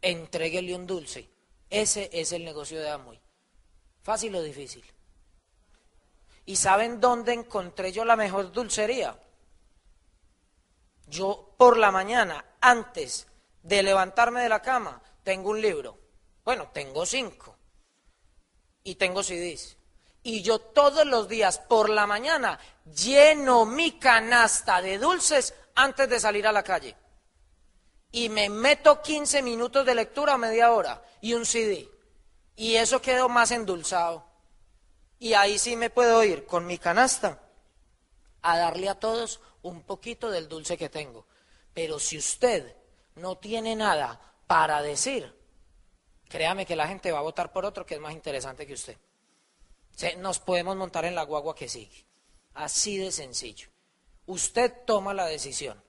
entréguele 0.01 0.75
un 0.75 0.85
dulce. 0.85 1.29
Ese 1.69 2.09
es 2.13 2.31
el 2.31 2.43
negocio 2.43 2.79
de 2.79 2.89
Amoy. 2.89 3.19
¿Fácil 4.03 4.35
o 4.35 4.41
difícil? 4.41 4.85
¿Y 6.45 6.57
saben 6.57 6.99
dónde 6.99 7.33
encontré 7.33 7.91
yo 7.91 8.05
la 8.05 8.15
mejor 8.15 8.51
dulcería? 8.51 9.17
Yo 11.07 11.55
por 11.57 11.77
la 11.77 11.91
mañana, 11.91 12.43
antes 12.61 13.27
de 13.63 13.81
levantarme 13.81 14.41
de 14.41 14.49
la 14.49 14.61
cama, 14.61 15.01
tengo 15.25 15.49
un 15.49 15.61
libro. 15.61 15.99
Bueno, 16.45 16.69
tengo 16.71 17.05
cinco. 17.05 17.57
Y 18.83 18.95
tengo 18.95 19.23
CDs. 19.23 19.75
Y 20.21 20.43
yo 20.43 20.59
todos 20.59 21.05
los 21.05 21.27
días 21.27 21.57
por 21.57 21.89
la 21.89 22.07
mañana 22.07 22.59
lleno 22.85 23.65
mi 23.65 23.99
canasta 23.99 24.81
de 24.81 24.97
dulces 24.99 25.53
antes 25.73 26.07
de 26.07 26.19
salir 26.19 26.47
a 26.47 26.51
la 26.51 26.63
calle. 26.63 26.95
Y 28.11 28.29
me 28.29 28.49
meto 28.49 29.01
15 29.01 29.41
minutos 29.41 29.85
de 29.85 29.95
lectura 29.95 30.35
o 30.35 30.37
media 30.37 30.71
hora 30.71 31.03
y 31.21 31.33
un 31.33 31.45
CD. 31.45 31.89
Y 32.55 32.75
eso 32.75 33.01
quedó 33.01 33.27
más 33.27 33.51
endulzado. 33.51 34.25
Y 35.17 35.33
ahí 35.33 35.57
sí 35.57 35.75
me 35.75 35.89
puedo 35.89 36.23
ir 36.23 36.45
con 36.45 36.67
mi 36.67 36.77
canasta 36.77 37.41
a 38.43 38.57
darle 38.57 38.89
a 38.89 38.99
todos 38.99 39.41
un 39.63 39.81
poquito 39.81 40.29
del 40.29 40.47
dulce 40.47 40.77
que 40.77 40.89
tengo. 40.89 41.25
Pero 41.73 41.97
si 41.97 42.17
usted 42.17 42.75
no 43.15 43.37
tiene 43.37 43.75
nada 43.75 44.34
para 44.47 44.81
decir, 44.81 45.33
créame 46.29 46.65
que 46.65 46.75
la 46.75 46.87
gente 46.87 47.11
va 47.11 47.19
a 47.19 47.23
votar 47.23 47.51
por 47.51 47.65
otro 47.65 47.85
que 47.85 47.95
es 47.95 48.01
más 48.01 48.13
interesante 48.13 48.67
que 48.67 48.73
usted. 48.73 48.97
Nos 50.17 50.39
podemos 50.39 50.75
montar 50.75 51.05
en 51.05 51.15
la 51.15 51.23
guagua 51.23 51.55
que 51.55 51.69
sigue. 51.69 52.05
Así 52.53 52.97
de 52.97 53.11
sencillo. 53.11 53.69
Usted 54.25 54.73
toma 54.85 55.13
la 55.13 55.25
decisión 55.25 55.81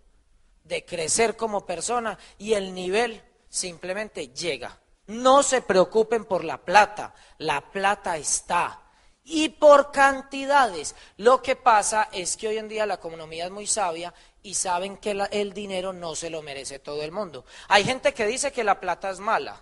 de 0.65 0.85
crecer 0.85 1.37
como 1.37 1.65
persona 1.65 2.19
y 2.39 2.55
el 2.55 2.75
nivel 2.75 3.23
simplemente 3.49 4.29
llega. 4.29 4.81
No 5.07 5.43
se 5.43 5.63
preocupen 5.63 6.25
por 6.25 6.45
la 6.45 6.65
plata, 6.65 7.15
la 7.39 7.71
plata 7.71 8.17
está. 8.17 8.83
Y 9.29 9.49
por 9.49 9.91
cantidades. 9.91 10.95
Lo 11.17 11.43
que 11.43 11.57
pasa 11.57 12.09
es 12.13 12.37
que 12.37 12.47
hoy 12.47 12.59
en 12.59 12.69
día 12.69 12.87
la 12.87 12.95
economía 12.95 13.47
es 13.47 13.51
muy 13.51 13.67
sabia 13.67 14.15
y 14.43 14.55
saben 14.55 14.99
que 14.99 15.11
el 15.33 15.53
dinero 15.53 15.93
no 15.93 16.15
se 16.15 16.31
lo 16.31 16.43
merece 16.43 16.79
todo 16.79 17.03
el 17.03 17.11
mundo. 17.11 17.45
Hay 17.67 17.83
gente 17.83 18.15
que 18.15 18.25
dice 18.25 18.53
que 18.53 18.63
la 18.63 18.79
plata 18.79 19.11
es 19.11 19.19
mala. 19.19 19.61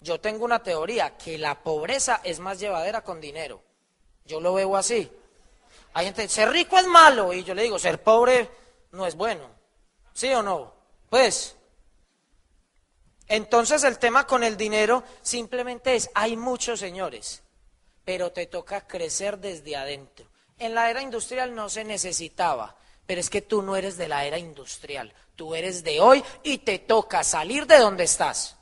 Yo 0.00 0.20
tengo 0.20 0.44
una 0.44 0.62
teoría, 0.62 1.16
que 1.16 1.36
la 1.36 1.62
pobreza 1.62 2.20
es 2.22 2.38
más 2.38 2.60
llevadera 2.60 3.02
con 3.02 3.20
dinero. 3.20 3.60
Yo 4.24 4.40
lo 4.40 4.54
veo 4.54 4.76
así. 4.76 5.10
Hay 5.92 6.06
gente, 6.06 6.28
ser 6.28 6.50
rico 6.50 6.78
es 6.78 6.86
malo, 6.86 7.32
y 7.32 7.42
yo 7.42 7.54
le 7.54 7.64
digo, 7.64 7.76
ser 7.76 8.00
pobre 8.00 8.48
no 8.92 9.04
es 9.04 9.16
bueno. 9.16 9.50
¿Sí 10.14 10.32
o 10.32 10.42
no? 10.42 10.72
Pues, 11.10 11.56
entonces 13.26 13.82
el 13.82 13.98
tema 13.98 14.28
con 14.28 14.44
el 14.44 14.56
dinero 14.56 15.02
simplemente 15.22 15.96
es, 15.96 16.08
hay 16.14 16.36
muchos 16.36 16.78
señores, 16.78 17.42
pero 18.04 18.32
te 18.32 18.46
toca 18.46 18.86
crecer 18.86 19.38
desde 19.38 19.76
adentro. 19.76 20.26
En 20.58 20.74
la 20.74 20.90
era 20.90 21.02
industrial 21.02 21.54
no 21.54 21.68
se 21.68 21.84
necesitaba 21.84 22.76
pero 23.10 23.20
es 23.20 23.28
que 23.28 23.42
tú 23.42 23.60
no 23.60 23.74
eres 23.74 23.96
de 23.96 24.06
la 24.06 24.24
era 24.24 24.38
industrial, 24.38 25.12
tú 25.34 25.56
eres 25.56 25.82
de 25.82 26.00
hoy 26.00 26.22
y 26.44 26.58
te 26.58 26.78
toca 26.78 27.24
salir 27.24 27.66
de 27.66 27.78
donde 27.78 28.04
estás. 28.04 28.56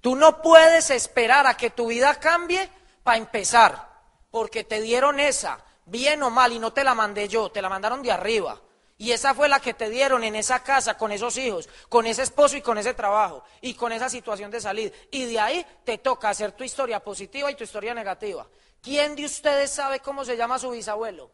Tú 0.00 0.16
no 0.16 0.40
puedes 0.40 0.88
esperar 0.88 1.46
a 1.46 1.58
que 1.58 1.68
tu 1.68 1.88
vida 1.88 2.18
cambie 2.18 2.66
para 3.02 3.18
empezar, 3.18 3.90
porque 4.30 4.64
te 4.64 4.80
dieron 4.80 5.20
esa, 5.20 5.62
bien 5.84 6.22
o 6.22 6.30
mal, 6.30 6.52
y 6.52 6.58
no 6.58 6.72
te 6.72 6.82
la 6.82 6.94
mandé 6.94 7.28
yo, 7.28 7.50
te 7.50 7.60
la 7.60 7.68
mandaron 7.68 8.02
de 8.02 8.10
arriba. 8.10 8.58
Y 8.96 9.12
esa 9.12 9.34
fue 9.34 9.50
la 9.50 9.60
que 9.60 9.74
te 9.74 9.90
dieron 9.90 10.24
en 10.24 10.36
esa 10.36 10.62
casa, 10.62 10.96
con 10.96 11.12
esos 11.12 11.36
hijos, 11.36 11.68
con 11.90 12.06
ese 12.06 12.22
esposo 12.22 12.56
y 12.56 12.62
con 12.62 12.78
ese 12.78 12.94
trabajo, 12.94 13.44
y 13.60 13.74
con 13.74 13.92
esa 13.92 14.08
situación 14.08 14.50
de 14.50 14.62
salir. 14.62 14.94
Y 15.10 15.26
de 15.26 15.40
ahí 15.40 15.66
te 15.84 15.98
toca 15.98 16.30
hacer 16.30 16.52
tu 16.52 16.64
historia 16.64 17.00
positiva 17.00 17.50
y 17.50 17.54
tu 17.54 17.64
historia 17.64 17.92
negativa. 17.92 18.46
¿Quién 18.84 19.16
de 19.16 19.24
ustedes 19.24 19.70
sabe 19.70 20.00
cómo 20.00 20.26
se 20.26 20.36
llama 20.36 20.58
su 20.58 20.70
bisabuelo? 20.70 21.30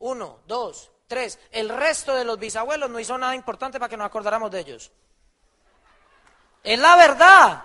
Uno, 0.00 0.40
dos, 0.48 0.90
tres. 1.06 1.38
El 1.52 1.68
resto 1.68 2.16
de 2.16 2.24
los 2.24 2.40
bisabuelos 2.40 2.90
no 2.90 2.98
hizo 2.98 3.16
nada 3.16 3.36
importante 3.36 3.78
para 3.78 3.88
que 3.88 3.96
nos 3.96 4.08
acordáramos 4.08 4.50
de 4.50 4.58
ellos. 4.58 4.90
Es 6.64 6.76
la 6.76 6.96
verdad. 6.96 7.62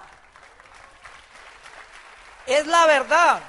Es 2.46 2.68
la 2.68 2.86
verdad. 2.86 3.42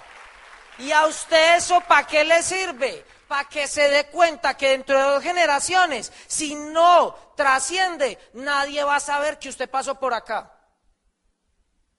¿Y 0.79 0.91
a 0.91 1.05
usted 1.05 1.57
eso 1.57 1.83
para 1.83 2.07
qué 2.07 2.25
le 2.25 2.43
sirve? 2.43 3.05
Para 3.29 3.47
que 3.51 3.69
se 3.69 3.91
dé 3.91 4.07
cuenta 4.07 4.57
que 4.57 4.71
dentro 4.71 4.97
de 4.97 5.05
dos 5.05 5.23
generaciones, 5.23 6.11
si 6.29 6.55
no 6.55 7.15
trasciende, 7.37 8.19
nadie 8.33 8.83
va 8.85 8.97
a 8.97 9.01
saber 9.01 9.39
que 9.39 9.51
usted 9.51 9.69
pasó 9.69 9.97
por 9.97 10.15
acá. 10.15 10.51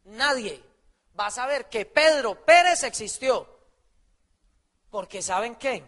Nadie 0.05 0.66
va 1.19 1.27
a 1.27 1.31
saber 1.31 1.67
que 1.69 1.85
Pedro 1.85 2.45
Pérez 2.45 2.83
existió. 2.83 3.47
Porque 4.89 5.21
¿saben 5.21 5.55
qué? 5.55 5.83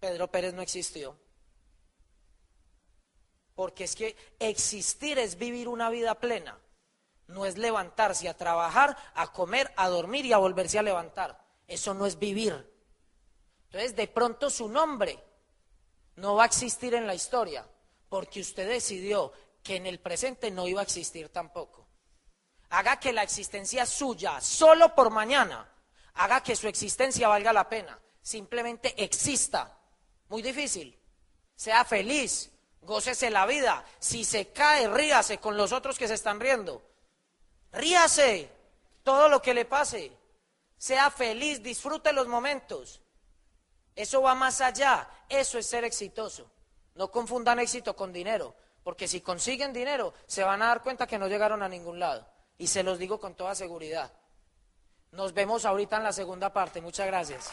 Pedro 0.00 0.30
Pérez 0.30 0.54
no 0.54 0.62
existió. 0.62 1.18
Porque 3.54 3.84
es 3.84 3.96
que 3.96 4.16
existir 4.38 5.18
es 5.18 5.36
vivir 5.36 5.68
una 5.68 5.90
vida 5.90 6.14
plena. 6.16 6.58
No 7.26 7.46
es 7.46 7.56
levantarse 7.56 8.28
a 8.28 8.36
trabajar, 8.36 8.96
a 9.14 9.32
comer, 9.32 9.72
a 9.76 9.88
dormir 9.88 10.26
y 10.26 10.32
a 10.32 10.38
volverse 10.38 10.78
a 10.78 10.82
levantar. 10.82 11.42
Eso 11.66 11.94
no 11.94 12.06
es 12.06 12.18
vivir. 12.18 12.70
Entonces, 13.66 13.96
de 13.96 14.08
pronto 14.08 14.50
su 14.50 14.68
nombre 14.68 15.22
no 16.16 16.34
va 16.34 16.44
a 16.44 16.46
existir 16.46 16.94
en 16.94 17.06
la 17.06 17.14
historia, 17.14 17.66
porque 18.08 18.40
usted 18.40 18.68
decidió 18.68 19.32
que 19.62 19.76
en 19.76 19.86
el 19.86 19.98
presente 19.98 20.50
no 20.50 20.68
iba 20.68 20.80
a 20.80 20.84
existir 20.84 21.30
tampoco. 21.30 21.83
Haga 22.74 22.98
que 22.98 23.12
la 23.12 23.22
existencia 23.22 23.86
suya, 23.86 24.40
solo 24.40 24.96
por 24.96 25.10
mañana, 25.10 25.64
haga 26.14 26.42
que 26.42 26.56
su 26.56 26.66
existencia 26.66 27.28
valga 27.28 27.52
la 27.52 27.68
pena. 27.68 27.96
Simplemente 28.20 29.00
exista. 29.04 29.78
Muy 30.28 30.42
difícil. 30.42 30.98
Sea 31.54 31.84
feliz, 31.84 32.50
gócese 32.82 33.30
la 33.30 33.46
vida. 33.46 33.84
Si 34.00 34.24
se 34.24 34.48
cae, 34.48 34.88
ríase 34.88 35.38
con 35.38 35.56
los 35.56 35.70
otros 35.70 35.96
que 35.96 36.08
se 36.08 36.14
están 36.14 36.40
riendo. 36.40 36.82
Ríase 37.70 38.50
todo 39.04 39.28
lo 39.28 39.40
que 39.40 39.54
le 39.54 39.66
pase. 39.66 40.10
Sea 40.76 41.12
feliz, 41.12 41.62
disfrute 41.62 42.12
los 42.12 42.26
momentos. 42.26 43.00
Eso 43.94 44.20
va 44.20 44.34
más 44.34 44.60
allá. 44.60 45.08
Eso 45.28 45.58
es 45.58 45.66
ser 45.66 45.84
exitoso. 45.84 46.50
No 46.96 47.12
confundan 47.12 47.60
éxito 47.60 47.94
con 47.94 48.12
dinero, 48.12 48.56
porque 48.82 49.06
si 49.06 49.20
consiguen 49.20 49.72
dinero, 49.72 50.12
se 50.26 50.42
van 50.42 50.60
a 50.62 50.66
dar 50.66 50.82
cuenta 50.82 51.06
que 51.06 51.20
no 51.20 51.28
llegaron 51.28 51.62
a 51.62 51.68
ningún 51.68 52.00
lado. 52.00 52.33
Y 52.58 52.66
se 52.68 52.82
los 52.82 52.98
digo 52.98 53.18
con 53.18 53.34
toda 53.34 53.54
seguridad. 53.54 54.12
Nos 55.12 55.32
vemos 55.32 55.64
ahorita 55.64 55.96
en 55.98 56.02
la 56.04 56.12
segunda 56.12 56.52
parte. 56.52 56.80
Muchas 56.80 57.06
gracias. 57.06 57.52